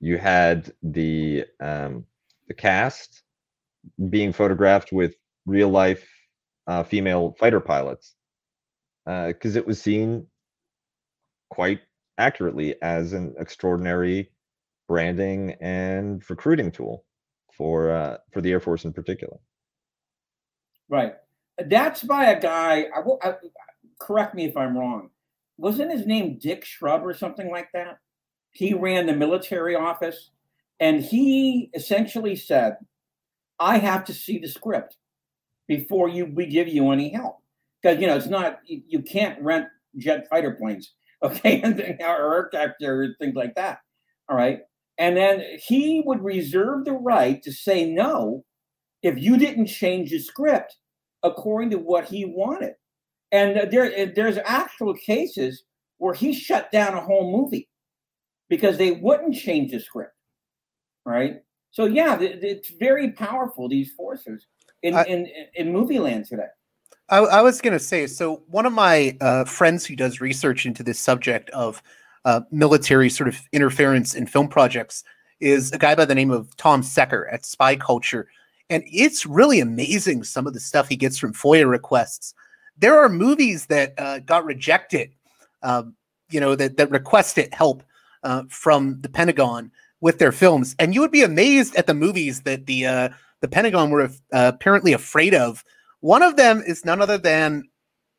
you 0.00 0.18
had 0.18 0.72
the 0.82 1.44
um, 1.60 2.04
the 2.48 2.54
cast 2.54 3.22
being 4.10 4.32
photographed 4.32 4.92
with 4.92 5.14
real 5.46 5.68
life 5.68 6.06
uh, 6.66 6.82
female 6.82 7.34
fighter 7.38 7.60
pilots 7.60 8.14
uh 9.06 9.26
because 9.26 9.56
it 9.56 9.66
was 9.66 9.80
seen 9.80 10.26
quite 11.50 11.80
accurately 12.18 12.74
as 12.82 13.12
an 13.12 13.34
extraordinary 13.38 14.30
branding 14.88 15.56
and 15.60 16.22
recruiting 16.28 16.70
tool 16.70 17.04
for 17.56 17.90
uh, 17.90 18.18
for 18.32 18.40
the 18.40 18.50
Air 18.50 18.60
Force 18.60 18.84
in 18.84 18.92
particular. 18.92 19.38
Right. 20.88 21.14
That's 21.58 22.02
by 22.02 22.26
a 22.26 22.40
guy. 22.40 22.86
I 22.94 23.00
will 23.00 23.18
I, 23.22 23.34
correct 24.00 24.34
me 24.34 24.44
if 24.44 24.56
I'm 24.56 24.76
wrong. 24.76 25.10
Wasn't 25.56 25.92
his 25.92 26.06
name 26.06 26.38
Dick 26.38 26.64
Shrub 26.64 27.02
or 27.04 27.14
something 27.14 27.50
like 27.50 27.68
that? 27.72 27.98
He 28.50 28.74
ran 28.74 29.06
the 29.06 29.14
military 29.14 29.74
office, 29.74 30.30
and 30.80 31.00
he 31.00 31.70
essentially 31.74 32.36
said, 32.36 32.76
"I 33.58 33.78
have 33.78 34.04
to 34.06 34.14
see 34.14 34.38
the 34.38 34.48
script 34.48 34.96
before 35.68 36.08
you 36.08 36.26
we 36.26 36.46
give 36.46 36.68
you 36.68 36.90
any 36.90 37.10
help 37.10 37.38
because 37.82 38.00
you 38.00 38.06
know 38.06 38.16
it's 38.16 38.26
not 38.26 38.60
you, 38.66 38.82
you 38.86 39.02
can't 39.02 39.40
rent 39.42 39.66
jet 39.96 40.28
fighter 40.28 40.52
planes, 40.52 40.94
okay, 41.24 41.60
and 41.64 41.80
or 42.02 42.50
things 43.18 43.34
like 43.34 43.54
that. 43.56 43.78
All 44.28 44.36
right, 44.36 44.60
and 44.98 45.16
then 45.16 45.42
he 45.66 46.02
would 46.06 46.22
reserve 46.22 46.84
the 46.84 46.92
right 46.92 47.42
to 47.42 47.52
say 47.52 47.90
no 47.90 48.44
if 49.02 49.18
you 49.18 49.36
didn't 49.36 49.66
change 49.66 50.10
the 50.10 50.18
script 50.18 50.76
according 51.22 51.70
to 51.70 51.78
what 51.78 52.04
he 52.04 52.24
wanted. 52.24 52.74
And 53.32 53.70
there, 53.72 54.06
there's 54.06 54.38
actual 54.44 54.94
cases 54.94 55.64
where 55.98 56.14
he 56.14 56.32
shut 56.32 56.70
down 56.70 56.94
a 56.94 57.00
whole 57.00 57.32
movie 57.32 57.68
because 58.48 58.78
they 58.78 58.92
wouldn't 58.92 59.34
change 59.34 59.72
the 59.72 59.80
script. 59.80 60.12
Right. 61.04 61.36
So 61.70 61.86
yeah, 61.86 62.18
it's 62.20 62.70
very 62.70 63.10
powerful. 63.12 63.68
These 63.68 63.92
forces 63.92 64.46
in 64.82 64.94
I- 64.94 65.04
in 65.04 65.28
in 65.54 65.72
movie 65.72 65.98
land 65.98 66.26
today. 66.26 66.46
I, 67.08 67.18
I 67.18 67.42
was 67.42 67.60
going 67.60 67.72
to 67.72 67.84
say 67.84 68.06
so. 68.06 68.42
One 68.48 68.66
of 68.66 68.72
my 68.72 69.16
uh, 69.20 69.44
friends 69.44 69.84
who 69.84 69.96
does 69.96 70.20
research 70.20 70.64
into 70.64 70.82
this 70.82 70.98
subject 70.98 71.50
of 71.50 71.82
uh, 72.24 72.40
military 72.50 73.10
sort 73.10 73.28
of 73.28 73.40
interference 73.52 74.14
in 74.14 74.26
film 74.26 74.48
projects 74.48 75.04
is 75.40 75.72
a 75.72 75.78
guy 75.78 75.94
by 75.94 76.06
the 76.06 76.14
name 76.14 76.30
of 76.30 76.56
Tom 76.56 76.82
Secker 76.82 77.28
at 77.28 77.44
Spy 77.44 77.76
Culture, 77.76 78.28
and 78.70 78.82
it's 78.86 79.26
really 79.26 79.60
amazing 79.60 80.24
some 80.24 80.46
of 80.46 80.54
the 80.54 80.60
stuff 80.60 80.88
he 80.88 80.96
gets 80.96 81.18
from 81.18 81.34
FOIA 81.34 81.68
requests. 81.68 82.34
There 82.78 82.98
are 82.98 83.08
movies 83.08 83.66
that 83.66 83.92
uh, 83.98 84.20
got 84.20 84.44
rejected, 84.46 85.10
um, 85.62 85.94
you 86.30 86.40
know, 86.40 86.54
that 86.56 86.78
that 86.78 86.90
requested 86.90 87.52
help 87.52 87.82
uh, 88.22 88.44
from 88.48 89.00
the 89.02 89.08
Pentagon 89.10 89.70
with 90.00 90.18
their 90.18 90.32
films, 90.32 90.74
and 90.78 90.94
you 90.94 91.02
would 91.02 91.10
be 91.10 91.22
amazed 91.22 91.76
at 91.76 91.86
the 91.86 91.94
movies 91.94 92.42
that 92.42 92.64
the 92.64 92.86
uh, 92.86 93.08
the 93.40 93.48
Pentagon 93.48 93.90
were 93.90 94.04
uh, 94.04 94.08
apparently 94.54 94.94
afraid 94.94 95.34
of. 95.34 95.62
One 96.04 96.22
of 96.22 96.36
them 96.36 96.62
is 96.66 96.84
none 96.84 97.00
other 97.00 97.16
than 97.16 97.62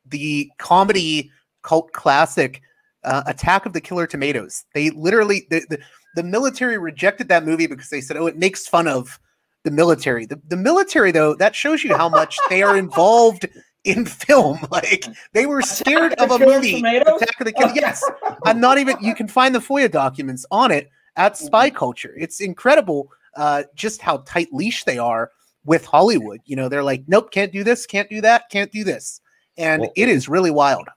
the 0.04 0.50
comedy 0.58 1.30
cult 1.62 1.92
classic 1.92 2.60
uh, 3.04 3.22
Attack 3.26 3.64
of 3.64 3.74
the 3.74 3.80
Killer 3.80 4.08
Tomatoes. 4.08 4.64
They 4.74 4.90
literally 4.90 5.46
the, 5.50 5.64
the 5.70 5.78
the 6.16 6.24
military 6.24 6.78
rejected 6.78 7.28
that 7.28 7.44
movie 7.44 7.68
because 7.68 7.88
they 7.88 8.00
said, 8.00 8.16
"Oh, 8.16 8.26
it 8.26 8.36
makes 8.36 8.66
fun 8.66 8.88
of 8.88 9.20
the 9.62 9.70
military." 9.70 10.26
The, 10.26 10.40
the 10.48 10.56
military, 10.56 11.12
though, 11.12 11.36
that 11.36 11.54
shows 11.54 11.84
you 11.84 11.96
how 11.96 12.08
much 12.08 12.36
they 12.50 12.64
are 12.64 12.76
involved 12.76 13.46
in 13.84 14.04
film. 14.04 14.58
Like 14.72 15.04
they 15.32 15.46
were 15.46 15.62
scared 15.62 16.14
of 16.14 16.32
a 16.32 16.44
movie. 16.44 16.78
Tomatoes? 16.78 17.22
Attack 17.22 17.40
of 17.40 17.44
the 17.44 17.52
Killer. 17.52 17.72
Yes, 17.72 18.02
I'm 18.44 18.58
not 18.58 18.78
even. 18.78 18.96
You 19.00 19.14
can 19.14 19.28
find 19.28 19.54
the 19.54 19.60
FOIA 19.60 19.88
documents 19.88 20.44
on 20.50 20.72
it 20.72 20.90
at 21.14 21.36
Spy 21.36 21.70
Culture. 21.70 22.16
It's 22.18 22.40
incredible, 22.40 23.12
uh, 23.36 23.62
just 23.76 24.02
how 24.02 24.24
tight 24.26 24.48
leash 24.52 24.82
they 24.82 24.98
are 24.98 25.30
with 25.66 25.84
Hollywood. 25.84 26.40
You 26.44 26.56
know, 26.56 26.68
they're 26.68 26.82
like, 26.82 27.04
nope, 27.06 27.30
can't 27.30 27.52
do 27.52 27.62
this, 27.62 27.84
can't 27.84 28.08
do 28.08 28.20
that, 28.22 28.44
can't 28.50 28.72
do 28.72 28.84
this, 28.84 29.20
and 29.58 29.82
Well, 29.82 29.92
it 29.96 30.08
is 30.08 30.28
really 30.28 30.50
wild. 30.50 30.88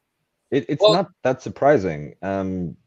It, 0.51 0.65
it's 0.69 0.81
Well- 0.81 0.93
not 0.93 1.09
that 1.23 1.41
surprising. 1.41 2.15
Um, 2.21 2.77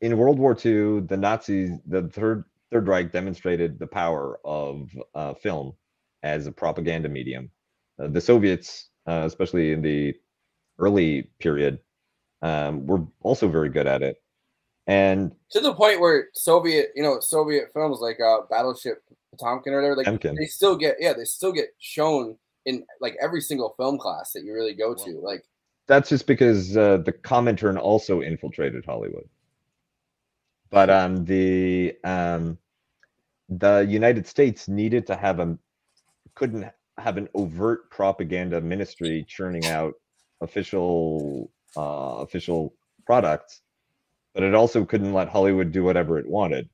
in 0.00 0.16
World 0.16 0.38
War 0.38 0.52
II, 0.52 1.00
the 1.00 1.16
Nazis, 1.16 1.72
the 1.86 2.08
third 2.08 2.44
Third 2.70 2.86
Reich, 2.86 3.10
demonstrated 3.10 3.80
the 3.80 3.86
power 3.86 4.38
of 4.44 4.90
uh, 5.16 5.34
film 5.34 5.72
as 6.22 6.46
a 6.46 6.52
propaganda 6.52 7.08
medium. 7.08 7.50
Uh, 7.98 8.06
the 8.06 8.20
Soviets, 8.20 8.90
uh, 9.08 9.22
especially 9.26 9.72
in 9.72 9.82
the 9.82 10.14
early 10.78 11.30
period, 11.40 11.80
um, 12.42 12.86
were 12.86 13.04
also 13.22 13.48
very 13.48 13.68
good 13.68 13.88
at 13.88 14.02
it. 14.02 14.22
And 14.86 15.34
to 15.50 15.60
the 15.60 15.74
point 15.74 16.00
where 16.00 16.28
Soviet, 16.32 16.90
you 16.94 17.02
know, 17.02 17.18
Soviet 17.20 17.72
films 17.72 17.98
like 18.00 18.20
uh, 18.20 18.42
Battleship 18.48 19.02
Potemkin 19.32 19.72
or 19.72 19.76
whatever, 19.76 19.96
like 19.96 20.06
Potemkin. 20.06 20.36
they 20.36 20.46
still 20.46 20.76
get, 20.76 20.96
yeah, 20.98 21.12
they 21.12 21.24
still 21.24 21.52
get 21.52 21.68
shown 21.78 22.36
in 22.66 22.84
like 23.00 23.16
every 23.22 23.40
single 23.40 23.74
film 23.76 23.98
class 23.98 24.32
that 24.32 24.44
you 24.44 24.52
really 24.52 24.74
go 24.74 24.94
to. 24.94 25.20
Like, 25.22 25.44
that's 25.86 26.08
just 26.08 26.26
because 26.26 26.76
uh, 26.76 26.98
the 26.98 27.12
Comintern 27.12 27.78
also 27.78 28.20
infiltrated 28.20 28.84
Hollywood. 28.84 29.28
But 30.70 30.88
um, 30.88 31.24
the 31.24 31.96
um, 32.04 32.58
the 33.48 33.84
United 33.88 34.26
States 34.26 34.68
needed 34.68 35.06
to 35.08 35.16
have 35.16 35.40
a 35.40 35.58
couldn't 36.34 36.70
have 36.96 37.16
an 37.16 37.28
overt 37.34 37.90
propaganda 37.90 38.60
ministry 38.60 39.24
churning 39.28 39.66
out 39.66 39.94
official 40.40 41.50
uh, 41.76 42.18
official 42.20 42.74
products, 43.04 43.62
but 44.32 44.42
it 44.42 44.54
also 44.54 44.84
couldn't 44.84 45.12
let 45.12 45.28
Hollywood 45.28 45.72
do 45.72 45.82
whatever 45.82 46.18
it 46.18 46.28
wanted. 46.28 46.68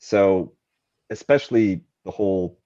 So, 0.00 0.52
especially 1.10 1.82
the 2.04 2.10
whole 2.10 2.58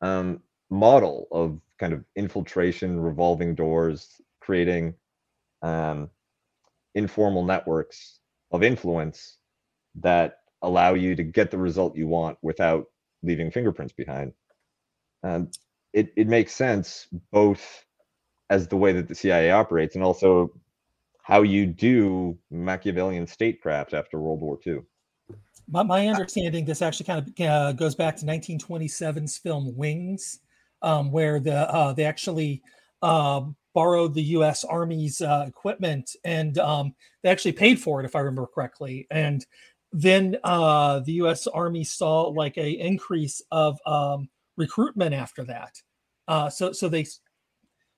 um, 0.00 0.40
model 0.70 1.28
of 1.30 1.60
kind 1.78 1.92
of 1.92 2.04
infiltration, 2.16 2.98
revolving 3.00 3.54
doors, 3.54 4.20
creating 4.40 4.94
um, 5.62 6.10
informal 6.94 7.44
networks 7.44 8.20
of 8.52 8.62
influence 8.62 9.38
that 9.96 10.38
allow 10.62 10.94
you 10.94 11.14
to 11.14 11.22
get 11.22 11.50
the 11.50 11.58
result 11.58 11.96
you 11.96 12.06
want 12.06 12.38
without 12.42 12.86
leaving 13.22 13.50
fingerprints 13.50 13.92
behind. 13.92 14.32
Um, 15.22 15.50
it, 15.92 16.12
it 16.16 16.28
makes 16.28 16.52
sense 16.54 17.06
both 17.32 17.84
as 18.50 18.68
the 18.68 18.76
way 18.76 18.92
that 18.92 19.08
the 19.08 19.14
CIA 19.14 19.50
operates 19.50 19.94
and 19.94 20.04
also 20.04 20.52
how 21.22 21.42
you 21.42 21.66
do 21.66 22.38
Machiavellian 22.50 23.26
statecraft 23.26 23.94
after 23.94 24.20
World 24.20 24.40
War 24.40 24.58
II. 24.66 24.80
My, 25.68 25.82
my 25.82 26.08
understanding, 26.08 26.64
this 26.64 26.82
actually 26.82 27.06
kind 27.06 27.26
of 27.26 27.46
uh, 27.46 27.72
goes 27.72 27.94
back 27.94 28.16
to 28.16 28.26
1927's 28.26 29.38
film 29.38 29.74
Wings, 29.76 30.40
um, 30.82 31.10
where 31.10 31.40
the 31.40 31.72
uh, 31.72 31.92
they 31.92 32.04
actually 32.04 32.62
uh, 33.02 33.42
borrowed 33.74 34.14
the 34.14 34.22
U.S. 34.22 34.64
Army's 34.64 35.20
uh, 35.20 35.44
equipment 35.48 36.14
and 36.24 36.56
um, 36.58 36.94
they 37.22 37.30
actually 37.30 37.52
paid 37.52 37.78
for 37.80 38.00
it, 38.00 38.06
if 38.06 38.14
I 38.14 38.20
remember 38.20 38.46
correctly. 38.46 39.06
And 39.10 39.44
then 39.92 40.36
uh, 40.44 41.00
the 41.00 41.12
U.S. 41.14 41.46
Army 41.46 41.84
saw 41.84 42.22
like 42.22 42.56
a 42.56 42.70
increase 42.70 43.42
of 43.50 43.78
um, 43.86 44.28
recruitment 44.56 45.14
after 45.14 45.44
that. 45.44 45.74
Uh, 46.26 46.48
so 46.48 46.72
so 46.72 46.88
they 46.88 47.06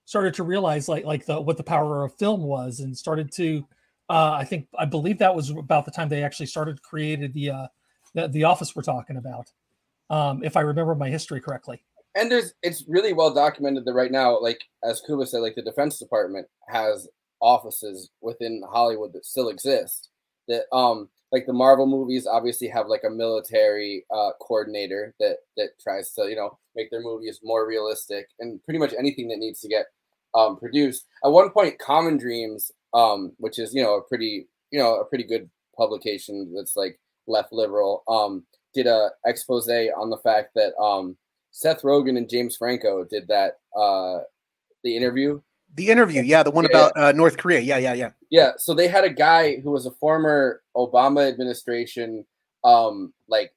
started 0.05 0.35
to 0.35 0.43
realize 0.43 0.89
like 0.89 1.05
like 1.05 1.27
the 1.27 1.41
what 1.41 1.57
the 1.57 1.63
power 1.63 2.05
of 2.05 2.15
film 2.15 2.43
was 2.43 2.81
and 2.81 2.97
started 2.97 3.31
to 3.33 3.67
uh, 4.09 4.33
I 4.33 4.45
think 4.45 4.69
I 4.79 4.85
believe 4.85 5.19
that 5.19 5.35
was 5.35 5.51
about 5.51 5.85
the 5.85 5.91
time 5.91 6.09
they 6.09 6.23
actually 6.23 6.47
started 6.47 6.83
created 6.83 7.33
the 7.35 7.51
uh, 7.51 7.67
the, 8.15 8.29
the 8.29 8.45
office 8.45 8.75
we're 8.75 8.83
talking 8.83 9.17
about, 9.17 9.51
um, 10.11 10.43
if 10.45 10.57
I 10.57 10.61
remember 10.61 10.95
my 10.95 11.09
history 11.09 11.41
correctly. 11.41 11.83
And 12.15 12.31
there's 12.31 12.55
it's 12.63 12.85
really 12.89 13.13
well 13.13 13.35
documented 13.35 13.85
that 13.85 13.95
right 13.95 14.13
now, 14.13 14.41
like 14.41 14.61
as 14.85 15.03
Kuba 15.07 15.27
said, 15.27 15.39
like 15.39 15.55
the 15.55 15.63
Defense 15.63 15.99
Department 15.99 16.47
has 16.69 17.09
offices 17.41 18.11
within 18.21 18.63
Hollywood 18.69 19.13
that 19.13 19.27
still 19.27 19.49
exist. 19.49 20.11
That 20.49 20.65
um 20.73 21.09
like 21.33 21.47
the 21.47 21.53
Marvel 21.53 21.87
movies 21.87 22.27
obviously 22.27 22.69
have 22.69 22.87
like 22.87 23.03
a 23.05 23.11
military 23.11 24.05
uh, 24.15 24.31
coordinator 24.41 25.15
that 25.19 25.39
that 25.57 25.71
tries 25.83 26.13
to 26.13 26.29
you 26.29 26.37
know 26.37 26.59
make 26.77 26.91
their 26.91 27.03
movies 27.03 27.41
more 27.43 27.67
realistic 27.67 28.29
and 28.39 28.63
pretty 28.65 28.79
much 28.79 28.95
anything 28.97 29.29
that 29.29 29.39
needs 29.39 29.61
to 29.61 29.69
get 29.69 29.87
um, 30.35 30.57
produced. 30.57 31.07
At 31.25 31.33
one 31.33 31.51
point, 31.51 31.79
Common 31.79 32.17
Dreams, 32.19 32.71
um, 32.97 33.33
which 33.39 33.59
is 33.59 33.75
you 33.75 33.83
know 33.83 33.97
a 33.97 34.03
pretty 34.03 34.49
you 34.71 34.79
know 34.79 34.97
a 34.97 35.05
pretty 35.05 35.25
good 35.25 35.49
publication 35.77 36.53
that's 36.57 36.75
like 36.75 36.99
left 37.29 37.53
liberal, 37.53 38.03
um, 38.09 38.45
did 38.75 38.87
a 38.87 39.11
expose 39.27 39.69
on 39.69 40.11
the 40.11 40.19
fact 40.19 40.51
that 40.55 40.75
um, 40.81 41.17
Seth 41.51 41.83
Rogen 41.83 42.17
and 42.17 42.29
James 42.29 42.57
Franco 42.57 43.05
did 43.05 43.29
that 43.29 43.59
uh, 43.79 44.21
the 44.83 44.97
interview. 44.97 45.41
The 45.75 45.89
interview, 45.89 46.23
yeah, 46.23 46.43
the 46.43 46.51
one 46.51 46.65
Yeah, 46.65 46.71
about 46.71 46.93
uh, 46.97 47.13
North 47.13 47.37
Korea. 47.37 47.61
Yeah, 47.61 47.77
yeah, 47.79 47.93
yeah. 47.93 48.11
Yeah, 48.31 48.53
so 48.57 48.73
they 48.73 48.89
had 48.89 49.05
a 49.05 49.11
guy 49.11 49.57
who 49.57 49.71
was 49.73 49.85
a 49.85 49.91
former 49.91 50.63
Obama 50.77 51.29
administration 51.29 52.25
um 52.65 53.13
like 53.29 53.53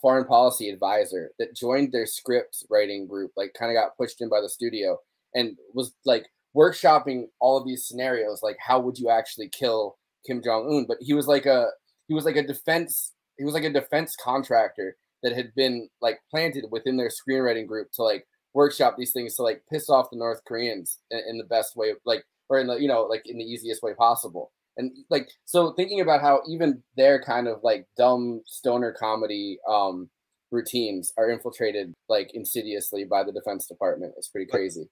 foreign 0.00 0.24
policy 0.24 0.68
advisor 0.68 1.30
that 1.38 1.54
joined 1.54 1.92
their 1.92 2.06
script 2.06 2.64
writing 2.68 3.06
group, 3.06 3.30
like 3.36 3.54
kind 3.54 3.70
of 3.70 3.80
got 3.80 3.96
pushed 3.96 4.20
in 4.20 4.28
by 4.28 4.40
the 4.40 4.48
studio 4.48 4.98
and 5.34 5.56
was 5.72 5.94
like 6.04 6.26
workshopping 6.56 7.24
all 7.40 7.56
of 7.56 7.66
these 7.66 7.86
scenarios 7.86 8.40
like 8.42 8.56
how 8.66 8.78
would 8.78 8.98
you 8.98 9.08
actually 9.08 9.48
kill 9.48 9.96
Kim 10.26 10.42
Jong 10.42 10.66
Un, 10.70 10.84
but 10.86 10.98
he 11.00 11.14
was 11.14 11.26
like 11.26 11.46
a 11.46 11.68
he 12.08 12.14
was 12.14 12.24
like 12.24 12.36
a 12.36 12.46
defense 12.46 13.12
he 13.38 13.44
was 13.44 13.54
like 13.54 13.64
a 13.64 13.72
defense 13.72 14.14
contractor 14.22 14.96
that 15.22 15.32
had 15.32 15.54
been 15.54 15.88
like 16.00 16.20
planted 16.30 16.64
within 16.70 16.96
their 16.96 17.08
screenwriting 17.10 17.66
group 17.66 17.88
to 17.92 18.02
like 18.02 18.26
workshop 18.54 18.96
these 18.98 19.12
things 19.12 19.36
to 19.36 19.42
like 19.42 19.62
piss 19.72 19.88
off 19.88 20.10
the 20.10 20.18
North 20.18 20.40
Koreans 20.46 20.98
in, 21.10 21.20
in 21.28 21.38
the 21.38 21.44
best 21.44 21.76
way, 21.76 21.92
like 22.04 22.24
or 22.48 22.58
in 22.58 22.66
the 22.66 22.76
you 22.76 22.88
know 22.88 23.02
like 23.02 23.22
in 23.26 23.38
the 23.38 23.44
easiest 23.44 23.82
way 23.82 23.94
possible. 23.94 24.52
And 24.76 24.90
like 25.10 25.28
so, 25.44 25.72
thinking 25.72 26.00
about 26.00 26.22
how 26.22 26.42
even 26.48 26.82
their 26.96 27.22
kind 27.22 27.46
of 27.46 27.58
like 27.62 27.86
dumb 27.96 28.42
stoner 28.46 28.92
comedy 28.92 29.58
um, 29.68 30.08
routines 30.50 31.12
are 31.18 31.30
infiltrated 31.30 31.92
like 32.08 32.30
insidiously 32.34 33.04
by 33.04 33.22
the 33.22 33.32
Defense 33.32 33.66
Department 33.66 34.14
is 34.18 34.28
pretty 34.28 34.50
crazy. 34.50 34.88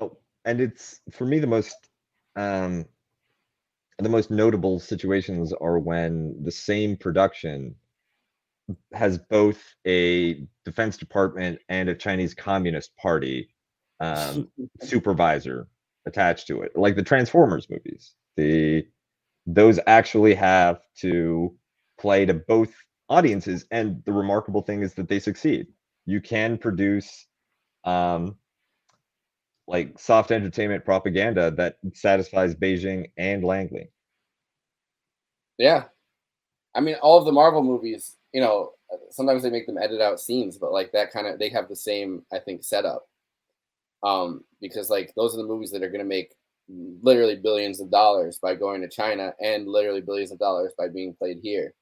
Oh, 0.00 0.16
and 0.44 0.60
it's 0.60 1.00
for 1.12 1.24
me 1.24 1.38
the 1.38 1.46
most 1.46 1.76
um 2.36 2.84
the 3.98 4.08
most 4.08 4.30
notable 4.30 4.80
situations 4.80 5.52
are 5.52 5.78
when 5.78 6.34
the 6.42 6.50
same 6.50 6.96
production 6.96 7.74
has 8.92 9.18
both 9.18 9.62
a 9.86 10.46
defense 10.64 10.96
department 10.96 11.58
and 11.68 11.88
a 11.88 11.94
chinese 11.94 12.34
communist 12.34 12.96
party 12.96 13.48
um 14.00 14.48
supervisor 14.80 15.68
attached 16.06 16.46
to 16.48 16.62
it 16.62 16.72
like 16.76 16.96
the 16.96 17.02
transformers 17.02 17.68
movies. 17.70 18.14
The 18.36 18.86
those 19.46 19.78
actually 19.86 20.34
have 20.34 20.80
to 21.00 21.54
play 21.98 22.24
to 22.26 22.34
both 22.34 22.72
audiences 23.08 23.66
and 23.70 24.02
the 24.04 24.12
remarkable 24.12 24.62
thing 24.62 24.82
is 24.82 24.94
that 24.94 25.08
they 25.08 25.18
succeed. 25.18 25.66
You 26.06 26.20
can 26.20 26.58
produce 26.58 27.26
um 27.84 28.36
like 29.72 29.98
soft 29.98 30.30
entertainment 30.30 30.84
propaganda 30.84 31.50
that 31.52 31.78
satisfies 31.94 32.54
Beijing 32.54 33.10
and 33.16 33.42
Langley. 33.42 33.90
Yeah, 35.56 35.84
I 36.74 36.80
mean, 36.80 36.96
all 36.96 37.18
of 37.18 37.24
the 37.24 37.32
Marvel 37.32 37.62
movies, 37.62 38.16
you 38.32 38.40
know, 38.40 38.72
sometimes 39.10 39.42
they 39.42 39.50
make 39.50 39.66
them 39.66 39.78
edit 39.78 40.00
out 40.00 40.20
scenes, 40.20 40.58
but 40.58 40.72
like 40.72 40.92
that 40.92 41.10
kind 41.10 41.26
of 41.26 41.38
they 41.38 41.48
have 41.48 41.68
the 41.68 41.76
same, 41.76 42.22
I 42.32 42.38
think, 42.38 42.64
setup. 42.64 43.06
Um, 44.02 44.44
because 44.60 44.90
like 44.90 45.12
those 45.16 45.34
are 45.34 45.38
the 45.38 45.48
movies 45.48 45.70
that 45.70 45.82
are 45.82 45.90
going 45.90 46.00
to 46.00 46.04
make 46.04 46.34
literally 46.68 47.36
billions 47.36 47.80
of 47.80 47.90
dollars 47.90 48.38
by 48.42 48.54
going 48.54 48.82
to 48.82 48.88
China 48.88 49.32
and 49.40 49.66
literally 49.66 50.00
billions 50.00 50.32
of 50.32 50.38
dollars 50.38 50.72
by 50.76 50.88
being 50.88 51.14
played 51.14 51.38
here. 51.42 51.72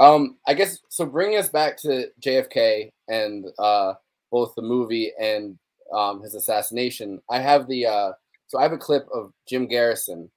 Um, 0.00 0.38
I 0.46 0.54
guess 0.54 0.78
so. 0.88 1.06
Bringing 1.06 1.38
us 1.38 1.48
back 1.48 1.76
to 1.82 2.08
JFK 2.20 2.90
and 3.08 3.46
uh, 3.58 3.94
both 4.30 4.54
the 4.56 4.62
movie 4.62 5.12
and 5.20 5.56
um, 5.94 6.20
his 6.22 6.34
assassination. 6.34 7.20
I 7.30 7.38
have 7.40 7.66
the 7.68 7.86
uh, 7.86 8.12
so 8.46 8.58
I 8.58 8.62
have 8.62 8.72
a 8.72 8.78
clip 8.78 9.06
of 9.14 9.32
Jim 9.48 9.66
Garrison, 9.66 10.30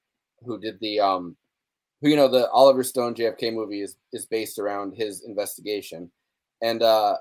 who 0.46 0.60
did 0.60 0.80
the 0.80 1.00
um, 1.00 1.36
who 2.02 2.10
you 2.10 2.16
know 2.16 2.28
the 2.28 2.50
Oliver 2.52 2.84
Stone 2.84 3.16
JFK 3.16 3.54
movie 3.54 3.82
is 3.82 3.96
is 4.14 4.26
based 4.26 4.60
around 4.60 4.94
his 4.96 5.24
investigation, 5.24 6.12
and 6.62 6.84
uh, 6.84 7.18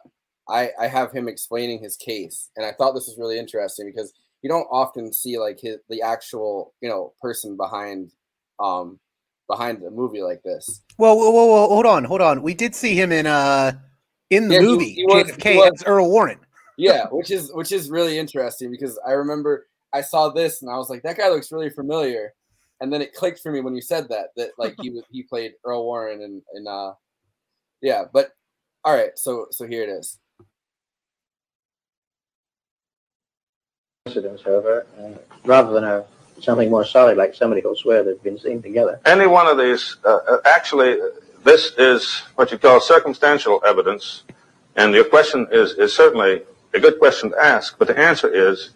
I 0.48 0.70
I 0.78 0.86
have 0.86 1.12
him 1.12 1.28
explaining 1.28 1.82
his 1.82 1.96
case, 1.96 2.50
and 2.56 2.64
I 2.66 2.72
thought 2.72 2.92
this 2.92 3.08
was 3.08 3.18
really 3.18 3.38
interesting 3.38 3.86
because 3.86 4.12
you 4.42 4.50
don't 4.50 4.68
often 4.70 5.12
see 5.12 5.38
like 5.38 5.58
his 5.60 5.78
the 5.88 6.02
actual 6.02 6.74
you 6.80 6.88
know 6.88 7.14
person 7.20 7.56
behind 7.56 8.12
um 8.60 8.98
behind 9.48 9.82
a 9.82 9.90
movie 9.90 10.22
like 10.22 10.42
this. 10.42 10.82
Whoa, 10.96 11.14
whoa, 11.14 11.30
whoa, 11.30 11.46
whoa! 11.46 11.68
Hold 11.68 11.86
on, 11.86 12.04
hold 12.04 12.20
on. 12.20 12.42
We 12.42 12.52
did 12.54 12.74
see 12.74 12.94
him 12.94 13.12
in 13.12 13.26
uh 13.26 13.72
in 14.30 14.48
the 14.48 14.54
Yeah, 14.56 14.60
movie 14.62 14.90
he 14.92 15.04
was- 15.04 15.30
JFK 15.30 15.52
he 15.52 15.56
was- 15.56 15.72
as 15.80 15.84
Earl 15.84 16.10
Warren. 16.10 16.38
Yeah 16.76 17.06
which 17.10 17.30
is 17.30 17.50
which 17.52 17.72
is 17.72 17.90
really 17.90 18.18
interesting 18.18 18.70
because 18.70 18.98
i 19.06 19.12
remember 19.12 19.66
i 19.92 20.00
saw 20.00 20.28
this 20.28 20.62
and 20.62 20.70
i 20.70 20.76
was 20.76 20.90
like 20.90 21.02
that 21.02 21.16
guy 21.16 21.28
looks 21.28 21.52
really 21.52 21.70
familiar 21.70 22.32
and 22.80 22.92
then 22.92 23.00
it 23.00 23.14
clicked 23.14 23.40
for 23.40 23.50
me 23.50 23.60
when 23.60 23.74
you 23.74 23.80
said 23.80 24.08
that 24.08 24.28
that 24.36 24.50
like 24.58 24.74
he 24.80 24.90
was 24.90 25.02
he 25.10 25.22
played 25.22 25.52
earl 25.64 25.84
warren 25.84 26.22
and 26.22 26.42
and 26.54 26.68
uh 26.68 26.92
yeah 27.82 28.04
but 28.12 28.30
all 28.84 28.94
right 28.94 29.18
so 29.18 29.46
so 29.50 29.66
here 29.66 29.82
it 29.82 29.88
is 29.88 30.18
coincidence, 34.06 34.42
however, 34.42 34.86
uh, 35.00 35.10
rather 35.44 35.72
than 35.72 35.84
a 35.84 36.04
something 36.40 36.70
more 36.70 36.84
solid 36.84 37.16
like 37.16 37.34
somebody 37.34 37.62
who'll 37.62 37.74
swear 37.74 38.04
they've 38.04 38.22
been 38.22 38.38
seen 38.38 38.60
together. 38.60 39.00
Any 39.06 39.26
one 39.26 39.46
of 39.46 39.56
these, 39.56 39.96
uh, 40.04 40.18
uh, 40.28 40.38
actually, 40.44 40.98
this 41.44 41.72
is 41.78 42.22
what 42.34 42.50
you 42.50 42.58
call 42.58 42.78
circumstantial 42.78 43.62
evidence, 43.66 44.22
and 44.76 44.94
your 44.94 45.04
question 45.04 45.46
is, 45.50 45.72
is 45.72 45.94
certainly 45.94 46.42
a 46.76 46.80
good 46.80 46.98
question 46.98 47.30
to 47.30 47.38
ask, 47.38 47.78
but 47.78 47.88
the 47.88 47.98
answer 47.98 48.28
is 48.28 48.70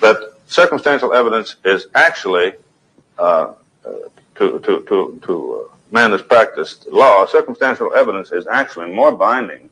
that 0.00 0.16
circumstantial 0.46 1.12
evidence 1.12 1.56
is 1.64 1.86
actually, 1.94 2.52
uh, 3.18 3.52
uh, 3.84 3.92
to, 4.36 4.58
to, 4.60 4.82
to, 4.88 5.20
to 5.24 5.68
uh, 5.70 5.74
man 5.90 6.10
that's 6.10 6.22
practiced 6.22 6.88
law, 6.88 7.26
circumstantial 7.26 7.94
evidence 7.94 8.32
is 8.32 8.46
actually 8.46 8.92
more 8.92 9.12
binding 9.12 9.70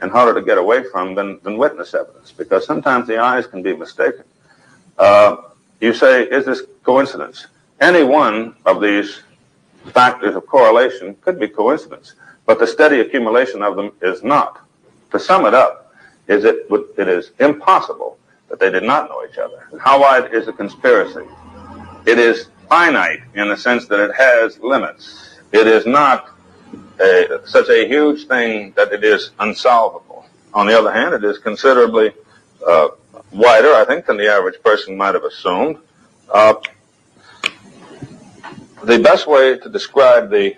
and 0.00 0.10
harder 0.10 0.38
to 0.38 0.44
get 0.44 0.56
away 0.56 0.82
from 0.90 1.14
than, 1.14 1.38
than 1.42 1.58
witness 1.58 1.94
evidence, 1.94 2.32
because 2.32 2.64
sometimes 2.64 3.06
the 3.06 3.18
eyes 3.18 3.46
can 3.46 3.62
be 3.62 3.74
mistaken. 3.74 4.24
Uh, 4.98 5.36
you 5.80 5.92
say, 5.92 6.24
is 6.24 6.46
this 6.46 6.62
coincidence? 6.84 7.46
Any 7.80 8.02
one 8.02 8.54
of 8.66 8.80
these 8.80 9.22
factors 9.92 10.34
of 10.36 10.46
correlation 10.46 11.16
could 11.22 11.38
be 11.40 11.48
coincidence. 11.48 12.14
But 12.46 12.50
but 12.50 12.58
the 12.58 12.66
steady 12.66 12.98
accumulation 12.98 13.62
of 13.62 13.76
them 13.76 13.92
is 14.02 14.24
not. 14.24 14.66
To 15.12 15.20
sum 15.20 15.46
it 15.46 15.54
up, 15.54 15.89
is 16.30 16.44
it, 16.44 16.66
it 16.96 17.08
is 17.08 17.32
impossible 17.40 18.16
that 18.48 18.60
they 18.60 18.70
did 18.70 18.84
not 18.84 19.08
know 19.08 19.24
each 19.28 19.36
other. 19.36 19.68
How 19.80 20.00
wide 20.00 20.32
is 20.32 20.46
a 20.46 20.52
conspiracy? 20.52 21.26
It 22.06 22.18
is 22.18 22.48
finite 22.68 23.20
in 23.34 23.48
the 23.48 23.56
sense 23.56 23.86
that 23.88 23.98
it 23.98 24.14
has 24.14 24.58
limits. 24.60 25.38
It 25.52 25.66
is 25.66 25.86
not 25.86 26.30
a, 27.00 27.40
such 27.44 27.68
a 27.68 27.86
huge 27.86 28.28
thing 28.28 28.72
that 28.76 28.92
it 28.92 29.02
is 29.02 29.32
unsolvable. 29.40 30.24
On 30.54 30.66
the 30.68 30.78
other 30.78 30.92
hand, 30.92 31.14
it 31.14 31.24
is 31.24 31.38
considerably 31.38 32.12
uh, 32.64 32.88
wider, 33.32 33.74
I 33.74 33.84
think, 33.84 34.06
than 34.06 34.16
the 34.16 34.30
average 34.30 34.62
person 34.62 34.96
might 34.96 35.14
have 35.14 35.24
assumed. 35.24 35.78
Uh, 36.32 36.54
the 38.84 39.00
best 39.00 39.26
way 39.26 39.58
to 39.58 39.68
describe 39.68 40.30
the 40.30 40.54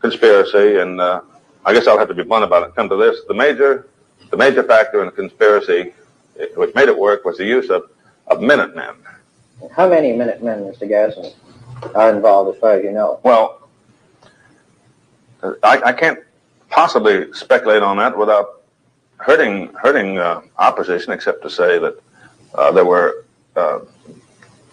conspiracy, 0.00 0.78
and 0.78 1.00
uh, 1.00 1.22
I 1.64 1.72
guess 1.74 1.88
I'll 1.88 1.98
have 1.98 2.08
to 2.08 2.14
be 2.14 2.22
blunt 2.22 2.44
about 2.44 2.68
it, 2.68 2.76
come 2.76 2.88
to 2.88 2.96
this, 2.96 3.18
the 3.26 3.34
major, 3.34 3.88
the 4.30 4.36
major 4.36 4.62
factor 4.62 5.00
in 5.00 5.06
the 5.06 5.12
conspiracy 5.12 5.92
which 6.54 6.74
made 6.74 6.88
it 6.88 6.96
work 6.96 7.24
was 7.24 7.38
the 7.38 7.44
use 7.44 7.70
of, 7.70 7.90
of 8.26 8.40
Minutemen. 8.40 8.94
How 9.74 9.88
many 9.88 10.12
Minutemen, 10.12 10.60
Mr. 10.60 10.88
Garrison, 10.88 11.32
are 11.94 12.14
involved 12.14 12.54
as 12.54 12.60
far 12.60 12.72
as 12.74 12.84
you 12.84 12.92
know? 12.92 13.20
Well, 13.22 13.68
I, 15.42 15.80
I 15.86 15.92
can't 15.92 16.20
possibly 16.70 17.32
speculate 17.32 17.82
on 17.82 17.96
that 17.96 18.16
without 18.16 18.62
hurting 19.16 19.72
hurting 19.74 20.18
uh, 20.18 20.42
opposition, 20.58 21.12
except 21.12 21.42
to 21.42 21.50
say 21.50 21.78
that 21.78 22.00
uh, 22.54 22.70
there 22.72 22.84
were 22.84 23.24
uh, 23.56 23.80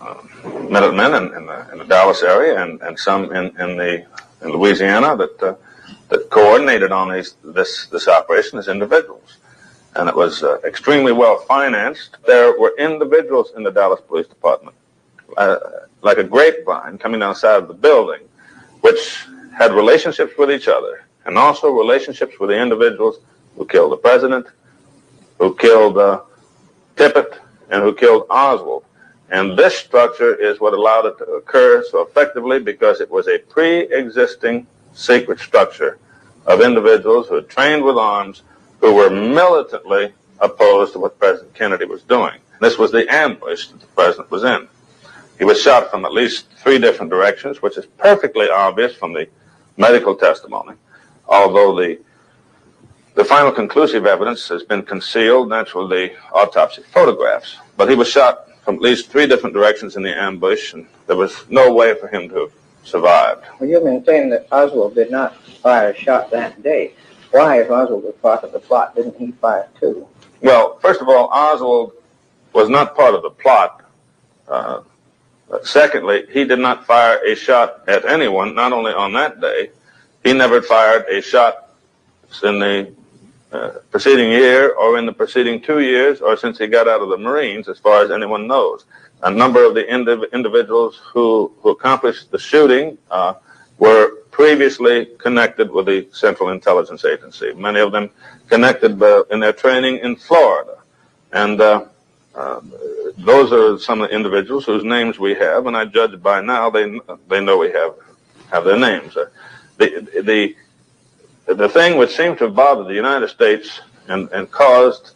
uh 0.01 0.21
Minutemen 0.43 1.13
in, 1.15 1.33
in, 1.35 1.45
the, 1.47 1.71
in, 1.71 1.77
the, 1.79 1.85
Dallas 1.85 2.21
area 2.21 2.61
and, 2.61 2.79
and 2.81 2.97
some 2.99 3.31
in, 3.35 3.45
in 3.59 3.77
the 3.77 4.05
in 4.41 4.49
Louisiana 4.49 5.15
that 5.17 5.41
uh, 5.41 5.55
that 6.09 6.29
coordinated 6.29 6.91
on 6.91 7.11
these, 7.11 7.35
this 7.43 7.87
this 7.87 8.07
operation 8.07 8.59
as 8.59 8.67
individuals 8.67 9.37
and 9.95 10.09
it 10.09 10.15
was 10.15 10.43
uh, 10.43 10.59
extremely 10.65 11.11
well 11.11 11.37
financed. 11.39 12.17
There 12.25 12.59
were 12.59 12.73
individuals 12.77 13.53
in 13.55 13.63
the 13.63 13.71
Dallas 13.71 14.01
Police 14.07 14.27
Department, 14.27 14.75
uh, 15.37 15.57
like 16.01 16.17
a 16.17 16.23
grapevine 16.23 16.97
coming 16.97 17.19
down 17.19 17.29
the 17.33 17.39
side 17.39 17.61
of 17.61 17.67
the 17.67 17.73
building, 17.73 18.21
which 18.81 19.25
had 19.57 19.73
relationships 19.73 20.33
with 20.37 20.51
each 20.51 20.67
other 20.67 21.05
and 21.25 21.37
also 21.37 21.69
relationships 21.71 22.39
with 22.39 22.49
the 22.49 22.61
individuals 22.61 23.19
who 23.55 23.65
killed 23.65 23.91
the 23.91 23.97
president, 23.97 24.45
who 25.39 25.55
killed 25.55 25.97
uh, 25.97 26.21
Tippit, 26.95 27.39
and 27.69 27.81
who 27.81 27.95
killed 27.95 28.27
Oswald. 28.29 28.83
And 29.29 29.57
this 29.57 29.75
structure 29.75 30.35
is 30.35 30.59
what 30.59 30.73
allowed 30.73 31.05
it 31.07 31.17
to 31.17 31.25
occur 31.25 31.83
so 31.89 32.01
effectively 32.01 32.59
because 32.59 33.01
it 33.01 33.09
was 33.09 33.27
a 33.27 33.39
pre-existing 33.39 34.67
secret 34.93 35.39
structure 35.39 35.97
of 36.45 36.61
individuals 36.61 37.27
who 37.27 37.35
had 37.35 37.49
trained 37.49 37.83
with 37.83 37.97
arms 37.97 38.43
who 38.85 38.93
were 38.93 39.09
militantly 39.09 40.13
opposed 40.39 40.93
to 40.93 40.99
what 40.99 41.17
President 41.17 41.51
Kennedy 41.55 41.85
was 41.85 42.03
doing. 42.03 42.35
This 42.61 42.77
was 42.77 42.91
the 42.91 43.11
ambush 43.11 43.69
that 43.69 43.79
the 43.79 43.87
president 43.87 44.29
was 44.29 44.43
in. 44.43 44.67
He 45.39 45.43
was 45.43 45.59
shot 45.59 45.89
from 45.89 46.05
at 46.05 46.13
least 46.13 46.51
three 46.57 46.77
different 46.77 47.09
directions, 47.09 47.63
which 47.63 47.79
is 47.79 47.87
perfectly 47.97 48.47
obvious 48.47 48.95
from 48.95 49.11
the 49.11 49.27
medical 49.75 50.15
testimony, 50.15 50.75
although 51.27 51.75
the 51.75 51.99
the 53.15 53.25
final 53.25 53.51
conclusive 53.51 54.05
evidence 54.05 54.49
has 54.49 54.61
been 54.61 54.83
concealed, 54.83 55.49
naturally, 55.49 56.09
the 56.09 56.13
autopsy 56.33 56.83
photographs. 56.83 57.57
But 57.77 57.89
he 57.89 57.95
was 57.95 58.09
shot 58.09 58.49
from 58.63 58.75
at 58.75 58.81
least 58.81 59.09
three 59.09 59.25
different 59.25 59.55
directions 59.55 59.95
in 59.95 60.03
the 60.03 60.13
ambush, 60.13 60.73
and 60.73 60.85
there 61.07 61.15
was 61.15 61.45
no 61.49 61.73
way 61.73 61.95
for 61.95 62.07
him 62.07 62.27
to 62.29 62.35
have 62.35 62.51
survived. 62.83 63.45
Well, 63.59 63.69
you 63.69 63.83
maintain 63.83 64.29
that 64.31 64.47
Oswald 64.51 64.95
did 64.95 65.09
not 65.09 65.41
fire 65.63 65.91
a 65.91 65.95
shot 65.95 66.29
that 66.31 66.61
day 66.61 66.93
why, 67.35 67.61
if 67.61 67.69
Oswald 67.69 68.03
was 68.03 68.15
part 68.21 68.43
of 68.43 68.51
the 68.51 68.59
plot, 68.59 68.95
didn't 68.95 69.17
he 69.17 69.31
fire 69.33 69.67
too? 69.79 70.07
Well, 70.41 70.79
first 70.79 71.01
of 71.01 71.09
all, 71.09 71.27
Oswald 71.31 71.93
was 72.53 72.69
not 72.69 72.95
part 72.95 73.13
of 73.13 73.21
the 73.23 73.29
plot. 73.29 73.83
Uh, 74.47 74.81
secondly, 75.63 76.25
he 76.31 76.45
did 76.45 76.59
not 76.59 76.85
fire 76.85 77.19
a 77.25 77.35
shot 77.35 77.83
at 77.87 78.05
anyone, 78.05 78.55
not 78.55 78.71
only 78.71 78.93
on 78.93 79.13
that 79.13 79.41
day, 79.41 79.71
he 80.23 80.33
never 80.33 80.61
fired 80.61 81.05
a 81.09 81.21
shot 81.21 81.69
in 82.43 82.59
the 82.59 82.93
uh, 83.51 83.71
preceding 83.91 84.31
year 84.31 84.71
or 84.73 84.97
in 84.97 85.05
the 85.05 85.13
preceding 85.13 85.61
two 85.61 85.79
years 85.79 86.21
or 86.21 86.35
since 86.35 86.57
he 86.57 86.67
got 86.67 86.87
out 86.87 87.01
of 87.01 87.09
the 87.09 87.17
Marines, 87.17 87.67
as 87.69 87.79
far 87.79 88.03
as 88.03 88.11
anyone 88.11 88.47
knows. 88.47 88.85
A 89.23 89.31
number 89.31 89.63
of 89.63 89.73
the 89.73 89.83
indiv- 89.83 90.31
individuals 90.33 91.01
who, 91.03 91.51
who 91.59 91.69
accomplished 91.69 92.31
the 92.31 92.39
shooting 92.39 92.97
uh, 93.11 93.35
were 93.77 94.24
previously 94.35 95.05
connected 95.17 95.71
with 95.71 95.85
the 95.85 96.05
Central 96.11 96.49
Intelligence 96.49 97.05
Agency. 97.05 97.53
Many 97.53 97.79
of 97.79 97.93
them 97.93 98.09
connected 98.49 99.01
uh, 99.01 99.23
in 99.31 99.39
their 99.39 99.53
training 99.53 99.99
in 99.99 100.17
Florida. 100.17 100.77
And 101.31 101.61
uh, 101.61 101.85
uh, 102.35 102.59
those 103.17 103.53
are 103.53 103.79
some 103.79 104.01
of 104.01 104.09
the 104.09 104.15
individuals 104.15 104.65
whose 104.65 104.83
names 104.83 105.17
we 105.17 105.35
have, 105.35 105.67
and 105.67 105.77
I 105.77 105.85
judge 105.85 106.21
by 106.21 106.41
now 106.41 106.69
they 106.69 106.99
they 107.29 107.39
know 107.39 107.57
we 107.57 107.71
have 107.71 107.93
have 108.51 108.65
their 108.65 108.77
names. 108.77 109.15
Uh, 109.15 109.29
the 109.77 109.87
the 110.31 110.55
the 111.45 111.69
thing 111.69 111.97
which 111.97 112.13
seemed 112.13 112.37
to 112.39 112.45
have 112.45 112.55
bothered 112.55 112.87
the 112.87 113.01
United 113.05 113.29
States 113.29 113.79
and, 114.09 114.29
and 114.33 114.51
caused 114.51 115.11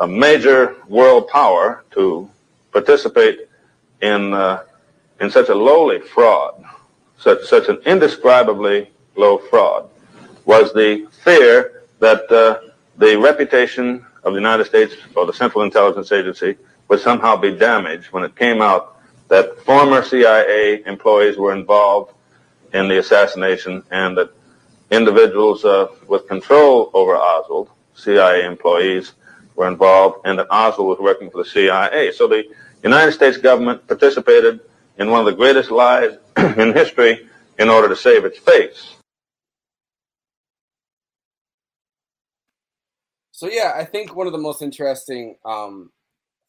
a 0.00 0.06
major 0.06 0.76
world 0.86 1.28
power 1.28 1.82
to 1.92 2.28
participate 2.72 3.38
in 4.02 4.34
uh, 4.34 4.64
in 5.18 5.30
such 5.30 5.48
a 5.48 5.54
lowly 5.54 6.00
fraud 6.00 6.62
such, 7.20 7.44
such 7.44 7.68
an 7.68 7.78
indescribably 7.86 8.90
low 9.16 9.38
fraud 9.38 9.88
was 10.46 10.72
the 10.72 11.06
fear 11.22 11.84
that 12.00 12.30
uh, 12.32 12.70
the 12.96 13.18
reputation 13.18 14.04
of 14.24 14.32
the 14.32 14.38
United 14.38 14.64
States 14.64 14.94
or 15.14 15.26
the 15.26 15.32
Central 15.32 15.62
Intelligence 15.62 16.10
Agency 16.12 16.56
would 16.88 16.98
somehow 16.98 17.36
be 17.36 17.54
damaged 17.54 18.06
when 18.06 18.24
it 18.24 18.34
came 18.36 18.62
out 18.62 18.96
that 19.28 19.60
former 19.60 20.02
CIA 20.02 20.82
employees 20.86 21.36
were 21.36 21.52
involved 21.52 22.14
in 22.72 22.88
the 22.88 22.98
assassination 22.98 23.82
and 23.90 24.16
that 24.16 24.30
individuals 24.90 25.64
uh, 25.64 25.88
with 26.08 26.26
control 26.26 26.90
over 26.94 27.16
Oswald, 27.16 27.68
CIA 27.94 28.44
employees, 28.44 29.12
were 29.54 29.68
involved 29.68 30.26
and 30.26 30.38
that 30.38 30.46
Oswald 30.50 30.88
was 30.88 30.98
working 30.98 31.30
for 31.30 31.44
the 31.44 31.48
CIA. 31.48 32.12
So 32.12 32.26
the 32.26 32.44
United 32.82 33.12
States 33.12 33.36
government 33.36 33.86
participated 33.86 34.60
in 35.00 35.10
one 35.10 35.20
of 35.20 35.26
the 35.26 35.32
greatest 35.32 35.70
lies 35.70 36.16
in 36.36 36.74
history 36.74 37.26
in 37.58 37.68
order 37.68 37.88
to 37.88 37.96
save 37.96 38.24
its 38.24 38.38
face. 38.38 38.96
So 43.32 43.48
yeah, 43.48 43.72
I 43.74 43.86
think 43.86 44.14
one 44.14 44.26
of 44.26 44.34
the 44.34 44.38
most 44.38 44.60
interesting 44.60 45.36
um, 45.46 45.90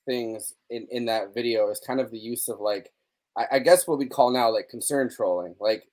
things 0.05 0.53
in, 0.69 0.87
in 0.91 1.05
that 1.05 1.33
video 1.33 1.69
is 1.69 1.79
kind 1.79 2.01
of 2.01 2.11
the 2.11 2.19
use 2.19 2.49
of 2.49 2.59
like, 2.59 2.91
I, 3.37 3.45
I 3.53 3.59
guess 3.59 3.87
what 3.87 3.97
we 3.97 4.07
call 4.07 4.29
now 4.31 4.51
like 4.51 4.67
concern 4.67 5.09
trolling, 5.09 5.55
like 5.61 5.87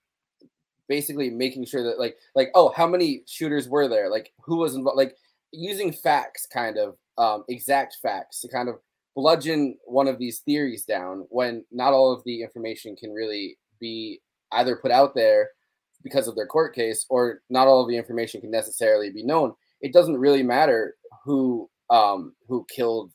basically 0.89 1.31
making 1.31 1.67
sure 1.67 1.85
that 1.85 2.01
like 2.01 2.17
like 2.35 2.51
oh 2.55 2.73
how 2.75 2.89
many 2.89 3.23
shooters 3.27 3.69
were 3.69 3.87
there, 3.87 4.11
like 4.11 4.33
who 4.41 4.57
was 4.57 4.75
involved, 4.75 4.97
like 4.97 5.15
using 5.53 5.93
facts, 5.93 6.47
kind 6.53 6.77
of 6.77 6.97
um, 7.17 7.45
exact 7.49 7.99
facts 8.03 8.41
to 8.41 8.49
kind 8.49 8.69
of 8.69 8.81
bludgeon 9.15 9.77
one 9.85 10.07
of 10.09 10.19
these 10.19 10.41
theories 10.41 10.85
down 10.85 11.27
when 11.31 11.65
not 11.71 11.93
all 11.93 12.13
of 12.13 12.23
the 12.25 12.43
information 12.43 12.95
can 12.97 13.13
really 13.13 13.59
be 13.81 14.21
either 14.53 14.77
put 14.77 14.91
out 14.91 15.15
there 15.15 15.49
because 16.03 16.29
of 16.29 16.37
their 16.37 16.47
court 16.47 16.75
case 16.75 17.05
or 17.11 17.43
not 17.51 17.67
all 17.67 17.83
of 17.83 17.89
the 17.89 17.97
information 17.97 18.41
can 18.41 18.51
necessarily 18.51 19.11
be 19.11 19.25
known. 19.25 19.53
It 19.81 19.93
doesn't 19.93 20.19
really 20.19 20.43
matter 20.43 20.95
who 21.25 21.69
um 21.91 22.35
who 22.49 22.67
killed 22.75 23.13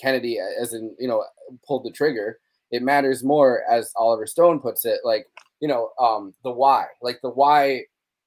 kennedy 0.00 0.38
as 0.38 0.72
in 0.72 0.94
you 0.98 1.08
know 1.08 1.24
pulled 1.66 1.84
the 1.84 1.90
trigger. 1.90 2.38
It 2.70 2.82
matters 2.82 3.22
more 3.22 3.62
as 3.70 3.92
oliver 3.96 4.26
stone 4.26 4.60
puts 4.60 4.84
it 4.84 5.00
like 5.04 5.26
you 5.60 5.68
know 5.68 5.90
um 6.00 6.34
the 6.42 6.50
why. 6.50 6.86
Like 7.02 7.20
the 7.22 7.30
why 7.30 7.82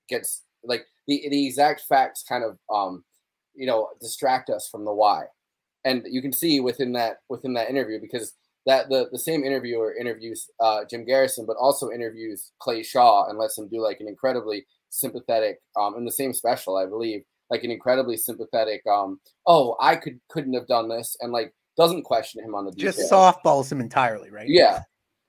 gets 0.09 0.43
like 0.63 0.85
the 1.07 1.27
the 1.29 1.45
exact 1.47 1.81
facts 1.81 2.23
kind 2.27 2.43
of 2.43 2.57
um 2.73 3.03
you 3.55 3.67
know 3.67 3.89
distract 3.99 4.49
us 4.49 4.69
from 4.69 4.85
the 4.85 4.93
why 4.93 5.23
and 5.87 6.05
you 6.09 6.21
can 6.21 6.33
see 6.33 6.59
within 6.59 6.91
that 6.93 7.17
within 7.29 7.53
that 7.53 7.69
interview 7.69 7.99
because 7.99 8.33
that 8.65 8.89
the 8.89 9.07
the 9.11 9.19
same 9.19 9.43
interviewer 9.43 9.95
interviews 9.99 10.49
uh, 10.59 10.81
Jim 10.89 11.05
Garrison, 11.05 11.45
but 11.45 11.55
also 11.57 11.89
interviews 11.89 12.51
Clay 12.59 12.83
Shaw 12.83 13.29
and 13.29 13.37
lets 13.37 13.57
him 13.57 13.69
do 13.69 13.81
like 13.81 13.99
an 14.01 14.07
incredibly 14.07 14.65
sympathetic 14.89 15.59
um, 15.79 15.95
in 15.97 16.05
the 16.05 16.11
same 16.11 16.33
special, 16.33 16.75
I 16.77 16.85
believe, 16.85 17.21
like 17.49 17.63
an 17.63 17.71
incredibly 17.71 18.17
sympathetic. 18.17 18.81
Um, 18.85 19.19
oh, 19.45 19.77
I 19.79 19.95
could 19.95 20.19
couldn't 20.29 20.53
have 20.53 20.67
done 20.67 20.89
this, 20.89 21.15
and 21.21 21.31
like 21.31 21.53
doesn't 21.77 22.03
question 22.03 22.43
him 22.43 22.55
on 22.55 22.65
the 22.65 22.71
details. 22.71 22.97
just 22.97 23.11
softballs 23.11 23.71
him 23.71 23.79
entirely, 23.79 24.29
right? 24.29 24.49
Yeah. 24.49 24.81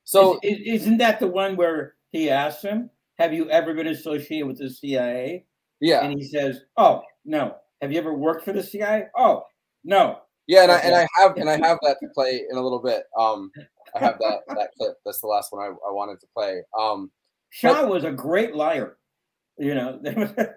So 0.04 0.40
is, 0.42 0.59
isn't 0.82 0.98
that 0.98 1.20
the 1.20 1.28
one 1.28 1.54
where 1.54 1.94
he 2.11 2.30
asks 2.30 2.62
him, 2.62 2.90
"Have 3.18 3.32
you 3.32 3.48
ever 3.50 3.74
been 3.74 3.88
associated 3.88 4.48
with 4.48 4.59
the 4.59 4.70
CIA?" 4.70 5.44
Yeah, 5.80 6.02
and 6.02 6.18
he 6.18 6.26
says, 6.26 6.62
"Oh 6.76 7.02
no." 7.24 7.54
Have 7.80 7.92
you 7.92 7.98
ever 7.98 8.12
worked 8.12 8.44
for 8.44 8.52
the 8.52 8.62
CIA? 8.62 9.06
Oh 9.16 9.44
no. 9.84 10.18
Yeah, 10.49 10.64
and 10.64 10.72
I 10.72 10.78
and 10.78 10.94
I 10.96 11.07
have 11.14 11.36
and 11.36 11.49
I 11.49 11.53
have 11.66 11.78
that 11.82 11.99
to 12.03 12.09
play 12.09 12.42
in 12.51 12.57
a 12.57 12.61
little 12.61 12.80
bit. 12.80 13.05
Um, 13.16 13.53
I 13.94 14.01
have 14.01 14.18
that 14.18 14.40
that 14.49 14.70
clip. 14.76 14.96
That's 15.05 15.20
the 15.20 15.28
last 15.28 15.53
one 15.53 15.62
I, 15.62 15.68
I 15.68 15.92
wanted 15.92 16.18
to 16.20 16.26
play. 16.34 16.62
Um, 16.78 17.11
Shaw 17.51 17.86
was 17.86 18.05
a 18.05 18.11
great 18.11 18.55
liar. 18.55 18.96
You 19.59 19.74
know, 19.74 20.01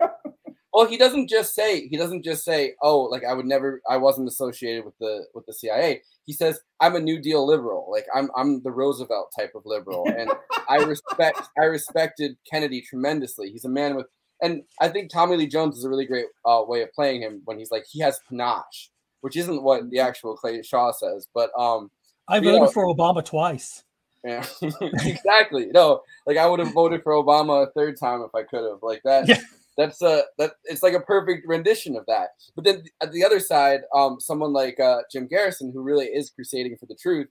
Well, 0.74 0.88
he 0.88 0.98
doesn't 0.98 1.28
just 1.28 1.54
say 1.54 1.88
he 1.88 1.98
doesn't 1.98 2.24
just 2.24 2.46
say, 2.46 2.76
"Oh, 2.82 3.02
like 3.02 3.26
I 3.26 3.34
would 3.34 3.46
never, 3.46 3.82
I 3.90 3.98
wasn't 3.98 4.30
associated 4.30 4.86
with 4.86 4.98
the 5.00 5.26
with 5.34 5.46
the 5.46 5.54
CIA." 5.54 6.02
He 6.26 6.32
says, 6.32 6.62
"I'm 6.80 6.96
a 6.96 7.00
New 7.00 7.20
Deal 7.20 7.46
liberal. 7.46 7.90
Like 7.92 8.06
I'm 8.16 8.30
I'm 8.38 8.64
the 8.64 8.72
Roosevelt 8.72 9.34
type 9.38 9.52
of 9.54 9.64
liberal, 9.66 10.08
and 10.08 10.32
I 10.70 10.78
respect 10.86 11.42
I 11.60 11.66
respected 11.66 12.38
Kennedy 12.50 12.82
tremendously. 12.82 13.52
He's 13.52 13.66
a 13.66 13.70
man 13.70 13.96
with, 13.96 14.08
and 14.42 14.64
I 14.80 14.88
think 14.88 15.12
Tommy 15.12 15.36
Lee 15.36 15.48
Jones 15.48 15.78
is 15.78 15.84
a 15.84 15.90
really 15.90 16.06
great 16.06 16.28
uh, 16.46 16.64
way 16.66 16.82
of 16.84 16.94
playing 16.94 17.22
him 17.22 17.42
when 17.44 17.60
he's 17.60 17.72
like 17.72 17.84
he 17.92 18.00
has 18.00 18.22
panache, 18.30 18.92
which 19.22 19.38
isn't 19.38 19.64
what 19.64 19.90
the 19.90 20.00
actual 20.00 20.36
Clay 20.36 20.62
Shaw 20.62 20.92
says, 20.92 21.28
but 21.34 21.52
um, 21.58 21.90
I 22.28 22.40
voted 22.40 22.62
know- 22.62 22.68
for 22.72 22.86
Obama 22.86 23.24
twice. 23.24 23.84
yeah, 24.24 24.46
exactly. 24.82 25.68
No, 25.74 26.02
like 26.28 26.38
I 26.38 26.46
would 26.46 26.60
have 26.60 26.74
voted 26.74 27.02
for 27.04 27.14
Obama 27.14 27.68
a 27.68 27.72
third 27.72 27.98
time 28.00 28.22
if 28.22 28.36
I 28.36 28.44
could 28.44 28.64
have. 28.70 28.80
Like 28.84 29.02
that. 29.04 29.28
Yeah. 29.28 29.42
That's 29.78 30.02
a 30.02 30.24
that. 30.38 30.52
It's 30.66 30.84
like 30.84 30.94
a 30.94 31.00
perfect 31.00 31.48
rendition 31.48 31.96
of 31.96 32.06
that. 32.08 32.30
But 32.56 32.66
then 32.66 32.84
at 33.02 33.12
the 33.14 33.24
other 33.24 33.40
side, 33.40 33.82
um, 33.96 34.20
someone 34.20 34.54
like 34.54 34.80
uh, 34.80 35.00
Jim 35.12 35.28
Garrison, 35.28 35.72
who 35.74 35.82
really 35.82 36.08
is 36.08 36.30
crusading 36.30 36.76
for 36.78 36.86
the 36.88 36.98
truth, 37.02 37.30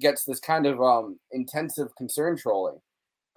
gets 0.00 0.24
this 0.24 0.40
kind 0.40 0.66
of 0.66 0.82
um 0.82 1.18
intensive 1.32 1.94
concern 1.96 2.36
trolling. 2.36 2.80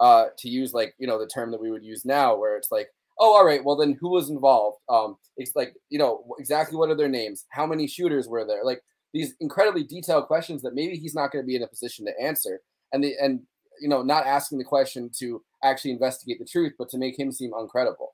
Uh, 0.00 0.26
to 0.38 0.48
use 0.48 0.72
like 0.72 0.94
you 0.98 1.06
know 1.06 1.18
the 1.18 1.26
term 1.28 1.50
that 1.52 1.60
we 1.60 1.70
would 1.70 1.84
use 1.84 2.04
now, 2.04 2.36
where 2.36 2.56
it's 2.56 2.72
like, 2.72 2.88
oh, 3.20 3.36
all 3.36 3.44
right, 3.44 3.64
well 3.64 3.76
then 3.76 3.96
who 4.00 4.10
was 4.10 4.30
involved? 4.30 4.78
Um, 4.88 5.16
it's 5.36 5.54
like 5.54 5.74
you 5.88 5.98
know 5.98 6.24
exactly 6.38 6.76
what 6.76 6.90
are 6.90 6.96
their 6.96 7.08
names? 7.08 7.46
How 7.50 7.66
many 7.66 7.86
shooters 7.86 8.26
were 8.26 8.44
there? 8.44 8.64
Like 8.64 8.82
these 9.12 9.34
incredibly 9.40 9.84
detailed 9.84 10.26
questions 10.26 10.62
that 10.62 10.74
maybe 10.74 10.96
he's 10.96 11.14
not 11.14 11.30
going 11.30 11.42
to 11.42 11.46
be 11.46 11.56
in 11.56 11.62
a 11.62 11.68
position 11.68 12.06
to 12.06 12.20
answer 12.20 12.60
and 12.92 13.02
the 13.02 13.14
and 13.20 13.40
you 13.80 13.88
know 13.88 14.02
not 14.02 14.26
asking 14.26 14.58
the 14.58 14.64
question 14.64 15.10
to 15.18 15.42
actually 15.64 15.90
investigate 15.90 16.38
the 16.38 16.44
truth 16.44 16.72
but 16.78 16.88
to 16.88 16.98
make 16.98 17.18
him 17.18 17.32
seem 17.32 17.52
uncredible 17.52 18.08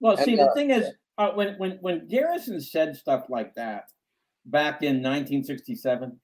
Well, 0.00 0.16
And, 0.16 0.24
see, 0.24 0.36
the 0.36 0.46
uh, 0.46 0.54
thing 0.54 0.70
is, 0.70 0.90
uh, 1.16 1.30
when 1.32 1.54
when 1.58 1.72
when 1.80 2.08
Garrison 2.08 2.60
said 2.60 2.96
stuff 2.96 3.24
like 3.28 3.54
that 3.54 3.84
back 4.46 4.82
in 4.82 4.96
1967, 4.96 6.18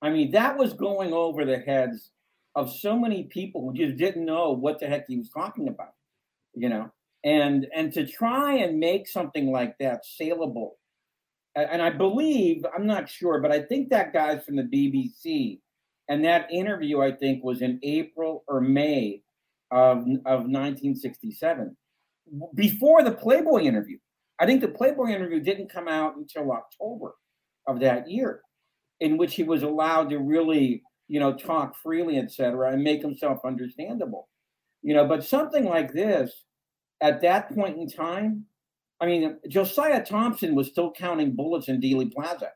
I 0.00 0.10
mean, 0.10 0.30
that 0.32 0.56
was 0.56 0.72
going 0.72 1.12
over 1.12 1.44
the 1.44 1.58
heads 1.58 2.10
of 2.58 2.74
so 2.74 2.98
many 2.98 3.22
people 3.22 3.62
who 3.62 3.72
just 3.72 3.96
didn't 3.96 4.24
know 4.24 4.50
what 4.50 4.80
the 4.80 4.86
heck 4.86 5.06
he 5.06 5.16
was 5.16 5.30
talking 5.30 5.68
about, 5.68 5.92
you 6.54 6.68
know. 6.68 6.90
And 7.24 7.68
and 7.74 7.92
to 7.92 8.04
try 8.04 8.54
and 8.54 8.80
make 8.80 9.06
something 9.06 9.52
like 9.52 9.76
that 9.78 10.04
saleable, 10.04 10.78
and 11.54 11.80
I 11.80 11.90
believe 11.90 12.64
I'm 12.74 12.86
not 12.86 13.08
sure, 13.08 13.40
but 13.40 13.52
I 13.52 13.60
think 13.62 13.90
that 13.90 14.12
guy's 14.12 14.44
from 14.44 14.56
the 14.56 14.64
BBC, 14.64 15.60
and 16.08 16.24
that 16.24 16.50
interview 16.52 17.00
I 17.00 17.12
think 17.12 17.44
was 17.44 17.62
in 17.62 17.78
April 17.84 18.44
or 18.48 18.60
May 18.60 19.22
of 19.70 19.98
of 20.26 20.46
1967 20.46 21.76
before 22.54 23.04
the 23.04 23.12
Playboy 23.12 23.62
interview. 23.62 23.98
I 24.40 24.46
think 24.46 24.60
the 24.60 24.68
Playboy 24.68 25.10
interview 25.10 25.40
didn't 25.40 25.72
come 25.72 25.88
out 25.88 26.16
until 26.16 26.50
October 26.52 27.14
of 27.66 27.80
that 27.80 28.10
year, 28.10 28.42
in 29.00 29.16
which 29.16 29.34
he 29.34 29.44
was 29.44 29.62
allowed 29.62 30.10
to 30.10 30.18
really, 30.18 30.82
you 31.08 31.20
know, 31.20 31.34
talk 31.34 31.76
freely, 31.76 32.18
et 32.18 32.30
cetera, 32.30 32.72
and 32.72 32.82
make 32.82 33.02
himself 33.02 33.40
understandable. 33.44 34.28
You 34.82 34.94
know, 34.94 35.06
but 35.06 35.24
something 35.24 35.64
like 35.64 35.92
this 35.92 36.44
at 37.00 37.20
that 37.22 37.54
point 37.54 37.78
in 37.78 37.88
time, 37.88 38.44
I 39.00 39.06
mean, 39.06 39.38
Josiah 39.48 40.04
Thompson 40.04 40.54
was 40.54 40.68
still 40.68 40.92
counting 40.92 41.34
bullets 41.34 41.68
in 41.68 41.80
Dealey 41.80 42.12
Plaza. 42.12 42.50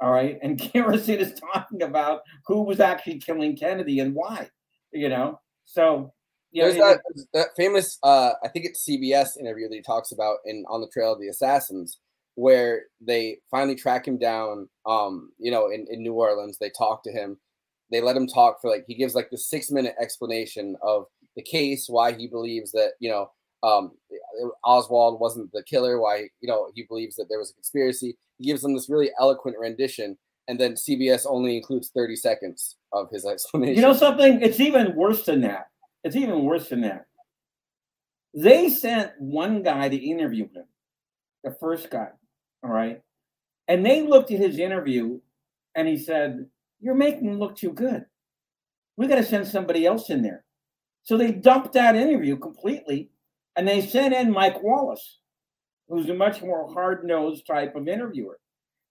All 0.00 0.10
right. 0.10 0.38
And 0.42 0.58
Garrison 0.72 1.16
is 1.16 1.38
talking 1.40 1.82
about 1.82 2.22
who 2.46 2.62
was 2.62 2.80
actually 2.80 3.18
killing 3.18 3.56
Kennedy 3.56 4.00
and 4.00 4.14
why, 4.14 4.48
you 4.92 5.08
know? 5.08 5.40
So, 5.64 6.12
yeah, 6.52 6.64
there's 6.64 6.76
that, 6.76 7.00
that 7.34 7.48
famous 7.58 7.98
uh 8.02 8.32
i 8.42 8.48
think 8.48 8.64
it's 8.64 8.88
cbs 8.88 9.36
interview 9.38 9.68
that 9.68 9.74
he 9.74 9.82
talks 9.82 10.12
about 10.12 10.38
in 10.46 10.64
on 10.68 10.80
the 10.80 10.88
trail 10.88 11.12
of 11.12 11.20
the 11.20 11.28
assassins 11.28 11.98
where 12.36 12.84
they 13.02 13.38
finally 13.50 13.74
track 13.74 14.08
him 14.08 14.16
down 14.16 14.66
um 14.86 15.30
you 15.38 15.50
know 15.50 15.68
in, 15.70 15.86
in 15.90 16.02
new 16.02 16.14
orleans 16.14 16.56
they 16.58 16.70
talk 16.70 17.02
to 17.02 17.12
him 17.12 17.36
they 17.90 18.00
let 18.00 18.16
him 18.16 18.26
talk 18.26 18.60
for 18.60 18.70
like 18.70 18.84
he 18.86 18.94
gives 18.94 19.14
like 19.14 19.30
the 19.30 19.38
six 19.38 19.70
minute 19.70 19.94
explanation 20.00 20.76
of 20.82 21.06
the 21.36 21.42
case 21.42 21.86
why 21.88 22.12
he 22.12 22.26
believes 22.26 22.72
that 22.72 22.92
you 23.00 23.10
know 23.10 23.30
um 23.62 23.92
oswald 24.64 25.20
wasn't 25.20 25.50
the 25.52 25.62
killer 25.64 26.00
why 26.00 26.28
you 26.40 26.48
know 26.48 26.70
he 26.74 26.84
believes 26.84 27.16
that 27.16 27.26
there 27.28 27.38
was 27.38 27.50
a 27.50 27.54
conspiracy 27.54 28.16
he 28.38 28.44
gives 28.44 28.62
them 28.62 28.74
this 28.74 28.88
really 28.88 29.10
eloquent 29.20 29.56
rendition 29.58 30.16
and 30.46 30.58
then 30.60 30.74
cbs 30.74 31.26
only 31.28 31.56
includes 31.56 31.90
30 31.94 32.16
seconds 32.16 32.76
of 32.92 33.10
his 33.10 33.26
explanation 33.32 33.76
You 33.76 33.82
know 33.82 33.92
something? 33.94 34.40
It's 34.42 34.60
even 34.60 34.94
worse 34.94 35.24
than 35.24 35.40
that. 35.42 35.68
It's 36.04 36.16
even 36.16 36.44
worse 36.44 36.68
than 36.68 36.82
that. 36.82 37.06
They 38.34 38.68
sent 38.68 39.12
one 39.18 39.62
guy 39.62 39.88
to 39.88 39.96
interview 39.96 40.44
him, 40.44 40.64
the 41.44 41.56
first 41.58 41.90
guy, 41.90 42.08
all 42.62 42.70
right? 42.70 43.02
And 43.66 43.84
they 43.84 44.02
looked 44.02 44.30
at 44.30 44.38
his 44.38 44.58
interview 44.58 45.20
and 45.74 45.88
he 45.88 45.98
said, 45.98 46.46
You're 46.80 46.94
making 46.94 47.28
him 47.28 47.38
look 47.38 47.56
too 47.56 47.72
good. 47.72 48.04
We 48.96 49.06
got 49.06 49.16
to 49.16 49.24
send 49.24 49.46
somebody 49.46 49.86
else 49.86 50.10
in 50.10 50.22
there. 50.22 50.44
So 51.02 51.16
they 51.16 51.32
dumped 51.32 51.72
that 51.72 51.96
interview 51.96 52.36
completely 52.36 53.10
and 53.56 53.66
they 53.66 53.80
sent 53.80 54.14
in 54.14 54.30
Mike 54.30 54.62
Wallace, 54.62 55.18
who's 55.88 56.08
a 56.08 56.14
much 56.14 56.42
more 56.42 56.72
hard 56.72 57.04
nosed 57.04 57.46
type 57.46 57.74
of 57.76 57.88
interviewer. 57.88 58.38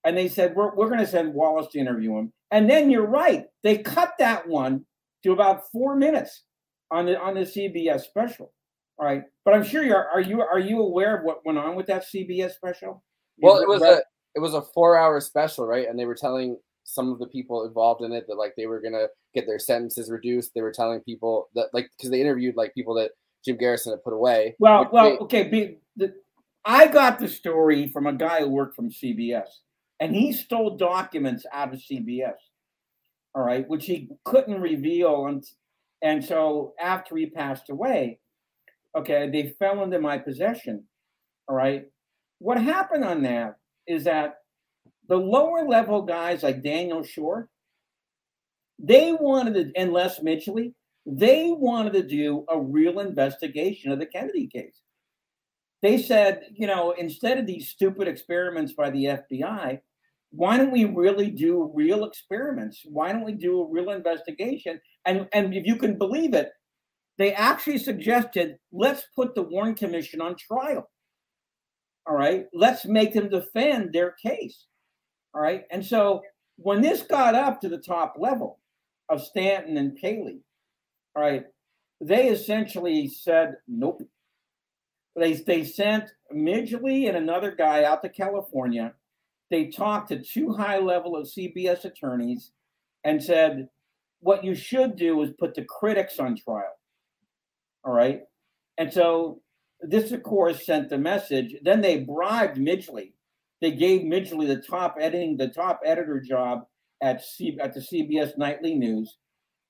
And 0.03 0.17
they 0.17 0.27
said, 0.27 0.55
We're, 0.55 0.75
we're 0.75 0.87
going 0.87 0.99
to 0.99 1.07
send 1.07 1.33
Wallace 1.33 1.67
to 1.71 1.79
interview 1.79 2.17
him. 2.17 2.33
And 2.51 2.69
then 2.69 2.89
you're 2.89 3.07
right. 3.07 3.45
They 3.63 3.77
cut 3.77 4.13
that 4.19 4.47
one 4.47 4.85
to 5.23 5.31
about 5.31 5.69
four 5.71 5.95
minutes 5.95 6.43
on 6.91 7.05
the 7.05 7.19
on 7.19 7.33
the 7.33 7.41
CBS 7.41 8.01
special. 8.01 8.53
All 8.97 9.05
right. 9.05 9.23
But 9.45 9.53
I'm 9.53 9.63
sure 9.63 9.83
you're 9.83 10.07
are 10.09 10.21
you 10.21 10.41
are 10.41 10.59
you 10.59 10.81
aware 10.81 11.17
of 11.17 11.23
what 11.23 11.45
went 11.45 11.57
on 11.57 11.75
with 11.75 11.87
that 11.87 12.05
CBS 12.05 12.51
special? 12.51 13.03
You 13.37 13.47
Well, 13.47 13.59
it 13.59 13.67
was 13.67 13.81
a 13.81 14.01
it 14.35 14.39
was 14.39 14.53
a 14.53 14.61
four 14.61 14.97
hour 14.97 15.19
special, 15.19 15.65
right? 15.65 15.87
And 15.87 15.99
they 15.99 16.05
were 16.05 16.15
telling 16.15 16.57
some 16.87 17.11
of 17.11 17.19
the 17.19 17.27
people 17.27 17.65
involved 17.65 18.01
in 18.01 18.13
it 18.13 18.25
that 18.27 18.37
like 18.37 18.55
they 18.55 18.65
were 18.65 18.79
gonna 18.79 19.07
get 19.35 19.45
their 19.45 19.59
sentences 19.59 20.09
reduced. 20.09 20.53
They 20.55 20.61
were 20.61 20.71
telling 20.71 21.01
people 21.01 21.49
that 21.53 21.67
like 21.73 21.91
because 21.97 22.09
they 22.09 22.21
interviewed 22.21 22.55
like 22.55 22.73
people 22.73 22.93
that 22.95 23.11
Jim 23.43 23.57
Garrison 23.57 23.91
had 23.91 24.03
put 24.03 24.13
away. 24.13 24.55
Well, 24.57 24.89
well, 24.91 25.11
they- 25.11 25.17
okay. 25.17 25.43
Be, 25.43 25.77
the, 25.97 26.13
I 26.63 26.87
got 26.87 27.19
the 27.19 27.27
story 27.27 27.89
from 27.89 28.07
a 28.07 28.13
guy 28.13 28.39
who 28.39 28.47
worked 28.47 28.75
from 28.75 28.89
CBS, 28.89 29.47
and 29.99 30.15
he 30.15 30.31
stole 30.31 30.77
documents 30.77 31.45
out 31.51 31.73
of 31.73 31.79
CBS. 31.81 32.35
All 33.35 33.43
right, 33.43 33.67
which 33.67 33.85
he 33.85 34.09
couldn't 34.23 34.61
reveal, 34.61 35.27
and 35.27 35.43
and 36.01 36.23
so 36.23 36.73
after 36.79 37.17
he 37.17 37.25
passed 37.25 37.69
away, 37.69 38.19
okay, 38.95 39.29
they 39.29 39.55
fell 39.59 39.83
into 39.83 39.99
my 39.99 40.17
possession. 40.17 40.85
All 41.49 41.55
right, 41.55 41.85
what 42.39 42.61
happened 42.61 43.03
on 43.03 43.23
that 43.23 43.57
is 43.87 44.05
that 44.05 44.37
the 45.07 45.17
lower 45.17 45.67
level 45.67 46.01
guys 46.01 46.43
like 46.43 46.63
Daniel 46.63 47.03
Schorr, 47.03 47.49
they 48.79 49.13
wanted 49.13 49.53
to, 49.53 49.79
and 49.79 49.93
Les 49.93 50.21
Mitchell, 50.21 50.71
they 51.05 51.51
wanted 51.51 51.93
to 51.93 52.03
do 52.03 52.45
a 52.49 52.59
real 52.59 52.99
investigation 52.99 53.91
of 53.91 53.99
the 53.99 54.05
Kennedy 54.05 54.47
case. 54.47 54.81
They 55.81 56.01
said, 56.01 56.43
you 56.53 56.67
know, 56.67 56.91
instead 56.91 57.37
of 57.37 57.45
these 57.45 57.69
stupid 57.69 58.07
experiments 58.07 58.73
by 58.73 58.89
the 58.89 59.05
FBI, 59.05 59.79
why 60.31 60.57
don't 60.57 60.71
we 60.71 60.85
really 60.85 61.29
do 61.31 61.71
real 61.73 62.03
experiments? 62.03 62.81
Why 62.85 63.11
don't 63.11 63.23
we 63.23 63.33
do 63.33 63.61
a 63.61 63.69
real 63.69 63.91
investigation? 63.91 64.81
And 65.05 65.27
and 65.31 65.53
if 65.53 65.65
you 65.65 65.77
can 65.77 65.97
believe 65.97 66.33
it, 66.33 66.51
they 67.17 67.33
actually 67.33 67.77
suggested 67.77 68.57
let's 68.71 69.03
put 69.15 69.35
the 69.35 69.43
Warren 69.43 69.75
Commission 69.75 70.21
on 70.21 70.35
trial. 70.35 70.89
All 72.05 72.15
right, 72.15 72.45
let's 72.53 72.85
make 72.85 73.13
them 73.13 73.29
defend 73.29 73.93
their 73.93 74.11
case. 74.11 74.66
All 75.37 75.43
right, 75.43 75.65
and 75.69 75.85
so 75.85 76.23
when 76.55 76.81
this 76.81 77.03
got 77.03 77.35
up 77.35 77.61
to 77.61 77.69
the 77.69 77.77
top 77.77 78.15
level 78.17 78.57
of 79.07 79.21
Stanton 79.21 79.77
and 79.77 79.95
Paley, 79.95 80.39
all 81.15 81.21
right, 81.21 81.45
they 82.01 82.29
essentially 82.29 83.07
said 83.07 83.57
nope. 83.67 84.01
They 85.15 85.33
they 85.33 85.63
sent 85.63 86.09
Midgley 86.33 87.07
and 87.07 87.15
another 87.15 87.51
guy 87.51 87.83
out 87.83 88.01
to 88.01 88.09
California. 88.09 88.95
They 89.51 89.67
talked 89.67 90.09
to 90.09 90.23
two 90.23 90.53
high 90.53 90.79
level 90.79 91.15
of 91.15 91.27
CBS 91.27 91.85
attorneys 91.85 92.49
and 93.03 93.23
said, 93.23 93.69
what 94.21 94.43
you 94.43 94.55
should 94.55 94.95
do 94.95 95.21
is 95.21 95.29
put 95.37 95.53
the 95.53 95.65
critics 95.65 96.17
on 96.17 96.35
trial. 96.35 96.79
All 97.83 97.93
right. 97.93 98.21
And 98.75 98.91
so 98.91 99.41
this, 99.81 100.11
of 100.11 100.23
course, 100.23 100.65
sent 100.65 100.89
the 100.89 100.97
message. 100.97 101.57
Then 101.61 101.81
they 101.81 101.99
bribed 101.99 102.57
Midgley. 102.57 103.13
They 103.61 103.71
gave 103.71 104.01
Midgley 104.01 104.47
the 104.47 104.61
top 104.61 104.97
editing, 104.99 105.37
the 105.37 105.47
top 105.47 105.81
editor 105.85 106.19
job 106.19 106.61
at 107.01 107.23
C, 107.23 107.57
at 107.61 107.73
the 107.73 107.79
CBS 107.79 108.37
Nightly 108.37 108.75
News, 108.75 109.17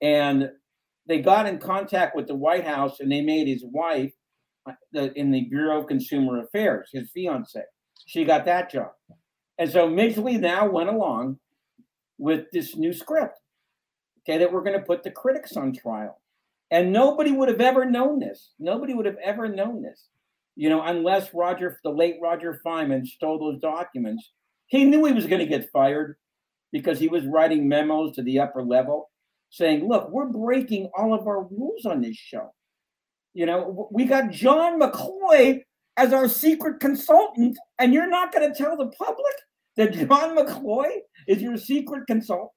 and 0.01 0.49
they 1.07 1.19
got 1.19 1.47
in 1.47 1.57
contact 1.57 2.15
with 2.15 2.27
the 2.27 2.35
White 2.35 2.65
House 2.65 2.99
and 2.99 3.11
they 3.11 3.21
made 3.21 3.47
his 3.47 3.63
wife 3.65 4.11
uh, 4.67 4.73
the, 4.91 5.13
in 5.17 5.31
the 5.31 5.45
Bureau 5.45 5.79
of 5.79 5.87
Consumer 5.87 6.43
Affairs, 6.43 6.89
his 6.91 7.09
fiance. 7.11 7.61
She 8.05 8.25
got 8.25 8.45
that 8.45 8.69
job. 8.69 8.91
And 9.57 9.71
so 9.71 9.87
Midgley 9.87 10.39
now 10.39 10.69
went 10.69 10.89
along 10.89 11.39
with 12.17 12.45
this 12.51 12.75
new 12.75 12.93
script, 12.93 13.39
okay, 14.21 14.37
that 14.37 14.51
we're 14.51 14.63
going 14.63 14.77
to 14.77 14.85
put 14.85 15.03
the 15.03 15.11
critics 15.11 15.55
on 15.55 15.73
trial. 15.73 16.21
And 16.69 16.91
nobody 16.91 17.31
would 17.31 17.47
have 17.47 17.61
ever 17.61 17.85
known 17.85 18.19
this. 18.19 18.53
Nobody 18.59 18.93
would 18.93 19.05
have 19.05 19.17
ever 19.23 19.47
known 19.47 19.81
this, 19.81 20.07
you 20.57 20.69
know, 20.69 20.81
unless 20.81 21.33
Roger, 21.35 21.79
the 21.83 21.91
late 21.91 22.15
Roger 22.19 22.59
Feinman, 22.65 23.05
stole 23.05 23.37
those 23.37 23.61
documents. 23.61 24.31
He 24.65 24.85
knew 24.85 25.05
he 25.05 25.13
was 25.13 25.27
going 25.27 25.39
to 25.39 25.45
get 25.45 25.69
fired 25.71 26.17
because 26.71 26.99
he 26.99 27.07
was 27.07 27.25
writing 27.27 27.69
memos 27.69 28.15
to 28.15 28.23
the 28.23 28.39
upper 28.39 28.63
level 28.63 29.11
saying, 29.51 29.87
look, 29.87 30.09
we're 30.09 30.25
breaking 30.25 30.89
all 30.97 31.13
of 31.13 31.27
our 31.27 31.43
rules 31.43 31.85
on 31.85 32.01
this 32.01 32.17
show. 32.17 32.51
You 33.35 33.45
know, 33.45 33.87
we 33.91 34.05
got 34.05 34.31
John 34.31 34.79
McCloy 34.79 35.61
as 35.95 36.11
our 36.11 36.27
secret 36.27 36.79
consultant, 36.79 37.55
and 37.77 37.93
you're 37.93 38.09
not 38.09 38.33
going 38.33 38.51
to 38.51 38.57
tell 38.57 38.75
the 38.75 38.91
public 38.97 39.35
that 39.77 39.93
John 39.93 40.35
McCloy 40.35 40.89
is 41.27 41.39
your 41.39 41.57
secret 41.57 42.07
consultant. 42.07 42.51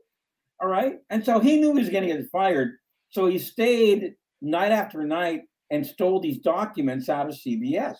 All 0.58 0.68
right. 0.68 0.94
And 1.10 1.24
so 1.24 1.38
he 1.38 1.60
knew 1.60 1.74
he 1.74 1.80
was 1.80 1.90
going 1.90 2.08
to 2.08 2.14
get 2.16 2.30
fired. 2.30 2.70
So 3.10 3.26
he 3.26 3.38
stayed 3.38 4.14
night 4.40 4.72
after 4.72 5.04
night 5.04 5.42
and 5.70 5.86
stole 5.86 6.20
these 6.20 6.38
documents 6.38 7.08
out 7.08 7.28
of 7.28 7.34
CBS 7.34 7.96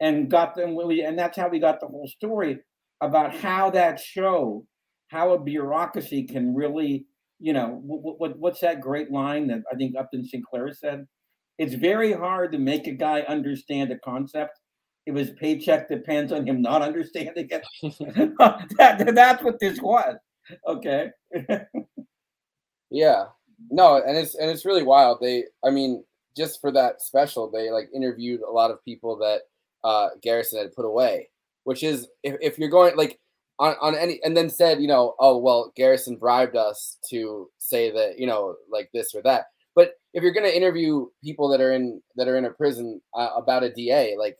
and 0.00 0.30
got 0.30 0.54
them. 0.54 0.76
Really, 0.76 1.02
and 1.02 1.18
that's 1.18 1.36
how 1.36 1.48
we 1.48 1.58
got 1.58 1.80
the 1.80 1.86
whole 1.86 2.08
story 2.08 2.58
about 3.00 3.34
how 3.34 3.70
that 3.70 4.00
show, 4.00 4.66
how 5.08 5.32
a 5.32 5.42
bureaucracy 5.42 6.24
can 6.24 6.54
really, 6.54 7.06
you 7.38 7.52
know, 7.52 7.80
what, 7.82 8.18
what, 8.18 8.38
what's 8.38 8.60
that 8.60 8.80
great 8.80 9.10
line 9.10 9.46
that 9.48 9.62
I 9.70 9.76
think 9.76 9.96
Upton 9.96 10.24
Sinclair 10.24 10.72
said? 10.72 11.06
It's 11.58 11.74
very 11.74 12.12
hard 12.12 12.52
to 12.52 12.58
make 12.58 12.86
a 12.86 12.92
guy 12.92 13.20
understand 13.20 13.92
a 13.92 13.98
concept 13.98 14.58
if 15.06 15.14
his 15.14 15.30
paycheck 15.38 15.88
depends 15.88 16.32
on 16.32 16.46
him 16.46 16.62
not 16.62 16.82
understanding 16.82 17.48
it. 17.50 17.64
that, 18.78 19.12
that's 19.14 19.42
what 19.42 19.60
this 19.60 19.80
was. 19.80 20.16
Okay. 20.66 21.10
yeah. 22.90 23.24
No, 23.70 23.96
and 23.96 24.16
it's 24.16 24.34
and 24.34 24.50
it's 24.50 24.64
really 24.64 24.82
wild. 24.82 25.18
They, 25.20 25.44
I 25.64 25.70
mean, 25.70 26.04
just 26.36 26.60
for 26.60 26.72
that 26.72 27.02
special, 27.02 27.50
they 27.50 27.70
like 27.70 27.88
interviewed 27.94 28.40
a 28.40 28.50
lot 28.50 28.70
of 28.70 28.84
people 28.84 29.16
that 29.18 29.42
uh, 29.82 30.10
Garrison 30.22 30.58
had 30.58 30.74
put 30.74 30.84
away, 30.84 31.30
which 31.64 31.82
is 31.82 32.08
if, 32.22 32.36
if 32.40 32.58
you're 32.58 32.68
going 32.68 32.96
like 32.96 33.20
on, 33.58 33.76
on 33.80 33.94
any 33.94 34.20
and 34.24 34.36
then 34.36 34.50
said, 34.50 34.80
you 34.80 34.88
know, 34.88 35.14
oh 35.18 35.38
well, 35.38 35.72
Garrison 35.76 36.16
bribed 36.16 36.56
us 36.56 36.98
to 37.10 37.50
say 37.58 37.90
that, 37.90 38.18
you 38.18 38.26
know, 38.26 38.56
like 38.70 38.90
this 38.92 39.14
or 39.14 39.22
that. 39.22 39.46
But 39.74 39.94
if 40.12 40.22
you're 40.22 40.32
going 40.32 40.46
to 40.46 40.56
interview 40.56 41.06
people 41.22 41.48
that 41.48 41.60
are 41.60 41.72
in 41.72 42.00
that 42.16 42.28
are 42.28 42.36
in 42.36 42.44
a 42.44 42.50
prison 42.50 43.00
uh, 43.14 43.30
about 43.36 43.64
a 43.64 43.72
DA, 43.72 44.16
like 44.18 44.36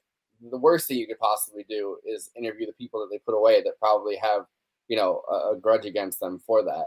the 0.51 0.59
worst 0.59 0.88
thing 0.88 0.99
you 0.99 1.07
could 1.07 1.18
possibly 1.18 1.64
do 1.68 1.99
is 2.05 2.30
interview 2.36 2.66
the 2.66 2.72
people 2.72 3.01
that 3.01 3.09
they 3.11 3.18
put 3.18 3.36
away 3.36 3.62
that 3.62 3.78
probably 3.78 4.16
have, 4.16 4.47
you 4.88 4.97
know, 4.97 5.22
a, 5.30 5.53
a 5.53 5.57
grudge 5.61 5.86
against 5.86 6.20
them 6.20 6.40
for 6.47 6.62
that. 6.62 6.86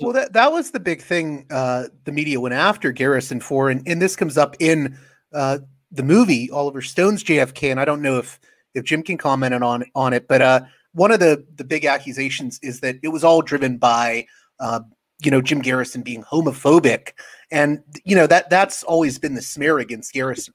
Well, 0.00 0.12
that 0.12 0.32
that 0.32 0.52
was 0.52 0.70
the 0.70 0.80
big 0.80 1.00
thing 1.00 1.46
uh, 1.50 1.84
the 2.04 2.12
media 2.12 2.40
went 2.40 2.54
after 2.54 2.92
Garrison 2.92 3.40
for, 3.40 3.70
and, 3.70 3.86
and 3.86 4.02
this 4.02 4.16
comes 4.16 4.36
up 4.36 4.56
in 4.58 4.98
uh, 5.32 5.58
the 5.90 6.02
movie 6.02 6.50
Oliver 6.50 6.82
Stone's 6.82 7.22
JFK, 7.22 7.70
and 7.70 7.80
I 7.80 7.84
don't 7.84 8.02
know 8.02 8.18
if 8.18 8.40
if 8.74 8.84
Jim 8.84 9.02
can 9.02 9.16
comment 9.16 9.54
on 9.54 9.84
on 9.94 10.12
it, 10.12 10.28
but 10.28 10.42
uh, 10.42 10.60
one 10.92 11.12
of 11.12 11.20
the 11.20 11.44
the 11.56 11.64
big 11.64 11.84
accusations 11.84 12.58
is 12.62 12.80
that 12.80 12.96
it 13.02 13.08
was 13.08 13.24
all 13.24 13.42
driven 13.42 13.78
by 13.78 14.26
uh, 14.58 14.80
you 15.24 15.30
know 15.30 15.40
Jim 15.40 15.60
Garrison 15.60 16.02
being 16.02 16.24
homophobic, 16.24 17.12
and 17.50 17.82
you 18.04 18.16
know 18.16 18.26
that 18.26 18.50
that's 18.50 18.82
always 18.82 19.18
been 19.18 19.34
the 19.34 19.42
smear 19.42 19.78
against 19.78 20.12
Garrison. 20.12 20.54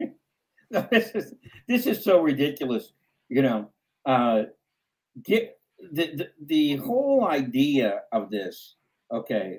no, 0.70 0.88
this 0.90 1.10
is 1.14 1.34
this 1.66 1.86
is 1.86 2.02
so 2.02 2.20
ridiculous. 2.20 2.92
You 3.28 3.42
know, 3.42 3.70
uh, 4.06 4.44
get 5.22 5.58
the, 5.92 6.16
the 6.16 6.28
the 6.46 6.76
whole 6.76 7.26
idea 7.26 8.02
of 8.12 8.30
this, 8.30 8.74
okay, 9.12 9.58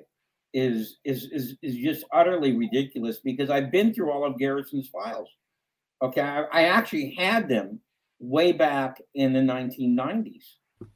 is 0.52 0.98
is 1.04 1.24
is 1.32 1.56
is 1.62 1.76
just 1.76 2.04
utterly 2.12 2.56
ridiculous 2.56 3.18
because 3.18 3.50
I've 3.50 3.70
been 3.70 3.92
through 3.92 4.10
all 4.10 4.24
of 4.24 4.38
Garrison's 4.38 4.88
files. 4.88 5.28
Okay, 6.02 6.20
I, 6.20 6.42
I 6.52 6.62
actually 6.64 7.14
had 7.14 7.48
them 7.48 7.80
way 8.18 8.52
back 8.52 9.00
in 9.14 9.32
the 9.32 9.40
1990s. 9.40 10.44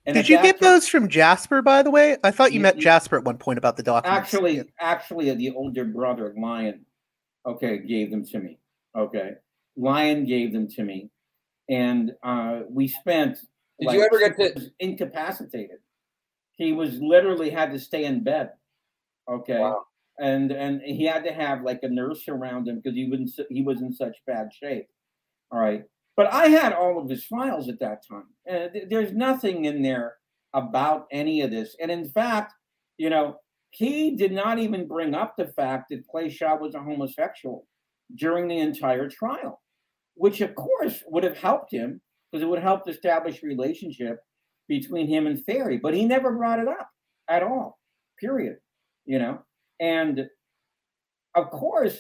And 0.05 0.15
Did 0.15 0.29
you 0.29 0.37
get 0.43 0.61
time, 0.61 0.69
those 0.69 0.89
from 0.89 1.09
Jasper, 1.09 1.63
by 1.63 1.83
the 1.83 1.91
way? 1.91 2.17
I 2.23 2.31
thought 2.31 2.53
you, 2.53 2.57
you 2.57 2.61
met 2.61 2.79
Jasper 2.79 3.17
at 3.17 3.25
one 3.25 3.39
point 3.39 3.59
about 3.59 3.77
the 3.77 3.83
documents. 3.83 4.35
Actually, 4.35 4.63
actually, 4.79 5.35
the 5.35 5.53
older 5.53 5.85
brother, 5.85 6.35
Lyon, 6.39 6.85
okay, 7.47 7.79
gave 7.79 8.11
them 8.11 8.25
to 8.27 8.39
me. 8.39 8.59
Okay, 8.97 9.33
Lyon 9.77 10.27
gave 10.27 10.53
them 10.53 10.69
to 10.69 10.83
me, 10.83 11.11
and 11.69 12.13
uh, 12.23 12.61
we 12.69 12.89
spent. 12.89 13.39
Did 13.81 13.87
like, 13.87 13.97
you 13.97 14.05
ever 14.05 14.19
get 14.19 14.37
to 14.37 14.71
incapacitated? 14.79 15.79
He 16.57 16.73
was 16.73 16.99
literally 17.01 17.51
had 17.51 17.73
to 17.73 17.79
stay 17.79 18.05
in 18.05 18.23
bed. 18.23 18.51
Okay, 19.31 19.59
wow. 19.59 19.85
and 20.19 20.51
and 20.51 20.83
he 20.83 21.05
had 21.05 21.25
to 21.25 21.33
have 21.33 21.63
like 21.63 21.81
a 21.83 21.89
nurse 21.89 22.29
around 22.29 22.69
him 22.69 22.81
because 22.83 22.97
he 22.97 23.07
was 23.07 23.41
he 23.49 23.63
was 23.63 23.81
in 23.81 23.93
such 23.93 24.17
bad 24.27 24.49
shape. 24.53 24.87
All 25.51 25.59
right, 25.59 25.85
but 26.17 26.33
I 26.33 26.49
had 26.49 26.73
all 26.73 27.01
of 27.01 27.09
his 27.09 27.25
files 27.25 27.69
at 27.69 27.81
that 27.81 28.07
time, 28.07 28.27
and 28.47 28.71
there's 28.91 29.13
nothing 29.13 29.65
in 29.65 29.83
there 29.83 30.17
about 30.53 31.07
any 31.11 31.41
of 31.41 31.51
this. 31.51 31.77
And 31.81 31.91
in 31.91 32.09
fact, 32.09 32.53
you 32.99 33.09
know, 33.09 33.37
he 33.71 34.17
did 34.17 34.33
not 34.33 34.59
even 34.59 34.87
bring 34.87 35.15
up 35.15 35.35
the 35.37 35.47
fact 35.47 35.87
that 35.91 36.07
Clay 36.09 36.29
Shaw 36.29 36.57
was 36.57 36.75
a 36.75 36.83
homosexual 36.83 37.67
during 38.17 38.49
the 38.49 38.59
entire 38.59 39.09
trial, 39.09 39.63
which 40.15 40.41
of 40.41 40.55
course 40.55 41.03
would 41.07 41.25
have 41.25 41.37
helped 41.37 41.73
him 41.73 42.01
because 42.31 42.43
it 42.43 42.49
would 42.49 42.63
help 42.63 42.89
establish 42.89 43.43
relationship 43.43 44.21
between 44.69 45.09
him 45.09 45.27
and 45.27 45.45
Ferrie. 45.45 45.79
But 45.79 45.95
he 45.95 46.05
never 46.05 46.33
brought 46.33 46.61
it 46.61 46.69
up 46.69 46.91
at 47.29 47.43
all. 47.43 47.79
Period. 48.19 48.57
You 49.05 49.19
know, 49.19 49.39
and 49.81 50.27
of 51.35 51.51
course, 51.51 51.99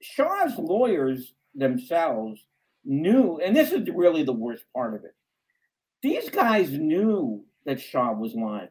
Shaw's 0.00 0.58
lawyers 0.58 1.34
themselves 1.54 2.44
knew, 2.84 3.38
and 3.44 3.54
this 3.54 3.70
is 3.72 3.88
really 3.94 4.24
the 4.24 4.32
worst 4.32 4.64
part 4.74 4.94
of 4.94 5.04
it. 5.04 5.14
These 6.02 6.30
guys 6.30 6.70
knew 6.72 7.44
that 7.64 7.80
Shaw 7.80 8.12
was 8.12 8.34
lying. 8.34 8.68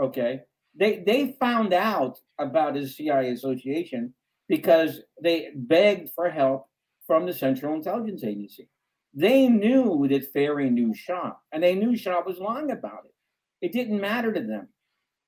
Okay. 0.00 0.40
They 0.78 1.02
they 1.06 1.36
found 1.40 1.72
out 1.72 2.18
about 2.38 2.76
his 2.76 2.96
CIA 2.96 3.30
association 3.30 4.14
because 4.48 5.00
they 5.22 5.50
begged 5.54 6.10
for 6.14 6.30
help 6.30 6.66
from 7.06 7.26
the 7.26 7.32
Central 7.32 7.74
Intelligence 7.74 8.24
Agency. 8.24 8.68
They 9.14 9.48
knew 9.48 10.06
that 10.08 10.32
Ferrie 10.32 10.70
knew 10.70 10.92
Shaw, 10.94 11.32
and 11.52 11.62
they 11.62 11.74
knew 11.74 11.96
Shaw 11.96 12.22
was 12.24 12.38
lying 12.38 12.70
about 12.70 13.04
it. 13.04 13.12
It 13.64 13.72
didn't 13.72 14.00
matter 14.00 14.32
to 14.32 14.40
them. 14.40 14.68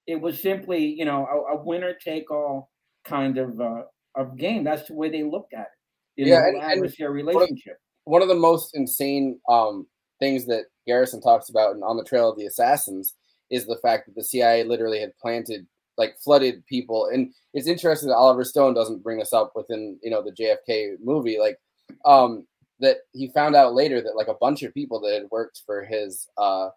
It 0.06 0.20
was 0.20 0.40
simply, 0.40 0.84
you 0.84 1.04
know, 1.04 1.26
a, 1.26 1.56
a 1.56 1.64
winner 1.64 1.94
take 1.94 2.30
all 2.30 2.70
kind 3.04 3.38
of 3.38 3.60
uh, 3.60 3.82
of 4.16 4.36
game. 4.36 4.64
That's 4.64 4.88
the 4.88 4.94
way 4.94 5.08
they 5.08 5.22
looked 5.22 5.54
at 5.54 5.68
it. 6.16 6.26
yeah, 6.26 6.46
and, 6.46 6.62
adversary 6.62 7.12
relationship. 7.12 7.78
One 8.04 8.22
of, 8.22 8.28
one 8.28 8.28
of 8.28 8.28
the 8.28 8.40
most 8.40 8.76
insane 8.76 9.38
um, 9.48 9.86
things 10.18 10.46
that 10.46 10.64
Garrison 10.86 11.20
talks 11.20 11.48
about 11.48 11.76
in 11.76 11.82
On 11.82 11.96
the 11.96 12.04
Trail 12.04 12.30
of 12.30 12.38
the 12.38 12.46
Assassins 12.46 13.14
is 13.50 13.66
the 13.66 13.78
fact 13.82 14.06
that 14.06 14.16
the 14.16 14.24
CIA 14.24 14.64
literally 14.64 15.00
had 15.00 15.16
planted 15.20 15.66
like 15.96 16.16
flooded 16.22 16.66
people. 16.66 17.08
And 17.12 17.32
it's 17.54 17.68
interesting 17.68 18.08
that 18.08 18.16
Oliver 18.16 18.44
Stone 18.44 18.74
doesn't 18.74 19.02
bring 19.02 19.18
this 19.18 19.32
up 19.32 19.52
within 19.54 19.98
you 20.02 20.10
know 20.10 20.22
the 20.22 20.32
JFK 20.32 20.96
movie, 21.02 21.38
like 21.38 21.58
um, 22.04 22.46
that 22.80 22.98
he 23.12 23.28
found 23.28 23.56
out 23.56 23.74
later 23.74 24.00
that 24.00 24.16
like 24.16 24.28
a 24.28 24.34
bunch 24.34 24.62
of 24.62 24.74
people 24.74 25.00
that 25.00 25.14
had 25.14 25.30
worked 25.30 25.62
for 25.64 25.84
his 25.84 26.28
uh, 26.36 26.68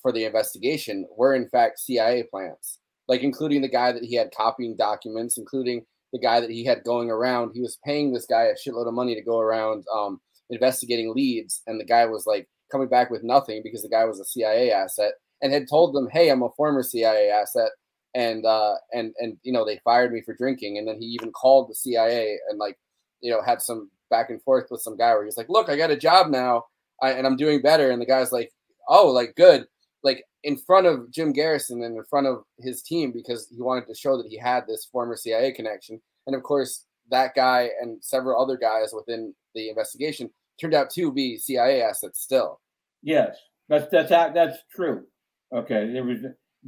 for 0.00 0.12
the 0.12 0.24
investigation 0.24 1.06
were 1.16 1.34
in 1.34 1.48
fact 1.48 1.80
CIA 1.80 2.24
plants, 2.24 2.78
like 3.08 3.22
including 3.22 3.62
the 3.62 3.68
guy 3.68 3.92
that 3.92 4.04
he 4.04 4.14
had 4.14 4.34
copying 4.36 4.76
documents, 4.76 5.38
including 5.38 5.84
the 6.12 6.18
guy 6.18 6.40
that 6.40 6.50
he 6.50 6.64
had 6.64 6.84
going 6.84 7.10
around. 7.10 7.52
He 7.54 7.60
was 7.60 7.78
paying 7.84 8.12
this 8.12 8.26
guy 8.26 8.44
a 8.44 8.54
shitload 8.54 8.86
of 8.86 8.94
money 8.94 9.14
to 9.14 9.22
go 9.22 9.40
around 9.40 9.84
um, 9.94 10.20
investigating 10.50 11.12
leads, 11.14 11.62
and 11.66 11.80
the 11.80 11.84
guy 11.84 12.06
was 12.06 12.26
like 12.26 12.48
coming 12.70 12.88
back 12.88 13.10
with 13.10 13.24
nothing 13.24 13.62
because 13.64 13.82
the 13.82 13.88
guy 13.88 14.04
was 14.04 14.20
a 14.20 14.24
CIA 14.24 14.70
asset 14.72 15.12
and 15.42 15.52
had 15.52 15.68
told 15.68 15.94
them, 15.94 16.08
"Hey, 16.10 16.30
I'm 16.30 16.42
a 16.42 16.50
former 16.56 16.82
CIA 16.82 17.30
asset 17.30 17.70
and 18.14 18.46
uh, 18.46 18.74
and 18.92 19.12
and 19.18 19.36
you 19.42 19.52
know 19.52 19.64
they 19.64 19.80
fired 19.84 20.12
me 20.12 20.22
for 20.22 20.34
drinking, 20.34 20.78
and 20.78 20.86
then 20.86 21.00
he 21.00 21.06
even 21.06 21.32
called 21.32 21.68
the 21.68 21.74
CIA 21.74 22.38
and 22.48 22.58
like 22.58 22.78
you 23.20 23.30
know 23.30 23.42
had 23.42 23.60
some 23.60 23.90
back 24.14 24.30
and 24.30 24.42
forth 24.42 24.66
with 24.70 24.80
some 24.80 24.96
guy 24.96 25.12
where 25.12 25.24
he's 25.24 25.36
like, 25.36 25.48
look, 25.48 25.68
I 25.68 25.76
got 25.76 25.90
a 25.90 25.96
job 25.96 26.30
now, 26.30 26.64
I, 27.02 27.10
and 27.10 27.26
I'm 27.26 27.36
doing 27.36 27.60
better, 27.60 27.90
and 27.90 28.00
the 28.00 28.06
guy's 28.06 28.30
like, 28.30 28.52
oh, 28.88 29.08
like 29.08 29.34
good, 29.36 29.66
like 30.04 30.24
in 30.44 30.56
front 30.56 30.86
of 30.86 31.10
Jim 31.10 31.32
Garrison 31.32 31.82
and 31.82 31.96
in 31.96 32.04
front 32.04 32.26
of 32.26 32.44
his 32.58 32.82
team 32.82 33.10
because 33.12 33.48
he 33.50 33.60
wanted 33.60 33.86
to 33.88 33.94
show 33.94 34.16
that 34.16 34.28
he 34.28 34.38
had 34.38 34.66
this 34.66 34.86
former 34.92 35.16
CIA 35.16 35.52
connection, 35.52 36.00
and 36.26 36.36
of 36.36 36.42
course 36.42 36.86
that 37.10 37.34
guy 37.34 37.70
and 37.80 38.02
several 38.02 38.40
other 38.40 38.56
guys 38.56 38.92
within 38.94 39.34
the 39.54 39.68
investigation 39.68 40.30
turned 40.60 40.74
out 40.74 40.90
to 40.90 41.12
be 41.12 41.36
CIA 41.36 41.82
assets 41.82 42.20
still. 42.20 42.60
Yes, 43.02 43.36
that's 43.68 43.86
that's 43.90 44.10
that's 44.10 44.58
true. 44.74 45.04
Okay, 45.52 45.92
there 45.92 46.04
was 46.04 46.18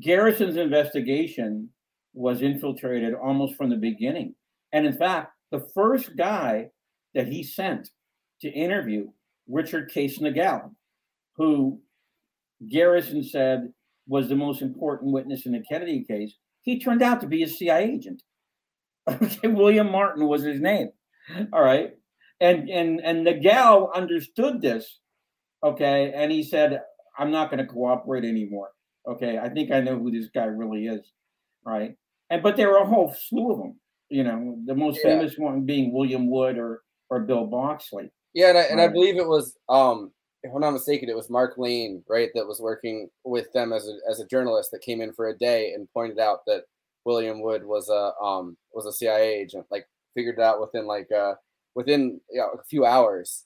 Garrison's 0.00 0.56
investigation 0.56 1.70
was 2.12 2.42
infiltrated 2.42 3.14
almost 3.14 3.54
from 3.56 3.70
the 3.70 3.76
beginning. 3.76 4.34
And 4.72 4.86
in 4.86 4.92
fact, 4.94 5.32
the 5.50 5.68
first 5.74 6.16
guy 6.16 6.70
that 7.16 7.26
he 7.26 7.42
sent 7.42 7.90
to 8.42 8.48
interview 8.50 9.08
Richard 9.48 9.90
Case 9.90 10.18
Nagell, 10.18 10.70
who 11.36 11.80
Garrison 12.70 13.24
said 13.24 13.72
was 14.06 14.28
the 14.28 14.36
most 14.36 14.62
important 14.62 15.12
witness 15.12 15.46
in 15.46 15.52
the 15.52 15.62
Kennedy 15.68 16.04
case, 16.04 16.34
He 16.62 16.78
turned 16.78 17.02
out 17.02 17.20
to 17.22 17.26
be 17.26 17.42
a 17.42 17.48
CIA 17.48 17.84
agent. 17.90 18.22
Okay, 19.08 19.46
William 19.48 19.90
Martin 19.90 20.26
was 20.26 20.42
his 20.42 20.60
name. 20.60 20.88
All 21.52 21.62
right. 21.62 21.92
And 22.40 22.68
and 22.68 23.00
and 23.00 23.24
Nagell 23.26 23.94
understood 23.94 24.60
this. 24.60 24.98
Okay. 25.62 26.12
And 26.14 26.30
he 26.32 26.42
said, 26.42 26.80
I'm 27.18 27.30
not 27.30 27.50
going 27.50 27.64
to 27.64 27.72
cooperate 27.72 28.24
anymore. 28.24 28.70
Okay. 29.08 29.38
I 29.38 29.48
think 29.48 29.70
I 29.70 29.80
know 29.80 29.96
who 29.98 30.10
this 30.10 30.28
guy 30.34 30.46
really 30.46 30.86
is. 30.86 31.12
Right. 31.64 31.94
And 32.30 32.42
but 32.42 32.56
there 32.56 32.68
were 32.68 32.78
a 32.78 32.86
whole 32.86 33.14
slew 33.14 33.52
of 33.52 33.58
them. 33.58 33.80
You 34.08 34.24
know, 34.24 34.58
the 34.66 34.74
most 34.74 34.98
Yeah. 34.98 35.10
famous 35.10 35.38
one 35.38 35.64
being 35.64 35.92
William 35.92 36.28
Wood 36.28 36.58
or 36.58 36.82
or 37.10 37.20
Bill 37.20 37.46
Boxley. 37.46 38.10
Yeah, 38.34 38.50
and 38.50 38.58
I, 38.58 38.62
and 38.62 38.80
I 38.80 38.88
believe 38.88 39.16
it 39.16 39.26
was, 39.26 39.56
um, 39.68 40.12
if 40.42 40.52
I'm 40.54 40.60
not 40.60 40.72
mistaken, 40.72 41.08
it 41.08 41.16
was 41.16 41.30
Mark 41.30 41.54
Lane, 41.56 42.02
right, 42.08 42.28
that 42.34 42.46
was 42.46 42.60
working 42.60 43.08
with 43.24 43.50
them 43.52 43.72
as 43.72 43.88
a 43.88 43.96
as 44.10 44.20
a 44.20 44.26
journalist 44.26 44.70
that 44.72 44.82
came 44.82 45.00
in 45.00 45.12
for 45.12 45.28
a 45.28 45.38
day 45.38 45.72
and 45.72 45.90
pointed 45.92 46.18
out 46.18 46.40
that 46.46 46.64
William 47.04 47.40
Wood 47.40 47.64
was 47.64 47.88
a 47.88 48.12
um 48.22 48.56
was 48.72 48.86
a 48.86 48.92
CIA 48.92 49.40
agent. 49.40 49.66
Like 49.70 49.86
figured 50.14 50.38
it 50.38 50.42
out 50.42 50.60
within 50.60 50.86
like 50.86 51.10
uh 51.10 51.34
within 51.74 52.20
you 52.30 52.38
know, 52.38 52.50
a 52.60 52.64
few 52.64 52.84
hours, 52.84 53.44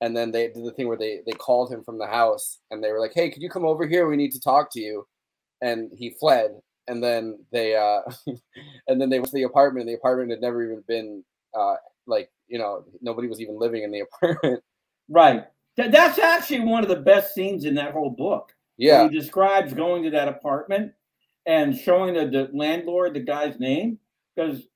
and 0.00 0.16
then 0.16 0.30
they 0.30 0.48
did 0.48 0.64
the 0.64 0.72
thing 0.72 0.88
where 0.88 0.98
they 0.98 1.20
they 1.24 1.32
called 1.32 1.72
him 1.72 1.82
from 1.82 1.98
the 1.98 2.06
house 2.06 2.58
and 2.70 2.84
they 2.84 2.92
were 2.92 3.00
like, 3.00 3.14
"Hey, 3.14 3.30
could 3.30 3.42
you 3.42 3.48
come 3.48 3.64
over 3.64 3.86
here? 3.86 4.06
We 4.08 4.16
need 4.16 4.32
to 4.32 4.40
talk 4.40 4.70
to 4.72 4.80
you," 4.80 5.06
and 5.62 5.90
he 5.96 6.10
fled. 6.10 6.60
And 6.88 7.02
then 7.02 7.38
they 7.52 7.74
uh 7.74 8.02
and 8.88 9.00
then 9.00 9.08
they 9.08 9.18
went 9.18 9.30
to 9.30 9.34
the 9.34 9.44
apartment. 9.44 9.82
And 9.82 9.90
the 9.90 9.98
apartment 9.98 10.30
had 10.30 10.40
never 10.40 10.62
even 10.62 10.84
been 10.86 11.24
uh 11.58 11.76
like 12.06 12.30
you 12.48 12.58
know 12.58 12.84
nobody 13.00 13.28
was 13.28 13.40
even 13.40 13.58
living 13.58 13.82
in 13.82 13.90
the 13.90 14.00
apartment. 14.22 14.62
Right. 15.08 15.44
That's 15.76 16.18
actually 16.18 16.60
one 16.60 16.82
of 16.82 16.88
the 16.88 16.96
best 16.96 17.34
scenes 17.34 17.64
in 17.64 17.74
that 17.74 17.92
whole 17.92 18.10
book. 18.10 18.52
Yeah. 18.78 19.08
He 19.08 19.18
describes 19.18 19.74
going 19.74 20.02
to 20.04 20.10
that 20.10 20.26
apartment 20.28 20.92
and 21.44 21.76
showing 21.76 22.14
the, 22.14 22.26
the 22.26 22.50
landlord 22.52 23.14
the 23.14 23.20
guy's 23.20 23.58
name 23.60 23.98
because 24.34 24.66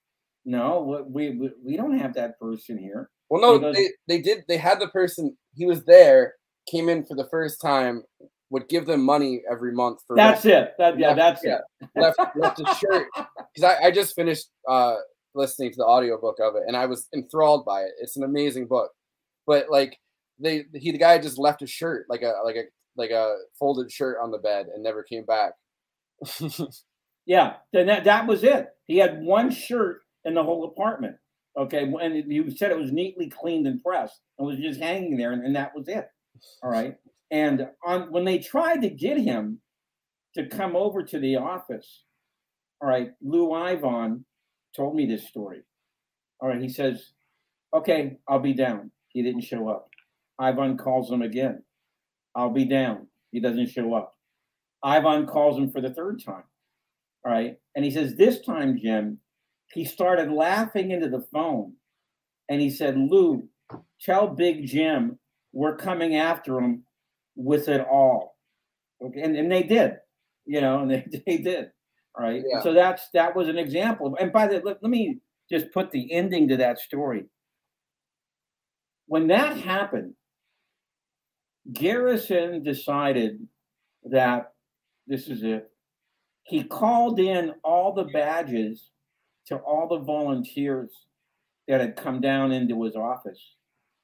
no, 0.44 1.04
we, 1.08 1.30
we 1.30 1.50
we 1.64 1.76
don't 1.76 1.98
have 1.98 2.14
that 2.14 2.38
person 2.38 2.78
here. 2.78 3.10
Well, 3.28 3.40
no, 3.40 3.58
Because- 3.58 3.76
they, 3.76 3.88
they 4.08 4.22
did. 4.22 4.44
They 4.48 4.56
had 4.56 4.80
the 4.80 4.88
person. 4.88 5.36
He 5.54 5.66
was 5.66 5.84
there, 5.84 6.34
came 6.70 6.88
in 6.88 7.04
for 7.04 7.14
the 7.14 7.28
first 7.30 7.60
time, 7.60 8.02
would 8.50 8.68
give 8.68 8.86
them 8.86 9.02
money 9.04 9.42
every 9.50 9.72
month 9.72 10.00
for. 10.06 10.16
That's 10.16 10.44
rent, 10.44 10.68
it. 10.68 10.74
That, 10.78 10.98
yeah, 10.98 11.08
left- 11.12 11.18
that's 11.18 11.44
yeah, 11.44 11.58
it. 11.80 11.88
left 11.94 12.18
left 12.36 12.60
a 12.60 12.74
shirt 12.74 13.06
because 13.54 13.64
I, 13.64 13.86
I 13.86 13.90
just 13.90 14.14
finished 14.14 14.48
uh 14.68 14.96
listening 15.34 15.70
to 15.70 15.76
the 15.76 15.86
audiobook 15.86 16.38
of 16.40 16.56
it 16.56 16.64
and 16.66 16.76
I 16.76 16.86
was 16.86 17.08
enthralled 17.14 17.64
by 17.64 17.82
it. 17.82 17.92
It's 18.00 18.16
an 18.16 18.24
amazing 18.24 18.66
book, 18.66 18.90
but 19.46 19.70
like 19.70 19.98
they 20.38 20.64
he 20.74 20.92
the 20.92 20.98
guy 20.98 21.18
just 21.18 21.38
left 21.38 21.62
a 21.62 21.66
shirt 21.66 22.06
like 22.08 22.22
a 22.22 22.34
like 22.44 22.56
a 22.56 22.64
like 22.96 23.10
a 23.10 23.36
folded 23.58 23.90
shirt 23.90 24.18
on 24.22 24.30
the 24.30 24.38
bed 24.38 24.66
and 24.74 24.82
never 24.82 25.02
came 25.02 25.24
back. 25.24 25.52
Yeah, 27.26 27.54
then 27.72 27.86
that, 27.86 28.04
that 28.04 28.26
was 28.26 28.42
it. 28.42 28.70
He 28.88 28.96
had 28.96 29.22
one 29.22 29.50
shirt 29.52 30.00
in 30.24 30.34
the 30.34 30.42
whole 30.42 30.64
apartment. 30.64 31.14
Okay, 31.56 31.82
and 32.00 32.32
you 32.32 32.50
said 32.56 32.72
it 32.72 32.78
was 32.78 32.90
neatly 32.90 33.28
cleaned 33.28 33.68
and 33.68 33.82
pressed 33.82 34.20
and 34.38 34.46
was 34.48 34.58
just 34.58 34.80
hanging 34.80 35.16
there, 35.16 35.32
and, 35.32 35.44
and 35.44 35.54
that 35.54 35.72
was 35.74 35.86
it. 35.86 36.08
All 36.62 36.70
right. 36.70 36.96
And 37.30 37.68
on 37.84 38.10
when 38.10 38.24
they 38.24 38.38
tried 38.38 38.82
to 38.82 38.90
get 38.90 39.18
him 39.18 39.60
to 40.34 40.48
come 40.48 40.74
over 40.74 41.04
to 41.04 41.18
the 41.20 41.36
office, 41.36 42.02
all 42.80 42.88
right, 42.88 43.12
Lou 43.22 43.50
Ivon 43.50 44.24
told 44.74 44.94
me 44.94 45.06
this 45.06 45.26
story. 45.26 45.62
All 46.40 46.48
right, 46.48 46.60
he 46.60 46.68
says, 46.68 47.12
"Okay, 47.74 48.18
I'll 48.28 48.40
be 48.40 48.54
down." 48.54 48.90
He 49.08 49.22
didn't 49.22 49.42
show 49.42 49.68
up. 49.68 49.88
Ivon 50.40 50.78
calls 50.78 51.10
him 51.10 51.22
again. 51.22 51.62
I'll 52.34 52.50
be 52.50 52.64
down. 52.64 53.08
He 53.32 53.40
doesn't 53.40 53.68
show 53.70 53.94
up. 53.94 54.16
Ivon 54.84 55.28
calls 55.28 55.58
him 55.58 55.70
for 55.70 55.80
the 55.80 55.92
third 55.92 56.22
time. 56.24 56.44
All 57.24 57.32
right. 57.32 57.56
And 57.76 57.84
he 57.84 57.90
says, 57.90 58.14
This 58.14 58.40
time, 58.40 58.78
Jim, 58.78 59.18
he 59.72 59.84
started 59.84 60.32
laughing 60.32 60.90
into 60.90 61.08
the 61.08 61.26
phone. 61.32 61.74
And 62.48 62.60
he 62.60 62.70
said, 62.70 62.96
Lou, 62.96 63.48
tell 64.00 64.28
Big 64.28 64.66
Jim 64.66 65.18
we're 65.52 65.76
coming 65.76 66.16
after 66.16 66.58
him 66.58 66.84
with 67.36 67.68
it 67.68 67.80
all. 67.80 68.36
Okay. 69.04 69.20
And, 69.20 69.36
and 69.36 69.52
they 69.52 69.62
did, 69.62 69.94
you 70.46 70.60
know, 70.60 70.80
and 70.80 70.90
they, 70.90 71.04
they 71.26 71.38
did. 71.38 71.70
Right. 72.18 72.42
Yeah. 72.46 72.62
So 72.62 72.72
that's 72.72 73.08
that 73.14 73.34
was 73.36 73.48
an 73.48 73.58
example. 73.58 74.16
And 74.18 74.32
by 74.32 74.46
the 74.46 74.60
let, 74.64 74.82
let 74.82 74.90
me 74.90 75.18
just 75.50 75.72
put 75.72 75.90
the 75.90 76.12
ending 76.12 76.48
to 76.48 76.56
that 76.58 76.78
story. 76.78 77.24
When 79.06 79.28
that 79.28 79.56
happened, 79.56 80.14
Garrison 81.72 82.62
decided 82.62 83.46
that 84.04 84.52
this 85.06 85.28
is 85.28 85.42
it 85.42 85.70
he 86.50 86.64
called 86.64 87.20
in 87.20 87.52
all 87.62 87.94
the 87.94 88.04
badges 88.04 88.90
to 89.46 89.56
all 89.58 89.86
the 89.88 90.04
volunteers 90.04 90.90
that 91.68 91.80
had 91.80 91.96
come 91.96 92.20
down 92.20 92.50
into 92.50 92.82
his 92.82 92.96
office. 92.96 93.40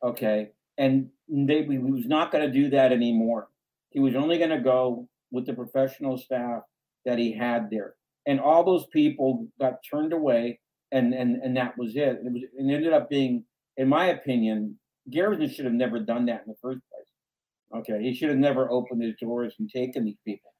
Okay. 0.03 0.51
And 0.79 1.09
they, 1.29 1.65
he 1.65 1.79
was 1.79 2.07
not 2.07 2.31
going 2.31 2.47
to 2.47 2.53
do 2.53 2.71
that 2.71 2.93
anymore. 2.93 3.49
He 3.91 3.99
was 3.99 4.15
only 4.15 4.39
going 4.39 4.51
to 4.51 4.61
go 4.61 5.09
with 5.33 5.47
the 5.47 5.55
professional 5.55 6.17
staff 6.19 6.63
that 7.07 7.19
he 7.19 7.33
had 7.33 7.71
there. 7.71 7.95
And 8.27 8.41
all 8.41 8.65
those 8.65 8.87
people 8.93 9.47
got 9.59 9.79
turned 9.89 10.13
away, 10.13 10.61
and, 10.93 11.15
and, 11.15 11.37
and 11.43 11.57
that 11.57 11.79
was 11.79 11.97
it. 11.97 12.19
It, 12.25 12.33
was, 12.33 12.43
it 12.43 12.51
ended 12.61 12.93
up 12.93 13.09
being, 13.09 13.45
in 13.77 13.89
my 13.89 14.07
opinion, 14.07 14.79
Garrison 15.11 15.49
should 15.49 15.65
have 15.65 15.75
never 15.75 16.01
done 16.01 16.27
that 16.27 16.43
in 16.45 16.49
the 16.49 16.57
first 16.61 16.81
place. 16.93 17.81
Okay. 17.81 18.03
He 18.03 18.15
should 18.15 18.29
have 18.29 18.39
never 18.39 18.71
opened 18.71 19.03
his 19.03 19.15
doors 19.21 19.55
and 19.59 19.71
taken 19.71 20.05
these 20.05 20.19
people, 20.25 20.53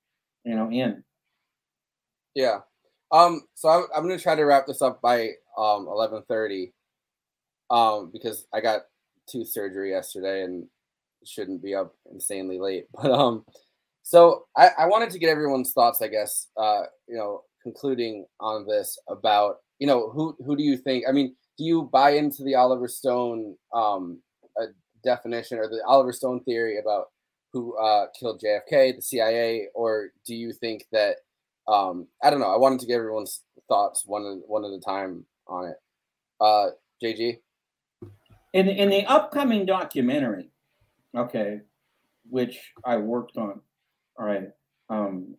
you 0.45 0.55
know, 0.55 0.71
in. 0.71 1.03
Yeah. 2.35 2.61
Um. 3.11 3.43
So 3.55 3.69
I'm, 3.69 3.87
I'm 3.95 4.03
gonna 4.03 4.19
try 4.19 4.35
to 4.35 4.45
wrap 4.45 4.67
this 4.67 4.83
up 4.83 5.01
by 5.01 5.31
um 5.57 5.87
11:30. 5.87 6.73
Um, 7.71 8.11
because 8.13 8.47
I 8.53 8.61
got 8.61 8.83
tooth 9.29 9.49
surgery 9.49 9.91
yesterday 9.91 10.45
and 10.45 10.67
shouldn't 11.25 11.63
be 11.63 11.75
up 11.75 11.95
insanely 12.13 12.59
late. 12.59 12.87
But 12.95 13.11
um, 13.11 13.45
so 14.07 14.45
I 14.57 14.71
I 14.79 14.87
wanted 14.87 15.11
to 15.11 15.19
get 15.19 15.31
everyone's 15.31 15.73
thoughts. 15.73 16.01
I 16.01 16.07
guess 16.07 16.47
uh 16.57 16.83
you 17.09 17.17
know 17.17 17.43
concluding 17.61 18.25
on 18.39 18.65
this 18.65 18.97
about 19.09 19.57
you 19.81 19.87
know 19.89 20.11
who 20.11 20.37
who 20.47 20.57
do 20.57 20.63
you 20.63 20.77
think? 20.77 21.05
I 21.09 21.13
mean, 21.13 21.35
do 21.59 21.65
you 21.65 21.91
buy 21.93 22.11
into 22.11 22.45
the 22.45 22.55
Oliver 22.55 22.87
Stone 22.87 23.57
um 23.75 24.23
uh, 24.61 24.67
definition 25.03 25.59
or 25.59 25.67
the 25.69 25.83
Oliver 25.85 26.13
Stone 26.13 26.45
theory 26.45 26.79
about 26.79 27.07
who 27.53 27.77
uh 27.79 28.07
killed 28.17 28.41
JFK, 28.41 28.95
the 28.95 29.03
CIA, 29.03 29.67
or 29.75 30.11
do 30.25 30.37
you 30.37 30.53
think 30.53 30.85
that 30.93 31.17
um 31.69 32.07
i 32.23 32.31
don't 32.31 32.39
know 32.39 32.53
i 32.53 32.57
wanted 32.57 32.79
to 32.79 32.87
get 32.87 32.95
everyone's 32.95 33.43
thoughts 33.69 34.05
one 34.07 34.41
one 34.47 34.65
at 34.65 34.71
a 34.71 34.81
time 34.81 35.25
on 35.49 35.67
it 35.67 35.77
uh 36.41 36.69
jg 37.03 37.39
in 38.53 38.69
in 38.69 38.89
the 38.89 39.05
upcoming 39.07 39.67
documentary 39.67 40.49
okay 41.17 41.61
which 42.29 42.73
i 42.85 42.97
worked 42.97 43.37
on 43.37 43.61
all 44.19 44.27
right. 44.27 44.49
Um 44.89 45.37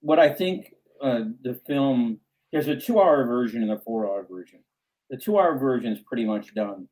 what 0.00 0.18
i 0.18 0.32
think 0.32 0.72
uh 1.02 1.20
the 1.42 1.54
film 1.66 2.20
there's 2.52 2.68
a 2.68 2.76
two 2.76 3.00
hour 3.00 3.26
version 3.26 3.62
and 3.62 3.72
a 3.72 3.78
four 3.80 4.06
hour 4.06 4.26
version. 4.28 4.60
The 5.10 5.16
two 5.16 5.38
hour 5.38 5.58
version 5.58 5.92
is 5.92 6.00
pretty 6.06 6.24
much 6.24 6.54
done. 6.54 6.88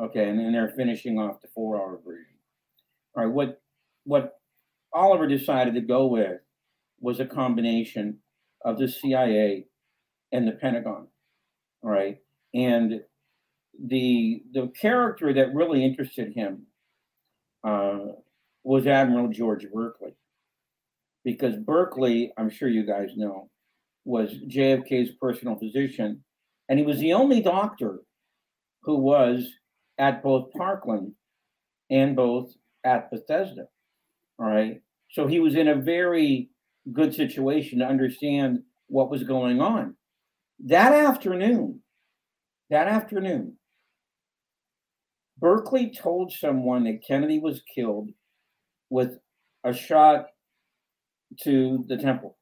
Okay 0.00 0.28
and 0.28 0.38
then 0.38 0.52
they're 0.52 0.74
finishing 0.76 1.18
off 1.18 1.40
the 1.40 1.48
four 1.54 1.76
hour 1.76 1.98
version. 2.04 2.34
All 3.16 3.24
right 3.24 3.32
what 3.32 3.60
what 4.04 4.40
oliver 4.92 5.26
decided 5.26 5.74
to 5.74 5.80
go 5.80 6.06
with 6.06 6.40
was 7.00 7.20
a 7.20 7.26
combination 7.26 8.18
of 8.64 8.78
the 8.78 8.88
cia 8.88 9.64
and 10.32 10.46
the 10.46 10.52
pentagon. 10.52 11.08
All 11.82 11.90
right 11.90 12.18
and 12.54 13.00
the 13.82 14.42
the 14.52 14.68
character 14.80 15.32
that 15.32 15.54
really 15.54 15.84
interested 15.84 16.32
him 16.34 16.66
uh, 17.64 17.98
was 18.62 18.86
Admiral 18.86 19.28
George 19.28 19.66
Burkley, 19.72 20.14
because 21.24 21.56
Burkley, 21.56 22.32
I'm 22.36 22.50
sure 22.50 22.68
you 22.68 22.86
guys 22.86 23.10
know, 23.16 23.48
was 24.04 24.34
JFK's 24.48 25.10
personal 25.20 25.56
physician, 25.58 26.24
and 26.68 26.78
he 26.78 26.84
was 26.84 26.98
the 26.98 27.12
only 27.12 27.40
doctor 27.40 28.00
who 28.82 28.96
was 28.96 29.46
at 29.98 30.22
both 30.22 30.52
Parkland 30.52 31.12
and 31.90 32.16
both 32.16 32.52
at 32.84 33.10
Bethesda. 33.10 33.66
All 34.38 34.46
right, 34.46 34.80
so 35.10 35.26
he 35.26 35.40
was 35.40 35.54
in 35.54 35.68
a 35.68 35.74
very 35.74 36.50
good 36.92 37.14
situation 37.14 37.80
to 37.80 37.86
understand 37.86 38.60
what 38.88 39.10
was 39.10 39.22
going 39.22 39.60
on. 39.60 39.96
That 40.66 40.92
afternoon, 40.92 41.80
that 42.70 42.88
afternoon, 42.88 43.56
Berkeley 45.38 45.90
told 45.90 46.32
someone 46.32 46.84
that 46.84 47.04
Kennedy 47.06 47.38
was 47.38 47.62
killed 47.74 48.10
with 48.90 49.18
a 49.64 49.72
shot 49.72 50.26
to 51.42 51.84
the 51.88 51.96
temple. 51.96 52.36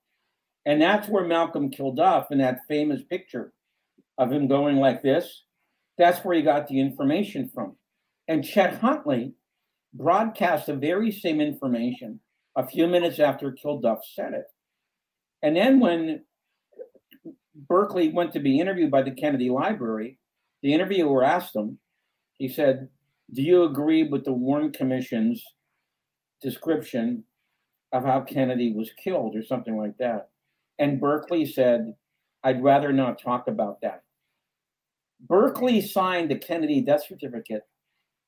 And 0.66 0.82
that's 0.82 1.09
where 1.09 1.24
Malcolm 1.24 1.70
Kilduff 1.70 2.30
in 2.30 2.38
that 2.38 2.61
famous 2.68 3.03
picture 3.03 3.53
of 4.18 4.32
him 4.32 4.49
going 4.49 4.76
like 4.76 5.03
this, 5.03 5.44
that's 5.96 6.24
where 6.24 6.36
he 6.36 6.42
got 6.42 6.66
the 6.66 6.80
information 6.80 7.51
from. 7.55 7.76
And 8.26 8.44
Chet 8.44 8.74
Huntley 8.74 9.34
broadcast 9.94 10.66
the 10.66 10.74
very 10.74 11.11
same 11.11 11.40
information 11.40 12.20
a 12.57 12.66
few 12.66 12.86
minutes 12.86 13.18
after 13.18 13.53
Kilduff 13.53 14.01
said 14.14 14.34
it. 14.34 14.44
And 15.42 15.57
then 15.57 15.80
when 15.80 16.24
Burkley 17.55 18.11
went 18.11 18.32
to 18.32 18.40
be 18.40 18.61
interviewed 18.61 18.90
by 18.90 19.03
the 19.03 19.12
Kennedy 19.12 19.51
Library, 19.51 20.18
the 20.62 20.74
interviewer 20.74 21.24
asked 21.24 21.55
him, 21.55 21.78
he 22.34 22.49
said, 22.49 22.88
Do 23.32 23.42
you 23.42 23.62
agree 23.64 24.05
with 24.05 24.24
the 24.24 24.32
Warren 24.32 24.72
Commission's 24.72 25.42
description 26.43 27.24
of 27.93 28.05
how 28.05 28.20
Kennedy 28.20 28.72
was 28.72 28.91
killed 29.03 29.36
or 29.36 29.43
something 29.43 29.76
like 29.76 29.97
that? 29.99 30.30
And 30.78 31.01
Burkley 31.01 31.47
said, 31.47 31.95
I'd 32.45 32.62
rather 32.62 32.93
not 32.93 33.20
talk 33.20 33.49
about 33.49 33.80
that. 33.82 34.03
Burkley 35.20 35.80
signed 35.80 36.30
the 36.30 36.36
Kennedy 36.36 36.80
death 36.80 37.05
certificate, 37.07 37.62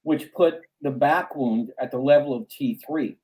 which 0.02 0.32
put 0.32 0.54
the 0.80 0.90
back 0.90 1.36
wound 1.36 1.70
at 1.80 1.90
the 1.90 1.98
level 1.98 2.34
of 2.34 2.48
T3, 2.48 3.16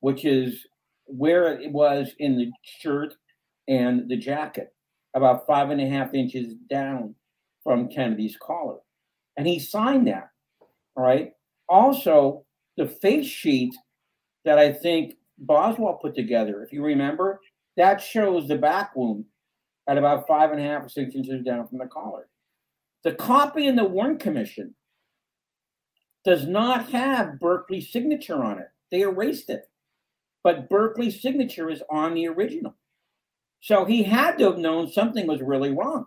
which 0.00 0.24
is 0.24 0.66
where 1.06 1.58
it 1.60 1.70
was 1.70 2.14
in 2.18 2.36
the 2.36 2.50
shirt 2.62 3.14
and 3.68 4.08
the 4.08 4.16
jacket, 4.16 4.74
about 5.14 5.46
five 5.46 5.70
and 5.70 5.80
a 5.80 5.86
half 5.86 6.14
inches 6.14 6.54
down 6.68 7.14
from 7.62 7.88
Kennedy's 7.88 8.36
collar. 8.40 8.78
And 9.36 9.46
he 9.46 9.58
signed 9.58 10.08
that. 10.08 10.30
Right. 10.96 11.32
Also, 11.68 12.44
the 12.76 12.86
face 12.86 13.26
sheet 13.26 13.74
that 14.46 14.58
I 14.58 14.72
think 14.72 15.16
Boswell 15.38 15.98
put 16.00 16.14
together, 16.14 16.62
if 16.62 16.72
you 16.72 16.82
remember, 16.82 17.40
that 17.76 18.00
shows 18.00 18.48
the 18.48 18.56
back 18.56 18.96
wound 18.96 19.26
at 19.88 19.98
about 19.98 20.26
five 20.26 20.52
and 20.52 20.60
a 20.60 20.62
half 20.62 20.84
or 20.84 20.88
six 20.88 21.14
inches 21.14 21.44
down 21.44 21.68
from 21.68 21.78
the 21.78 21.86
collar. 21.86 22.28
The 23.04 23.14
copy 23.14 23.66
in 23.66 23.76
the 23.76 23.84
Warren 23.84 24.18
Commission 24.18 24.74
does 26.24 26.46
not 26.46 26.90
have 26.90 27.38
Burkley's 27.38 27.92
signature 27.92 28.42
on 28.42 28.58
it. 28.58 28.68
They 28.90 29.02
erased 29.02 29.50
it. 29.50 29.68
But 30.42 30.70
Burkley's 30.70 31.20
signature 31.20 31.68
is 31.68 31.82
on 31.90 32.14
the 32.14 32.28
original. 32.28 32.74
So 33.60 33.84
he 33.84 34.04
had 34.04 34.38
to 34.38 34.44
have 34.44 34.58
known 34.58 34.88
something 34.88 35.26
was 35.26 35.42
really 35.42 35.72
wrong, 35.72 36.06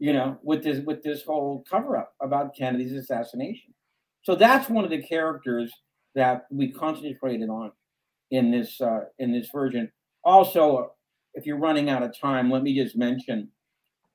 you 0.00 0.12
know, 0.12 0.38
with 0.42 0.64
this 0.64 0.84
with 0.84 1.02
this 1.02 1.22
whole 1.22 1.64
cover 1.70 1.96
up 1.96 2.14
about 2.20 2.56
Kennedy's 2.56 2.92
assassination. 2.92 3.72
So 4.22 4.34
that's 4.34 4.68
one 4.68 4.84
of 4.84 4.90
the 4.90 5.02
characters 5.02 5.72
that 6.14 6.46
we 6.50 6.70
concentrated 6.70 7.48
on 7.48 7.72
in 8.30 8.50
this 8.50 8.80
uh, 8.80 9.04
in 9.18 9.32
this 9.32 9.48
version. 9.52 9.90
Also, 10.24 10.92
if 11.34 11.46
you're 11.46 11.58
running 11.58 11.90
out 11.90 12.02
of 12.02 12.18
time, 12.18 12.50
let 12.50 12.62
me 12.62 12.74
just 12.74 12.96
mention 12.96 13.48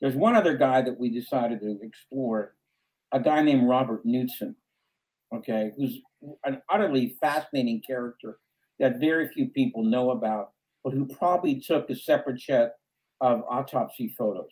there's 0.02 0.16
one 0.16 0.36
other 0.36 0.56
guy 0.58 0.82
that 0.82 1.00
we 1.00 1.10
decided 1.10 1.60
to 1.62 1.78
explore, 1.82 2.56
a 3.12 3.20
guy 3.20 3.42
named 3.42 3.68
Robert 3.68 4.06
Knudsen, 4.06 4.56
okay, 5.36 5.72
who's 5.78 6.00
an 6.46 6.62
utterly 6.70 7.16
fascinating 7.22 7.82
character 7.86 8.40
that 8.80 9.00
very 9.00 9.28
few 9.28 9.50
people 9.50 9.84
know 9.84 10.12
about, 10.12 10.52
but 10.84 10.94
who 10.94 11.06
probably 11.06 11.60
took 11.60 11.90
a 11.90 11.96
separate 11.96 12.42
set 12.42 12.76
of 13.22 13.44
autopsy 13.50 14.14
photos 14.18 14.50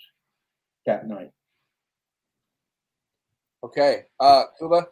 that 0.85 1.07
night. 1.07 1.31
Okay, 3.63 4.03
uh, 4.19 4.43
Kuba. 4.59 4.87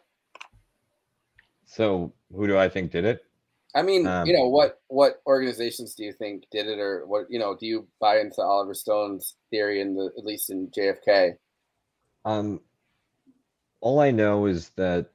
So 1.66 2.12
who 2.34 2.46
do 2.46 2.56
I 2.56 2.68
think 2.68 2.90
did 2.92 3.04
it? 3.04 3.24
I 3.74 3.82
mean, 3.82 4.06
Um, 4.06 4.26
you 4.26 4.32
know, 4.32 4.48
what 4.48 4.80
what 4.88 5.20
organizations 5.26 5.94
do 5.94 6.04
you 6.04 6.12
think 6.12 6.44
did 6.50 6.66
it, 6.66 6.78
or 6.78 7.06
what 7.06 7.26
you 7.28 7.38
know? 7.38 7.54
Do 7.54 7.66
you 7.66 7.86
buy 8.00 8.20
into 8.20 8.40
Oliver 8.40 8.72
Stone's 8.72 9.36
theory 9.50 9.80
in 9.80 9.94
the 9.94 10.10
at 10.16 10.24
least 10.24 10.48
in 10.50 10.70
JFK? 10.70 11.36
Um, 12.24 12.60
all 13.80 14.00
I 14.00 14.10
know 14.10 14.46
is 14.46 14.70
that 14.70 15.10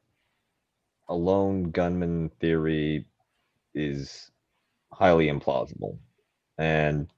a 1.09 1.15
lone 1.15 1.71
gunman 1.71 2.29
theory 2.39 3.05
is 3.73 4.29
highly 4.93 5.27
implausible, 5.27 5.97
and 6.57 7.09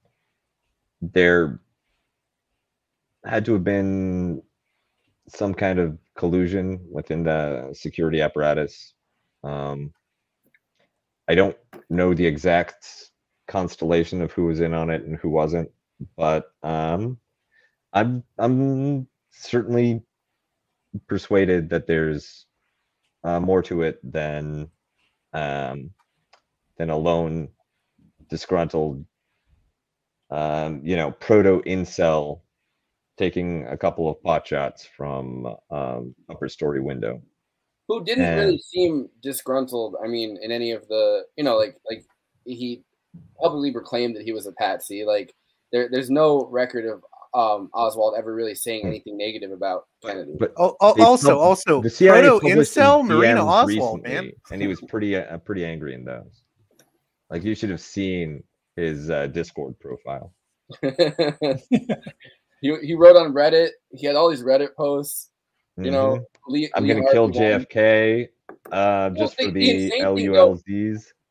there 1.02 1.60
had 3.24 3.44
to 3.44 3.52
have 3.54 3.64
been 3.64 4.42
some 5.28 5.54
kind 5.54 5.78
of 5.78 5.98
collusion 6.16 6.80
within 6.90 7.22
the 7.24 7.72
security 7.74 8.20
apparatus. 8.22 8.93
Um, 9.44 9.92
I 11.28 11.34
don't 11.34 11.56
know 11.90 12.14
the 12.14 12.26
exact 12.26 13.10
constellation 13.46 14.22
of 14.22 14.32
who 14.32 14.46
was 14.46 14.60
in 14.60 14.74
on 14.74 14.90
it 14.90 15.02
and 15.04 15.16
who 15.16 15.28
wasn't, 15.28 15.70
but 16.16 16.46
um, 16.62 17.18
I'm 17.92 18.24
I'm 18.38 19.06
certainly 19.30 20.02
persuaded 21.08 21.70
that 21.70 21.86
there's 21.86 22.46
uh, 23.22 23.40
more 23.40 23.62
to 23.62 23.82
it 23.82 23.98
than 24.02 24.70
um, 25.32 25.90
than 26.76 26.90
a 26.90 26.96
lone 26.96 27.48
disgruntled, 28.28 29.04
um, 30.30 30.80
you 30.84 30.96
know, 30.96 31.10
proto 31.12 31.62
incel 31.66 32.40
taking 33.16 33.66
a 33.68 33.76
couple 33.76 34.10
of 34.10 34.22
pot 34.22 34.46
shots 34.46 34.86
from 34.96 35.46
um, 35.70 36.14
upper 36.28 36.48
story 36.48 36.80
window. 36.80 37.22
Who 37.88 38.04
didn't 38.04 38.24
And- 38.24 38.40
really 38.40 38.58
seem 38.58 39.08
disgruntled? 39.22 39.96
I 40.02 40.08
mean, 40.08 40.38
in 40.42 40.50
any 40.50 40.70
of 40.72 40.86
the, 40.88 41.24
you 41.36 41.44
know, 41.44 41.56
like 41.56 41.76
like 41.88 42.04
he 42.44 42.82
publicly 43.40 43.72
proclaimed 43.72 44.16
that 44.16 44.22
he 44.24 44.32
was 44.32 44.46
a 44.46 44.52
patsy. 44.52 45.04
Like 45.04 45.34
there, 45.72 45.88
there's 45.90 46.10
no 46.10 46.46
record 46.50 46.84
of 46.86 47.02
um, 47.34 47.68
Oswald 47.74 48.14
ever 48.16 48.32
really 48.34 48.54
saying 48.54 48.86
anything 48.86 49.16
negative 49.16 49.50
about 49.50 49.86
Kennedy. 50.04 50.32
Hmm. 50.32 50.38
But 50.38 50.52
Al- 50.58 50.76
al- 50.80 51.02
also, 51.02 51.28
pub- 51.30 51.38
also, 51.38 51.82
the 51.82 51.90
CIA 51.90 52.22
proto 52.22 52.40
published 52.40 52.74
his 52.74 52.76
incel 52.76 53.04
Marina 53.04 53.40
DMs 53.40 53.76
Oswald, 53.76 54.02
man. 54.02 54.30
and 54.52 54.62
he 54.62 54.68
was 54.68 54.80
pretty 54.82 55.16
uh, 55.16 55.38
pretty 55.38 55.64
angry 55.64 55.94
in 55.94 56.04
those. 56.04 56.42
Like 57.30 57.42
you 57.42 57.54
should 57.54 57.70
have 57.70 57.80
seen 57.80 58.44
his 58.76 59.10
uh, 59.10 59.26
Discord 59.28 59.78
profile. 59.80 60.32
he 60.82 62.76
he 62.82 62.94
wrote 62.94 63.16
on 63.16 63.32
Reddit. 63.32 63.70
He 63.90 64.06
had 64.06 64.16
all 64.16 64.30
these 64.30 64.42
Reddit 64.42 64.74
posts. 64.76 65.30
You 65.76 65.90
know, 65.90 66.16
Mhm. 66.16 66.24
Lee, 66.48 66.70
I'm 66.74 66.86
gonna 66.86 67.00
kill 67.12 67.32
Harvey 67.32 67.38
JFK 67.64 68.28
uh, 68.72 69.10
just 69.10 69.34
for 69.36 69.42
the 69.46 69.50
the 69.50 69.90
thing, 70.16 70.26
though- 70.34 70.50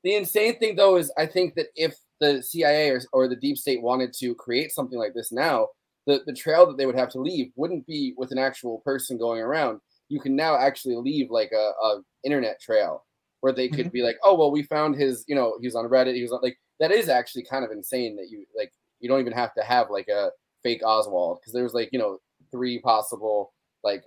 The 0.03 0.15
insane 0.15 0.59
thing, 0.59 0.75
though, 0.75 0.97
is 0.97 1.11
I 1.17 1.25
think 1.25 1.55
that 1.55 1.67
if 1.75 1.95
the 2.19 2.41
CIA 2.43 2.89
or, 2.89 3.01
or 3.13 3.27
the 3.29 3.35
deep 3.37 3.57
state 3.57 3.81
wanted 3.81 4.11
to 4.15 4.35
create 4.35 4.71
something 4.71 4.99
like 4.99 5.13
this 5.13 5.31
now, 5.31 5.69
the, 6.05 6.21
the 6.25 6.33
trail 6.33 6.65
that 6.65 6.75
they 6.77 6.85
would 6.85 6.95
have 6.97 7.09
to 7.11 7.21
leave 7.21 7.51
wouldn't 7.55 7.87
be 7.87 8.13
with 8.17 8.31
an 8.31 8.37
actual 8.37 8.79
person 8.79 9.17
going 9.17 9.41
around. 9.41 9.79
You 10.09 10.19
can 10.19 10.35
now 10.35 10.57
actually 10.57 10.95
leave 10.97 11.31
like 11.31 11.51
a, 11.53 11.71
a 11.81 12.01
internet 12.25 12.59
trail 12.59 13.05
where 13.39 13.53
they 13.53 13.69
could 13.69 13.91
be 13.93 14.03
like, 14.03 14.17
oh 14.23 14.35
well, 14.35 14.51
we 14.51 14.63
found 14.63 14.95
his, 14.95 15.23
you 15.27 15.35
know, 15.35 15.57
he 15.61 15.67
was 15.67 15.75
on 15.75 15.85
Reddit, 15.85 16.15
he 16.15 16.21
was 16.21 16.33
on 16.33 16.41
like 16.43 16.57
that 16.81 16.91
is 16.91 17.07
actually 17.07 17.43
kind 17.43 17.63
of 17.63 17.71
insane 17.71 18.15
that 18.17 18.29
you 18.29 18.45
like 18.57 18.73
you 18.99 19.07
don't 19.07 19.21
even 19.21 19.31
have 19.33 19.53
to 19.53 19.63
have 19.63 19.89
like 19.89 20.09
a 20.09 20.31
fake 20.63 20.81
Oswald 20.85 21.39
because 21.39 21.53
there 21.53 21.63
was 21.63 21.73
like 21.73 21.89
you 21.93 21.99
know 21.99 22.19
three 22.51 22.79
possible 22.79 23.53
like 23.83 24.03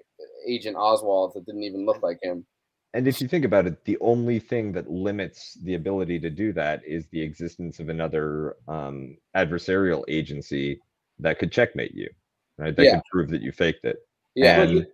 agent 0.47 0.77
Oswald 0.77 1.33
that 1.35 1.47
didn't 1.47 1.63
even 1.63 1.87
look 1.87 2.03
like 2.03 2.19
him. 2.23 2.47
And 2.95 3.07
if 3.07 3.21
you 3.21 3.29
think 3.29 3.45
about 3.45 3.67
it, 3.67 3.85
the 3.85 3.99
only 4.01 4.39
thing 4.39 4.73
that 4.73 4.91
limits 4.91 5.59
the 5.63 5.75
ability 5.75 6.19
to 6.21 6.31
do 6.31 6.53
that 6.55 6.83
is 6.87 7.07
the 7.09 7.21
existence 7.21 7.79
of 7.79 7.89
another 7.91 8.57
um, 8.69 9.19
adversarial 9.37 10.03
agency 10.09 10.81
that 11.19 11.39
could 11.39 11.53
checkmate 11.53 11.95
you, 11.95 12.09
right? 12.57 12.75
That 12.75 12.85
Yeah. 12.85 12.95
could 12.95 13.05
prove 13.11 13.29
that 13.31 13.43
you 13.43 13.53
faked 13.53 13.85
it. 13.85 13.99
Yeah. 14.35 14.63
And 14.63 14.87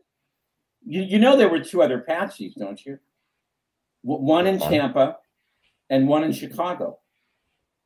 You, 0.85 1.03
you 1.03 1.19
know 1.21 1.37
there 1.37 1.49
were 1.49 1.61
two 1.61 1.81
other 1.81 2.05
patsies, 2.09 2.55
don't 2.57 2.85
you? 2.85 2.99
One 4.03 4.49
in 4.49 4.59
One. 4.59 4.71
Tampa 4.71 5.19
and 5.91 6.09
one 6.09 6.25
in 6.25 6.33
Chicago. 6.33 6.99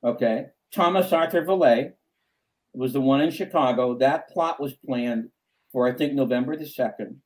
Okay. 0.02 0.46
Thomas 0.72 1.12
Arthur 1.12 1.42
Vallee 1.42 1.90
was 2.72 2.94
the 2.94 3.00
one 3.00 3.20
in 3.20 3.30
Chicago. 3.30 3.98
That 3.98 4.28
plot 4.30 4.60
was 4.60 4.74
planned 4.74 5.28
for, 5.72 5.86
I 5.86 5.92
think, 5.92 6.14
November 6.14 6.56
the 6.56 6.64
2nd. 6.64 7.16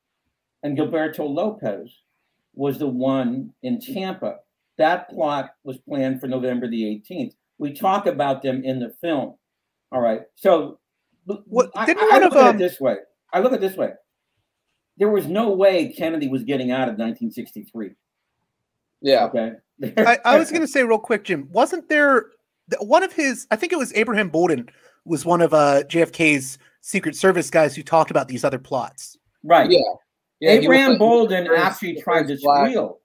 And 0.63 0.77
Gilberto 0.77 1.27
Lopez 1.27 2.01
was 2.53 2.77
the 2.77 2.87
one 2.87 3.53
in 3.63 3.79
Tampa. 3.79 4.37
That 4.77 5.09
plot 5.09 5.51
was 5.63 5.77
planned 5.77 6.21
for 6.21 6.27
November 6.27 6.67
the 6.67 6.83
18th. 6.83 7.33
We 7.57 7.73
talk 7.73 8.05
about 8.05 8.41
them 8.41 8.63
in 8.63 8.79
the 8.79 8.93
film. 9.01 9.35
All 9.91 10.01
right. 10.01 10.21
So 10.35 10.79
What, 11.25 11.71
I, 11.75 11.85
didn't 11.85 12.03
I 12.03 12.19
one 12.19 12.21
look 12.21 12.31
of, 12.33 12.37
at 12.37 12.49
um, 12.49 12.55
it 12.55 12.59
this 12.59 12.79
way. 12.79 12.97
I 13.33 13.39
look 13.39 13.53
at 13.53 13.57
it 13.57 13.61
this 13.61 13.77
way. 13.77 13.91
There 14.97 15.09
was 15.09 15.27
no 15.27 15.51
way 15.51 15.93
Kennedy 15.93 16.27
was 16.27 16.43
getting 16.43 16.71
out 16.71 16.89
of 16.89 16.97
1963. 16.97 17.91
Yeah. 19.01 19.25
Okay. 19.25 19.53
I, 19.97 20.19
I 20.25 20.37
was 20.37 20.49
going 20.51 20.61
to 20.61 20.67
say 20.67 20.83
real 20.83 20.99
quick, 20.99 21.23
Jim. 21.23 21.47
Wasn't 21.51 21.89
there 21.89 22.25
one 22.79 23.03
of 23.03 23.13
his? 23.13 23.47
I 23.51 23.55
think 23.55 23.71
it 23.71 23.77
was 23.77 23.93
Abraham 23.93 24.29
Bolden 24.29 24.69
was 25.05 25.25
one 25.25 25.41
of 25.41 25.53
uh, 25.53 25.83
JFK's 25.83 26.57
Secret 26.81 27.15
Service 27.15 27.49
guys 27.49 27.75
who 27.75 27.83
talked 27.83 28.11
about 28.11 28.27
these 28.27 28.43
other 28.43 28.59
plots. 28.59 29.17
Right. 29.43 29.69
Yeah. 29.69 29.79
Yeah, 30.41 30.51
Abraham 30.51 30.97
Bolden 30.97 31.45
first- 31.47 31.61
actually 31.61 32.01
tried 32.01 32.27
to 32.27 32.37
black- 32.41 32.67
squeal. 32.71 32.99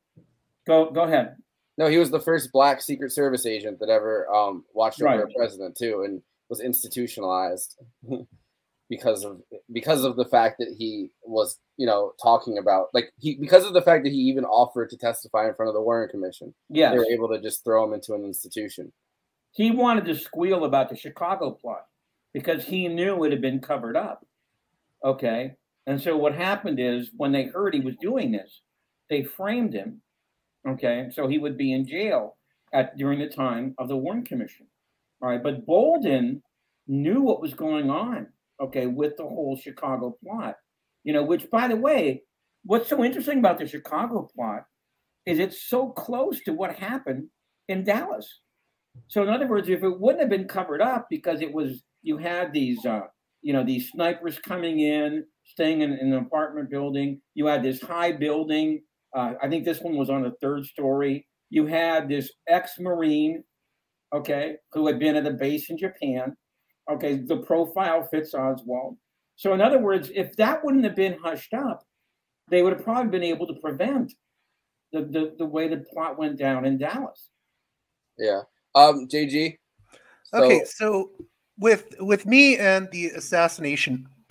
Go 0.66 0.90
go 0.90 1.02
ahead. 1.02 1.36
No, 1.78 1.86
he 1.88 1.98
was 1.98 2.10
the 2.10 2.18
first 2.20 2.50
black 2.52 2.80
Secret 2.82 3.12
Service 3.12 3.44
agent 3.46 3.78
that 3.80 3.90
ever 3.90 4.28
um, 4.34 4.64
watched 4.72 5.00
over 5.02 5.14
Right. 5.16 5.20
a 5.24 5.38
president 5.38 5.76
too, 5.76 6.02
and 6.04 6.22
was 6.48 6.60
institutionalized 6.60 7.78
because 8.88 9.24
of 9.24 9.42
because 9.72 10.04
of 10.04 10.16
the 10.16 10.24
fact 10.24 10.56
that 10.58 10.74
he 10.78 11.10
was, 11.22 11.58
you 11.76 11.86
know, 11.86 12.12
talking 12.22 12.56
about 12.58 12.86
like 12.94 13.12
he 13.18 13.34
because 13.36 13.64
of 13.66 13.74
the 13.74 13.82
fact 13.82 14.04
that 14.04 14.12
he 14.12 14.18
even 14.20 14.44
offered 14.44 14.88
to 14.90 14.96
testify 14.96 15.46
in 15.46 15.54
front 15.54 15.68
of 15.68 15.74
the 15.74 15.82
Warren 15.82 16.08
Commission. 16.08 16.54
Yeah, 16.70 16.90
they 16.92 16.98
were 16.98 17.06
able 17.10 17.28
to 17.28 17.40
just 17.40 17.62
throw 17.64 17.84
him 17.84 17.92
into 17.92 18.14
an 18.14 18.24
institution. 18.24 18.92
He 19.52 19.70
wanted 19.70 20.04
to 20.06 20.14
squeal 20.14 20.64
about 20.64 20.88
the 20.88 20.96
Chicago 20.96 21.50
plot. 21.50 21.86
because 22.32 22.64
he 22.64 22.88
knew 22.88 23.24
it 23.24 23.32
had 23.32 23.40
been 23.40 23.60
covered 23.60 23.96
up. 23.96 24.26
Okay. 25.04 25.54
And 25.86 26.00
so 26.00 26.16
what 26.16 26.34
happened 26.34 26.80
is 26.80 27.10
when 27.16 27.32
they 27.32 27.44
heard 27.44 27.74
he 27.74 27.80
was 27.80 27.96
doing 28.00 28.32
this, 28.32 28.62
they 29.08 29.22
framed 29.22 29.72
him. 29.72 30.02
Okay. 30.68 31.08
So 31.12 31.28
he 31.28 31.38
would 31.38 31.56
be 31.56 31.72
in 31.72 31.86
jail 31.86 32.36
at 32.72 32.96
during 32.96 33.20
the 33.20 33.28
time 33.28 33.74
of 33.78 33.88
the 33.88 33.96
Warren 33.96 34.24
Commission. 34.24 34.66
All 35.22 35.28
right. 35.28 35.42
But 35.42 35.64
Bolden 35.64 36.42
knew 36.88 37.22
what 37.22 37.40
was 37.40 37.54
going 37.54 37.90
on, 37.90 38.28
okay, 38.60 38.86
with 38.86 39.16
the 39.16 39.24
whole 39.24 39.56
Chicago 39.56 40.16
plot. 40.22 40.56
You 41.04 41.12
know, 41.12 41.22
which 41.22 41.48
by 41.50 41.68
the 41.68 41.76
way, 41.76 42.22
what's 42.64 42.88
so 42.88 43.04
interesting 43.04 43.38
about 43.38 43.58
the 43.58 43.66
Chicago 43.66 44.28
plot 44.34 44.64
is 45.24 45.38
it's 45.38 45.62
so 45.62 45.90
close 45.90 46.40
to 46.42 46.52
what 46.52 46.74
happened 46.74 47.28
in 47.68 47.84
Dallas. 47.84 48.40
So 49.08 49.22
in 49.22 49.28
other 49.28 49.46
words, 49.46 49.68
if 49.68 49.82
it 49.82 50.00
wouldn't 50.00 50.20
have 50.20 50.30
been 50.30 50.48
covered 50.48 50.80
up 50.80 51.06
because 51.10 51.42
it 51.42 51.52
was 51.52 51.82
you 52.02 52.16
had 52.16 52.52
these 52.52 52.84
uh, 52.84 53.02
you 53.42 53.52
know 53.52 53.64
these 53.64 53.90
snipers 53.90 54.38
coming 54.38 54.80
in, 54.80 55.24
staying 55.46 55.80
in, 55.80 55.92
in 55.94 56.12
an 56.12 56.18
apartment 56.18 56.70
building. 56.70 57.20
You 57.34 57.46
had 57.46 57.62
this 57.62 57.80
high 57.80 58.12
building. 58.12 58.82
Uh, 59.14 59.34
I 59.42 59.48
think 59.48 59.64
this 59.64 59.80
one 59.80 59.96
was 59.96 60.10
on 60.10 60.22
the 60.22 60.32
third 60.42 60.66
story. 60.66 61.26
You 61.50 61.66
had 61.66 62.08
this 62.08 62.32
ex-marine, 62.48 63.44
okay, 64.12 64.56
who 64.72 64.86
had 64.86 64.98
been 64.98 65.16
at 65.16 65.26
a 65.26 65.30
base 65.30 65.70
in 65.70 65.78
Japan. 65.78 66.36
Okay, 66.90 67.16
the 67.16 67.38
profile 67.38 68.04
fits 68.04 68.34
Oswald. 68.34 68.96
So 69.36 69.52
in 69.54 69.60
other 69.60 69.78
words, 69.78 70.10
if 70.14 70.34
that 70.36 70.64
wouldn't 70.64 70.84
have 70.84 70.96
been 70.96 71.18
hushed 71.22 71.54
up, 71.54 71.82
they 72.48 72.62
would 72.62 72.72
have 72.72 72.84
probably 72.84 73.10
been 73.10 73.22
able 73.22 73.46
to 73.46 73.54
prevent 73.54 74.12
the 74.92 75.02
the, 75.02 75.34
the 75.38 75.46
way 75.46 75.68
the 75.68 75.84
plot 75.92 76.18
went 76.18 76.38
down 76.38 76.64
in 76.64 76.78
Dallas. 76.78 77.28
Yeah. 78.18 78.42
Um, 78.74 79.08
JG. 79.08 79.56
So, 80.24 80.44
okay, 80.44 80.64
so 80.64 81.10
with 81.58 81.94
with 82.00 82.26
me 82.26 82.56
and 82.58 82.88
the 82.90 83.10
assassination, 83.10 84.08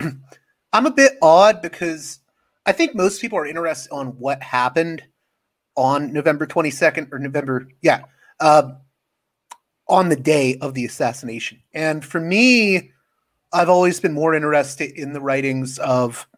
I'm 0.76 0.84
a 0.84 0.90
bit 0.90 1.16
odd 1.22 1.62
because 1.62 2.18
I 2.66 2.72
think 2.72 2.94
most 2.94 3.22
people 3.22 3.38
are 3.38 3.46
interested 3.46 3.90
on 3.94 4.08
what 4.18 4.42
happened 4.42 5.02
on 5.74 6.12
November 6.12 6.46
22nd 6.46 7.10
or 7.10 7.18
November, 7.18 7.68
yeah, 7.80 8.02
uh, 8.40 8.72
on 9.88 10.10
the 10.10 10.16
day 10.16 10.58
of 10.60 10.74
the 10.74 10.84
assassination. 10.84 11.62
And 11.72 12.04
for 12.04 12.20
me, 12.20 12.92
I've 13.54 13.70
always 13.70 14.00
been 14.00 14.12
more 14.12 14.34
interested 14.34 14.90
in 14.90 15.14
the 15.14 15.20
writings 15.22 15.78
of, 15.78 16.28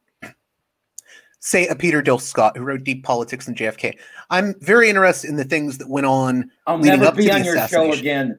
say, 1.41 1.67
a 1.67 1.75
Peter 1.75 2.01
Dale 2.01 2.21
Scott 2.21 2.57
who 2.57 2.63
wrote 2.63 2.85
Deep 2.85 3.03
Politics 3.03 3.49
and 3.49 3.57
JFK. 3.57 3.99
I'm 4.31 4.55
very 4.61 4.89
interested 4.89 5.31
in 5.31 5.37
the 5.37 5.43
things 5.43 5.79
that 5.79 5.89
went 5.89 6.07
on. 6.07 6.49
I'll 6.65 6.79
never 6.79 7.11
be 7.11 7.29
on 7.33 7.45
your 7.45 7.67
show 7.67 7.93
again. 7.93 8.39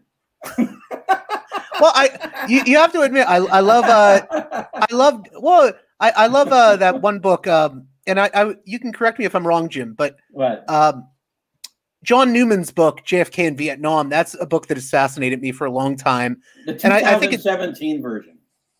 well, 0.58 1.92
I 1.94 2.46
you, 2.48 2.62
you 2.66 2.78
have 2.78 2.94
to 2.94 3.02
admit 3.02 3.28
I 3.28 3.38
I 3.38 3.60
love 3.60 3.84
uh 3.84 4.66
I 4.74 4.88
love 4.92 5.26
well 5.38 5.74
I 6.00 6.12
I 6.12 6.28
love 6.28 6.52
uh 6.52 6.76
that 6.78 7.02
one 7.02 7.20
book 7.20 7.48
um 7.48 7.88
and 8.08 8.20
I, 8.20 8.30
I 8.34 8.56
you 8.66 8.80
can 8.80 8.94
correct 8.94 9.20
me 9.20 9.26
if 9.26 9.36
I'm 9.36 9.46
wrong 9.46 9.70
Jim 9.70 9.94
but 9.94 10.18
um 10.70 11.08
John 12.04 12.32
Newman's 12.32 12.72
book 12.72 13.02
JFK 13.06 13.40
in 13.46 13.58
Vietnam 13.58 14.10
that's 14.10 14.36
a 14.40 14.46
book 14.46 14.68
that 14.68 14.78
has 14.78 14.90
fascinated 14.90 15.42
me 15.42 15.52
for 15.52 15.66
a 15.66 15.72
long 15.72 15.96
time. 15.96 16.42
The 16.66 16.80
and 16.84 16.94
I, 16.94 17.16
I 17.16 17.20
think 17.20 17.34
it's 17.34 17.44
17 17.44 18.02
version. 18.02 18.38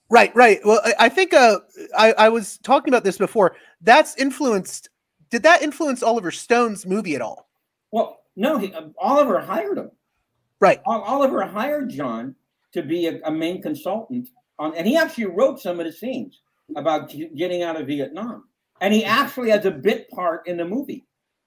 Right 0.10 0.34
right. 0.36 0.60
Well 0.64 0.82
I, 0.84 0.94
I 1.00 1.10
think 1.10 1.34
uh 1.34 1.60
I 1.98 2.14
I 2.14 2.30
was 2.30 2.58
talking 2.60 2.94
about 2.94 3.04
this 3.04 3.18
before. 3.18 3.56
That's 3.82 4.16
influenced 4.18 4.90
did 5.30 5.44
that 5.44 5.62
influence 5.62 6.02
Oliver 6.02 6.32
Stone's 6.32 6.86
movie 6.86 7.16
at 7.16 7.22
all? 7.22 7.50
Well 7.92 8.20
no 8.36 8.58
he, 8.58 8.74
uh, 8.74 8.88
Oliver 8.98 9.40
hired 9.40 9.78
him. 9.78 9.92
Right. 10.62 10.82
Oliver 10.86 11.46
hired 11.46 11.90
John 11.90 12.36
to 12.74 12.82
be 12.82 13.08
a, 13.08 13.20
a 13.24 13.32
main 13.32 13.62
consultant 13.62 14.30
on, 14.58 14.76
and 14.76 14.86
he 14.86 14.98
actually 14.98 15.26
wrote 15.26 15.60
some 15.60 15.80
of 15.80 15.86
the 15.86 15.92
scenes 15.92 16.42
about 16.76 17.10
getting 17.36 17.64
out 17.64 17.80
of 17.80 17.88
Vietnam. 17.88 18.46
And 18.82 18.94
he 18.94 19.04
actually 19.04 19.50
has 19.50 19.66
a 19.66 19.72
bit 19.72 20.10
part 20.10 20.48
in 20.48 20.58
the 20.58 20.66
movie. 20.66 21.06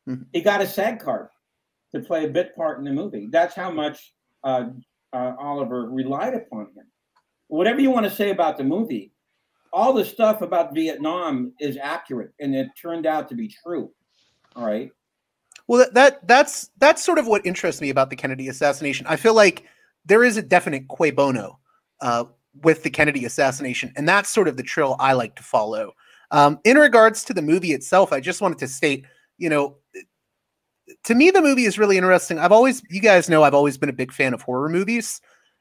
Mm-hmm. 0.09 0.25
He 0.33 0.43
got 0.43 0.61
a 0.61 0.67
SAG 0.67 1.01
card 1.01 1.29
to 1.95 2.01
play 2.01 2.25
a 2.25 2.29
bit 2.29 2.55
part 2.57 2.79
in 2.79 2.85
the 2.85 2.93
movie. 2.93 3.29
That's 3.31 3.55
how 3.55 3.71
much 3.71 4.13
uh, 4.45 4.67
uh, 5.13 5.33
Oliver 5.39 5.89
relied 5.91 6.35
upon 6.35 6.67
him. 6.75 6.87
Whatever 7.49 7.81
you 7.81 7.91
want 7.91 8.05
to 8.05 8.11
say 8.11 8.31
about 8.31 8.57
the 8.57 8.65
movie, 8.65 9.13
all 9.73 9.93
the 9.93 10.05
stuff 10.05 10.43
about 10.43 10.75
Vietnam 10.75 11.53
is 11.61 11.79
accurate, 11.81 12.33
and 12.41 12.55
it 12.55 12.69
turned 12.81 13.07
out 13.07 13.29
to 13.29 13.35
be 13.35 13.49
true. 13.49 13.91
All 14.57 14.67
right. 14.67 14.91
Well, 15.67 15.79
that, 15.79 15.95
that 15.95 16.29
that's 16.29 16.71
that's 16.79 17.05
sort 17.05 17.19
of 17.19 17.27
what 17.27 17.47
interests 17.47 17.81
me 17.81 17.91
about 17.91 18.11
the 18.11 18.17
Kennedy 18.17 18.49
assassination. 18.49 19.07
I 19.07 19.17
feel 19.17 19.35
like 19.35 19.65
there 20.05 20.25
is 20.25 20.37
a 20.37 20.43
definite 20.43 20.89
cui 20.89 21.11
bono 21.11 21.59
uh, 22.01 22.25
with 22.61 22.83
the 22.83 22.91
Kennedy 22.91 23.25
assassination, 23.25 23.93
and 23.97 24.09
that's 24.09 24.29
sort 24.29 24.49
of 24.49 24.57
the 24.57 24.63
trail 24.63 24.97
I 24.99 25.15
like 25.15 25.37
to 25.37 25.43
follow. 25.43 25.93
Um, 26.31 26.59
in 26.65 26.79
regards 26.79 27.25
to 27.25 27.35
the 27.35 27.43
movie 27.43 27.73
itself, 27.73 28.13
I 28.13 28.21
just 28.21 28.41
wanted 28.41 28.59
to 28.59 28.69
state, 28.69 29.05
you 29.39 29.49
know, 29.49 29.77
to 31.05 31.15
me 31.15 31.31
the 31.31 31.43
movie 31.43 31.65
is 31.65 31.79
really 31.79 31.97
interesting. 31.97 32.39
I've 32.39 32.53
always, 32.53 32.83
you 32.91 33.01
guys 33.01 33.29
know, 33.29 33.43
I've 33.43 33.55
always 33.55 33.79
been 33.79 33.89
a 33.89 33.95
big 33.95 34.13
fan 34.13 34.35
of 34.35 34.43
horror 34.43 34.69
movies. 34.69 35.21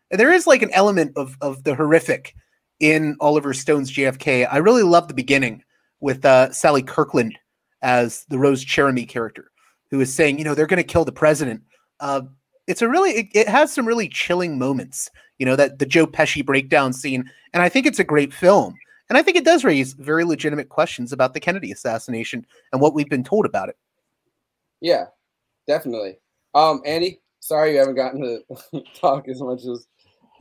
There 0.09 0.31
is 0.31 0.47
like 0.47 0.61
an 0.61 0.71
element 0.71 1.13
of 1.15 1.37
of 1.41 1.63
the 1.63 1.75
horrific 1.75 2.35
in 2.79 3.15
Oliver 3.19 3.53
Stone's 3.53 3.91
JFK. 3.91 4.47
I 4.51 4.57
really 4.57 4.83
love 4.83 5.07
the 5.07 5.13
beginning 5.13 5.63
with 5.99 6.25
uh, 6.25 6.51
Sally 6.51 6.81
Kirkland 6.81 7.37
as 7.81 8.25
the 8.29 8.39
Rose 8.39 8.65
Cherami 8.65 9.07
character, 9.07 9.51
who 9.89 10.01
is 10.01 10.13
saying, 10.13 10.37
you 10.37 10.43
know, 10.43 10.55
they're 10.55 10.67
going 10.67 10.77
to 10.77 10.83
kill 10.83 11.05
the 11.05 11.11
president. 11.11 11.61
Uh, 11.99 12.23
it's 12.67 12.81
a 12.81 12.89
really 12.89 13.11
it, 13.11 13.27
it, 13.33 13.47
has 13.47 13.73
some 13.73 13.87
really 13.87 14.07
chilling 14.07 14.57
moments 14.57 15.09
you 15.39 15.45
know 15.45 15.55
that 15.55 15.79
the 15.79 15.85
joe 15.85 16.07
pesci 16.07 16.45
breakdown 16.45 16.93
scene 16.93 17.29
and 17.53 17.61
i 17.61 17.69
think 17.69 17.85
it's 17.85 17.99
a 17.99 18.03
great 18.03 18.33
film. 18.33 18.75
And 19.09 19.17
i 19.17 19.21
think 19.21 19.35
it 19.35 19.45
does 19.45 19.63
raise 19.63 19.93
very 19.93 20.23
legitimate 20.23 20.69
questions 20.69 21.11
about 21.11 21.33
the 21.33 21.39
kennedy 21.39 21.71
assassination 21.71 22.45
and 22.71 22.81
what 22.81 22.93
we've 22.93 23.09
been 23.09 23.23
told 23.23 23.45
about 23.45 23.69
it. 23.69 23.77
Yeah 24.79 25.05
definitely. 25.67 26.17
Um 26.53 26.81
andy 26.85 27.21
sorry 27.39 27.73
you 27.73 27.79
haven't 27.79 27.95
gotten 27.95 28.21
to 28.21 28.83
talk 28.95 29.27
as 29.27 29.41
much 29.41 29.65
as 29.65 29.87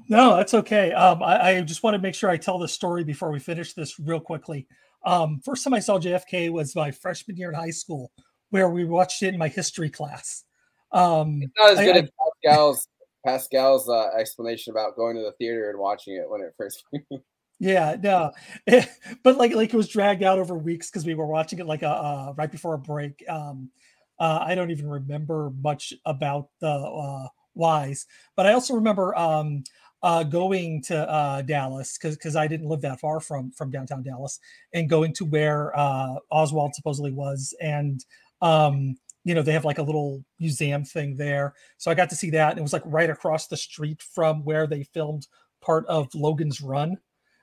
no 0.09 0.37
that's 0.37 0.55
okay. 0.55 0.93
Um 0.93 1.23
I, 1.23 1.57
I 1.57 1.61
just 1.63 1.83
want 1.83 1.95
to 1.95 2.01
make 2.01 2.15
sure 2.15 2.31
i 2.31 2.37
tell 2.37 2.59
the 2.59 2.69
story 2.69 3.03
before 3.05 3.31
we 3.31 3.41
finish 3.41 3.73
this 3.73 3.99
real 3.99 4.21
quickly. 4.21 4.69
Um 5.05 5.41
first 5.45 5.65
time 5.65 5.75
i 5.75 5.81
saw 5.81 5.99
jfk 5.99 6.51
was 6.51 6.77
my 6.77 6.91
freshman 6.91 7.37
year 7.37 7.49
in 7.49 7.55
high 7.55 7.71
school 7.71 8.13
where 8.51 8.69
we 8.69 8.85
watched 8.85 9.23
it 9.23 9.33
in 9.33 9.39
my 9.39 9.49
history 9.49 9.89
class 9.89 10.45
um, 10.93 11.43
it's 11.43 11.53
not 11.59 11.73
as 11.73 11.79
good 11.79 11.97
I, 11.97 12.01
as 12.01 12.11
Pascal's 12.45 12.89
Pascal's 13.25 13.89
uh, 13.89 14.09
explanation 14.19 14.73
about 14.73 14.97
going 14.97 15.17
to 15.17 15.23
the 15.23 15.33
theater 15.33 15.71
and 15.71 15.79
watching 15.79 16.15
it 16.15 16.29
when 16.29 16.41
it 16.41 16.55
first. 16.57 16.85
yeah, 17.61 17.97
no, 18.03 18.33
but 19.23 19.37
like 19.37 19.53
like 19.55 19.73
it 19.73 19.77
was 19.77 19.89
dragged 19.89 20.23
out 20.23 20.39
over 20.39 20.57
weeks 20.57 20.91
because 20.91 21.05
we 21.05 21.15
were 21.15 21.27
watching 21.27 21.59
it 21.59 21.67
like 21.67 21.83
a 21.83 21.91
uh, 21.91 22.35
right 22.37 22.51
before 22.51 22.75
a 22.75 22.79
break. 22.79 23.23
Um, 23.29 23.71
uh, 24.19 24.41
I 24.43 24.55
don't 24.55 24.71
even 24.71 24.89
remember 24.89 25.53
much 25.62 25.93
about 26.05 26.49
the 26.61 26.69
uh, 26.69 27.29
whys, 27.55 28.07
but 28.37 28.47
I 28.47 28.53
also 28.53 28.75
remember 28.75 29.17
um, 29.17 29.65
uh, 30.03 30.23
going 30.23 30.83
to 30.83 31.11
uh, 31.11 31.43
Dallas 31.43 31.99
because 31.99 32.17
because 32.17 32.37
I 32.37 32.47
didn't 32.47 32.69
live 32.69 32.81
that 32.83 33.01
far 33.01 33.21
from 33.21 33.51
from 33.53 33.71
downtown 33.71 34.03
Dallas 34.03 34.39
and 34.73 34.89
going 34.89 35.12
to 35.15 35.25
where 35.25 35.77
uh, 35.79 36.17
Oswald 36.31 36.75
supposedly 36.75 37.12
was 37.12 37.55
and 37.61 38.05
um, 38.41 38.97
you 39.25 39.35
know, 39.35 39.43
they 39.43 39.53
have 39.53 39.65
like 39.65 39.79
a 39.79 39.83
little 39.83 40.25
museum 40.39 40.85
thing 40.85 41.17
there. 41.17 41.55
So 41.77 41.91
I 41.91 41.95
got 41.95 42.09
to 42.11 42.17
see 42.17 42.31
that. 42.31 42.51
And 42.51 42.59
it 42.59 42.63
was 42.63 42.73
like 42.73 42.83
right 42.87 43.11
across 43.11 43.47
the 43.47 43.57
street 43.57 44.03
from 44.03 44.45
where 44.45 44.67
they 44.67 44.85
filmed 44.85 45.27
part 45.61 45.87
of 45.87 46.15
Logan's 46.15 46.61
Run. 46.61 46.97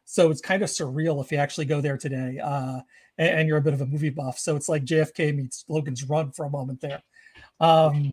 So 0.05 0.31
it's 0.31 0.41
kind 0.41 0.63
of 0.63 0.69
surreal 0.69 1.23
if 1.23 1.31
you 1.31 1.37
actually 1.37 1.65
go 1.65 1.81
there 1.81 1.97
today 1.97 2.39
uh, 2.39 2.79
and, 3.17 3.39
and, 3.39 3.47
you're 3.47 3.57
a 3.57 3.61
bit 3.61 3.73
of 3.73 3.81
a 3.81 3.85
movie 3.85 4.09
buff. 4.09 4.39
So 4.39 4.55
it's 4.55 4.69
like 4.69 4.85
JFK 4.85 5.35
meets 5.35 5.65
Logan's 5.67 6.03
Run 6.03 6.31
for 6.31 6.45
a 6.45 6.49
moment 6.49 6.79
there. 6.81 7.03
Um, 7.59 8.11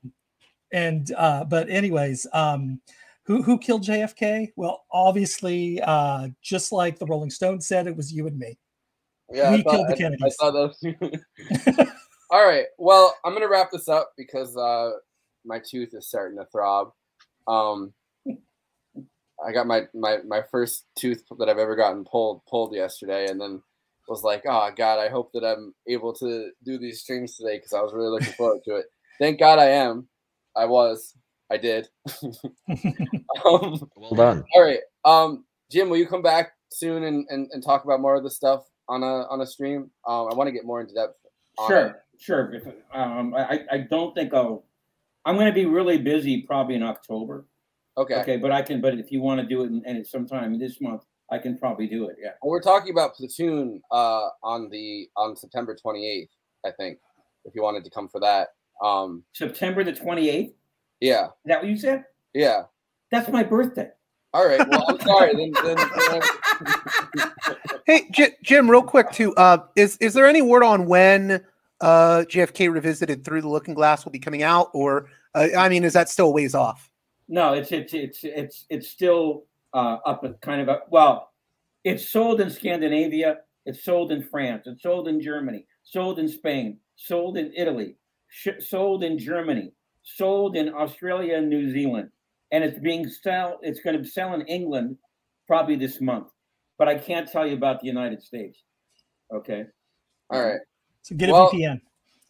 and 0.72 1.10
uh, 1.16 1.44
but 1.44 1.70
anyways, 1.70 2.26
um, 2.32 2.80
who 3.24 3.42
who 3.42 3.58
killed 3.58 3.84
JFK? 3.84 4.52
Well, 4.56 4.84
obviously, 4.90 5.80
uh, 5.80 6.28
just 6.42 6.72
like 6.72 6.98
the 6.98 7.06
Rolling 7.06 7.30
Stones 7.30 7.66
said, 7.66 7.86
it 7.86 7.96
was 7.96 8.12
you 8.12 8.26
and 8.26 8.38
me. 8.38 8.58
Yeah, 9.30 9.52
we 9.52 9.62
thought, 9.62 9.72
killed 9.72 9.88
the 9.88 9.96
Kennedys. 9.96 10.36
I, 10.42 10.48
I 10.48 10.50
those. 10.50 11.88
All 12.30 12.46
right. 12.46 12.66
Well, 12.78 13.16
I'm 13.24 13.32
gonna 13.32 13.48
wrap 13.48 13.70
this 13.70 13.88
up 13.88 14.12
because 14.16 14.56
uh, 14.56 14.92
my 15.44 15.58
tooth 15.58 15.94
is 15.94 16.08
starting 16.08 16.38
to 16.38 16.46
throb. 16.46 16.92
Um, 17.46 17.92
I 19.46 19.52
got 19.52 19.66
my, 19.66 19.82
my 19.94 20.18
my 20.26 20.42
first 20.50 20.86
tooth 20.96 21.22
that 21.38 21.48
I've 21.48 21.58
ever 21.58 21.76
gotten 21.76 22.04
pulled 22.04 22.44
pulled 22.46 22.74
yesterday, 22.74 23.26
and 23.28 23.40
then 23.40 23.62
was 24.08 24.22
like, 24.22 24.42
oh 24.46 24.70
god, 24.76 24.98
I 24.98 25.08
hope 25.08 25.32
that 25.32 25.44
I'm 25.44 25.74
able 25.88 26.12
to 26.14 26.50
do 26.64 26.78
these 26.78 27.00
streams 27.00 27.36
today 27.36 27.56
because 27.56 27.72
I 27.72 27.80
was 27.80 27.92
really 27.92 28.10
looking 28.10 28.32
forward 28.34 28.62
to 28.64 28.76
it. 28.76 28.86
Thank 29.18 29.38
God 29.38 29.58
I 29.58 29.66
am. 29.66 30.08
I 30.56 30.66
was. 30.66 31.14
I 31.50 31.56
did. 31.56 31.88
um, 32.22 33.88
well 33.96 34.14
done. 34.14 34.44
All 34.54 34.62
right. 34.62 34.80
Um, 35.04 35.44
Jim, 35.70 35.88
will 35.88 35.98
you 35.98 36.06
come 36.06 36.22
back 36.22 36.52
soon 36.72 37.04
and, 37.04 37.26
and, 37.28 37.48
and 37.52 37.62
talk 37.62 37.84
about 37.84 38.00
more 38.00 38.16
of 38.16 38.22
the 38.22 38.30
stuff 38.30 38.64
on 38.88 39.02
a 39.02 39.26
on 39.28 39.40
a 39.40 39.46
stream? 39.46 39.90
Um, 40.06 40.28
I 40.30 40.34
want 40.34 40.48
to 40.48 40.52
get 40.52 40.64
more 40.64 40.80
into 40.80 40.94
depth. 40.94 41.16
Sure. 41.66 41.86
It. 41.86 41.96
Sure. 42.18 42.52
If, 42.54 42.66
um, 42.92 43.34
I, 43.34 43.60
I 43.70 43.78
don't 43.78 44.14
think 44.14 44.32
I'll. 44.34 44.64
I'm 45.26 45.36
going 45.36 45.46
to 45.46 45.52
be 45.52 45.64
really 45.66 45.98
busy 45.98 46.42
probably 46.42 46.74
in 46.74 46.82
October. 46.82 47.46
Okay. 47.96 48.16
Okay, 48.16 48.36
but 48.36 48.50
I 48.50 48.62
can. 48.62 48.80
But 48.80 48.94
if 48.94 49.10
you 49.10 49.20
want 49.20 49.40
to 49.40 49.46
do 49.46 49.64
it 49.64 49.70
and 49.86 50.06
sometime 50.06 50.58
this 50.58 50.80
month, 50.80 51.02
I 51.30 51.38
can 51.38 51.56
probably 51.58 51.86
do 51.86 52.08
it. 52.08 52.16
Yeah. 52.20 52.30
Well, 52.42 52.50
we're 52.50 52.60
talking 52.62 52.90
about 52.92 53.14
Platoon 53.14 53.80
uh, 53.90 54.28
on 54.42 54.68
the 54.70 55.08
on 55.16 55.36
September 55.36 55.76
28th, 55.76 56.28
I 56.64 56.70
think. 56.72 56.98
If 57.44 57.54
you 57.54 57.62
wanted 57.62 57.84
to 57.84 57.90
come 57.90 58.08
for 58.08 58.20
that, 58.20 58.48
um, 58.82 59.22
September 59.32 59.84
the 59.84 59.92
28th. 59.92 60.46
Is 60.46 60.52
yeah, 61.00 61.28
that 61.44 61.60
what 61.60 61.68
you 61.68 61.76
said? 61.76 62.04
yeah. 62.32 62.62
That's 63.10 63.28
my 63.28 63.42
birthday. 63.44 63.90
All 64.32 64.46
right. 64.46 64.66
Well, 64.68 64.84
I'm 64.88 64.98
sorry. 65.00 65.34
Then, 65.36 65.52
then, 65.64 65.76
then- 66.10 66.22
Hey, 67.86 68.08
J- 68.10 68.34
Jim, 68.42 68.68
real 68.68 68.82
quick 68.82 69.10
too. 69.12 69.34
Uh, 69.36 69.58
is 69.76 69.96
is 69.98 70.14
there 70.14 70.26
any 70.26 70.42
word 70.42 70.64
on 70.64 70.86
when 70.86 71.44
uh, 71.84 72.24
JFK 72.24 72.72
Revisited 72.72 73.24
Through 73.24 73.42
the 73.42 73.48
Looking 73.48 73.74
Glass 73.74 74.04
will 74.04 74.12
be 74.12 74.18
coming 74.18 74.42
out, 74.42 74.70
or 74.72 75.10
uh, 75.34 75.48
I 75.56 75.68
mean, 75.68 75.84
is 75.84 75.92
that 75.92 76.08
still 76.08 76.28
a 76.28 76.30
ways 76.30 76.54
off? 76.54 76.90
No, 77.28 77.52
it's 77.52 77.72
it's 77.72 77.92
it's 77.92 78.24
it's 78.24 78.64
it's 78.70 78.88
still 78.88 79.44
uh, 79.74 79.98
up 80.06 80.24
at 80.24 80.40
kind 80.40 80.62
of 80.62 80.68
a 80.68 80.78
well. 80.90 81.30
It's 81.84 82.08
sold 82.08 82.40
in 82.40 82.48
Scandinavia. 82.48 83.38
It's 83.66 83.84
sold 83.84 84.12
in 84.12 84.22
France. 84.22 84.62
It's 84.66 84.82
sold 84.82 85.08
in 85.08 85.20
Germany. 85.20 85.66
Sold 85.82 86.18
in 86.18 86.28
Spain. 86.28 86.78
Sold 86.96 87.36
in 87.36 87.52
Italy. 87.54 87.96
Sh- 88.28 88.60
sold 88.60 89.04
in 89.04 89.18
Germany. 89.18 89.72
Sold 90.02 90.56
in 90.56 90.72
Australia 90.72 91.36
and 91.36 91.50
New 91.50 91.70
Zealand. 91.70 92.08
And 92.50 92.64
it's 92.64 92.78
being 92.78 93.06
sell. 93.08 93.58
It's 93.62 93.80
going 93.80 94.02
to 94.02 94.08
sell 94.08 94.32
in 94.32 94.42
England 94.46 94.96
probably 95.46 95.76
this 95.76 96.00
month. 96.00 96.28
But 96.78 96.88
I 96.88 96.96
can't 96.96 97.30
tell 97.30 97.46
you 97.46 97.54
about 97.54 97.80
the 97.80 97.86
United 97.86 98.22
States. 98.22 98.62
Okay. 99.34 99.64
all 100.30 100.42
right. 100.42 100.60
So 101.04 101.14
get 101.14 101.28
a 101.28 101.32
Well- 101.32 101.50
VPN. 101.50 101.80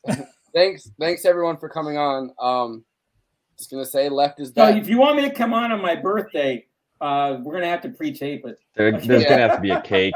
Thanks, 0.55 0.89
thanks 1.01 1.25
everyone 1.25 1.57
for 1.57 1.69
coming 1.69 1.97
on. 1.99 2.31
Um, 2.41 2.85
just 3.59 3.73
gonna 3.73 3.85
say, 3.85 4.09
left 4.09 4.39
is 4.39 4.49
So 4.51 4.55
back. 4.55 4.77
if 4.77 4.89
you 4.89 4.99
want 4.99 5.17
me 5.17 5.23
to 5.23 5.35
come 5.35 5.53
on 5.53 5.73
on 5.73 5.81
my 5.83 5.97
birthday, 5.97 6.65
uh, 7.01 7.39
we're 7.43 7.55
gonna 7.55 7.67
have 7.67 7.81
to 7.83 7.89
pre-tape 7.89 8.45
it. 8.47 8.57
There, 8.77 8.93
there's 9.01 9.23
Yeah. 9.25 9.29
gonna 9.31 9.49
have 9.49 9.57
to 9.57 9.61
be 9.61 9.71
a 9.71 9.81
cake. 9.81 10.15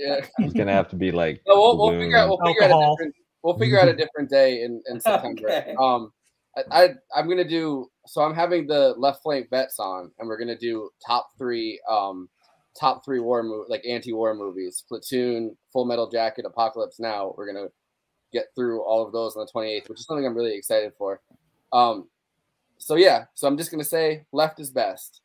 Yeah. 0.00 0.26
There's 0.38 0.52
gonna 0.54 0.72
have 0.72 0.88
to 0.88 0.96
be 0.96 1.12
like. 1.12 1.40
No, 1.46 1.54
we'll, 1.54 1.78
we'll 1.78 2.00
figure 2.00 2.16
out. 2.16 2.28
We'll 2.28 2.38
balloons. 2.38 2.56
figure 2.58 2.74
out 2.74 2.82
a 2.82 2.90
different. 2.96 3.14
We'll 3.44 3.58
figure 3.58 3.80
out 3.80 3.88
a 3.88 3.94
different 3.96 4.28
day 4.28 4.62
in, 4.62 4.82
in 4.90 4.98
September. 5.00 5.48
Okay. 5.48 5.74
Um, 5.80 6.12
I, 6.56 6.62
I 6.84 6.88
I'm 7.14 7.28
gonna 7.28 7.46
do. 7.48 7.88
So 8.08 8.22
I'm 8.22 8.34
having 8.34 8.66
the 8.66 8.92
left 8.98 9.22
flank 9.22 9.50
bets 9.50 9.78
on, 9.78 10.10
and 10.18 10.26
we're 10.26 10.38
gonna 10.38 10.58
do 10.58 10.90
top 11.06 11.28
three. 11.38 11.80
Um, 11.88 12.28
top 12.78 13.04
three 13.04 13.20
war 13.20 13.44
movie 13.44 13.66
like 13.68 13.84
anti-war 13.88 14.34
movies: 14.34 14.82
Platoon, 14.88 15.56
Full 15.72 15.84
Metal 15.84 16.10
Jacket, 16.10 16.44
Apocalypse 16.44 16.98
Now. 16.98 17.34
We're 17.36 17.46
gonna 17.52 17.68
get 18.36 18.54
through 18.54 18.82
all 18.82 19.04
of 19.04 19.12
those 19.12 19.36
on 19.36 19.46
the 19.46 19.52
28th, 19.52 19.88
which 19.88 20.00
is 20.00 20.06
something 20.06 20.26
I'm 20.26 20.36
really 20.36 20.54
excited 20.54 20.92
for. 20.98 21.20
Um, 21.72 22.08
so 22.78 22.96
yeah, 22.96 23.24
so 23.34 23.48
I'm 23.48 23.56
just 23.56 23.70
gonna 23.70 23.84
say 23.84 24.24
left 24.32 24.60
is 24.60 24.70
best. 24.70 25.20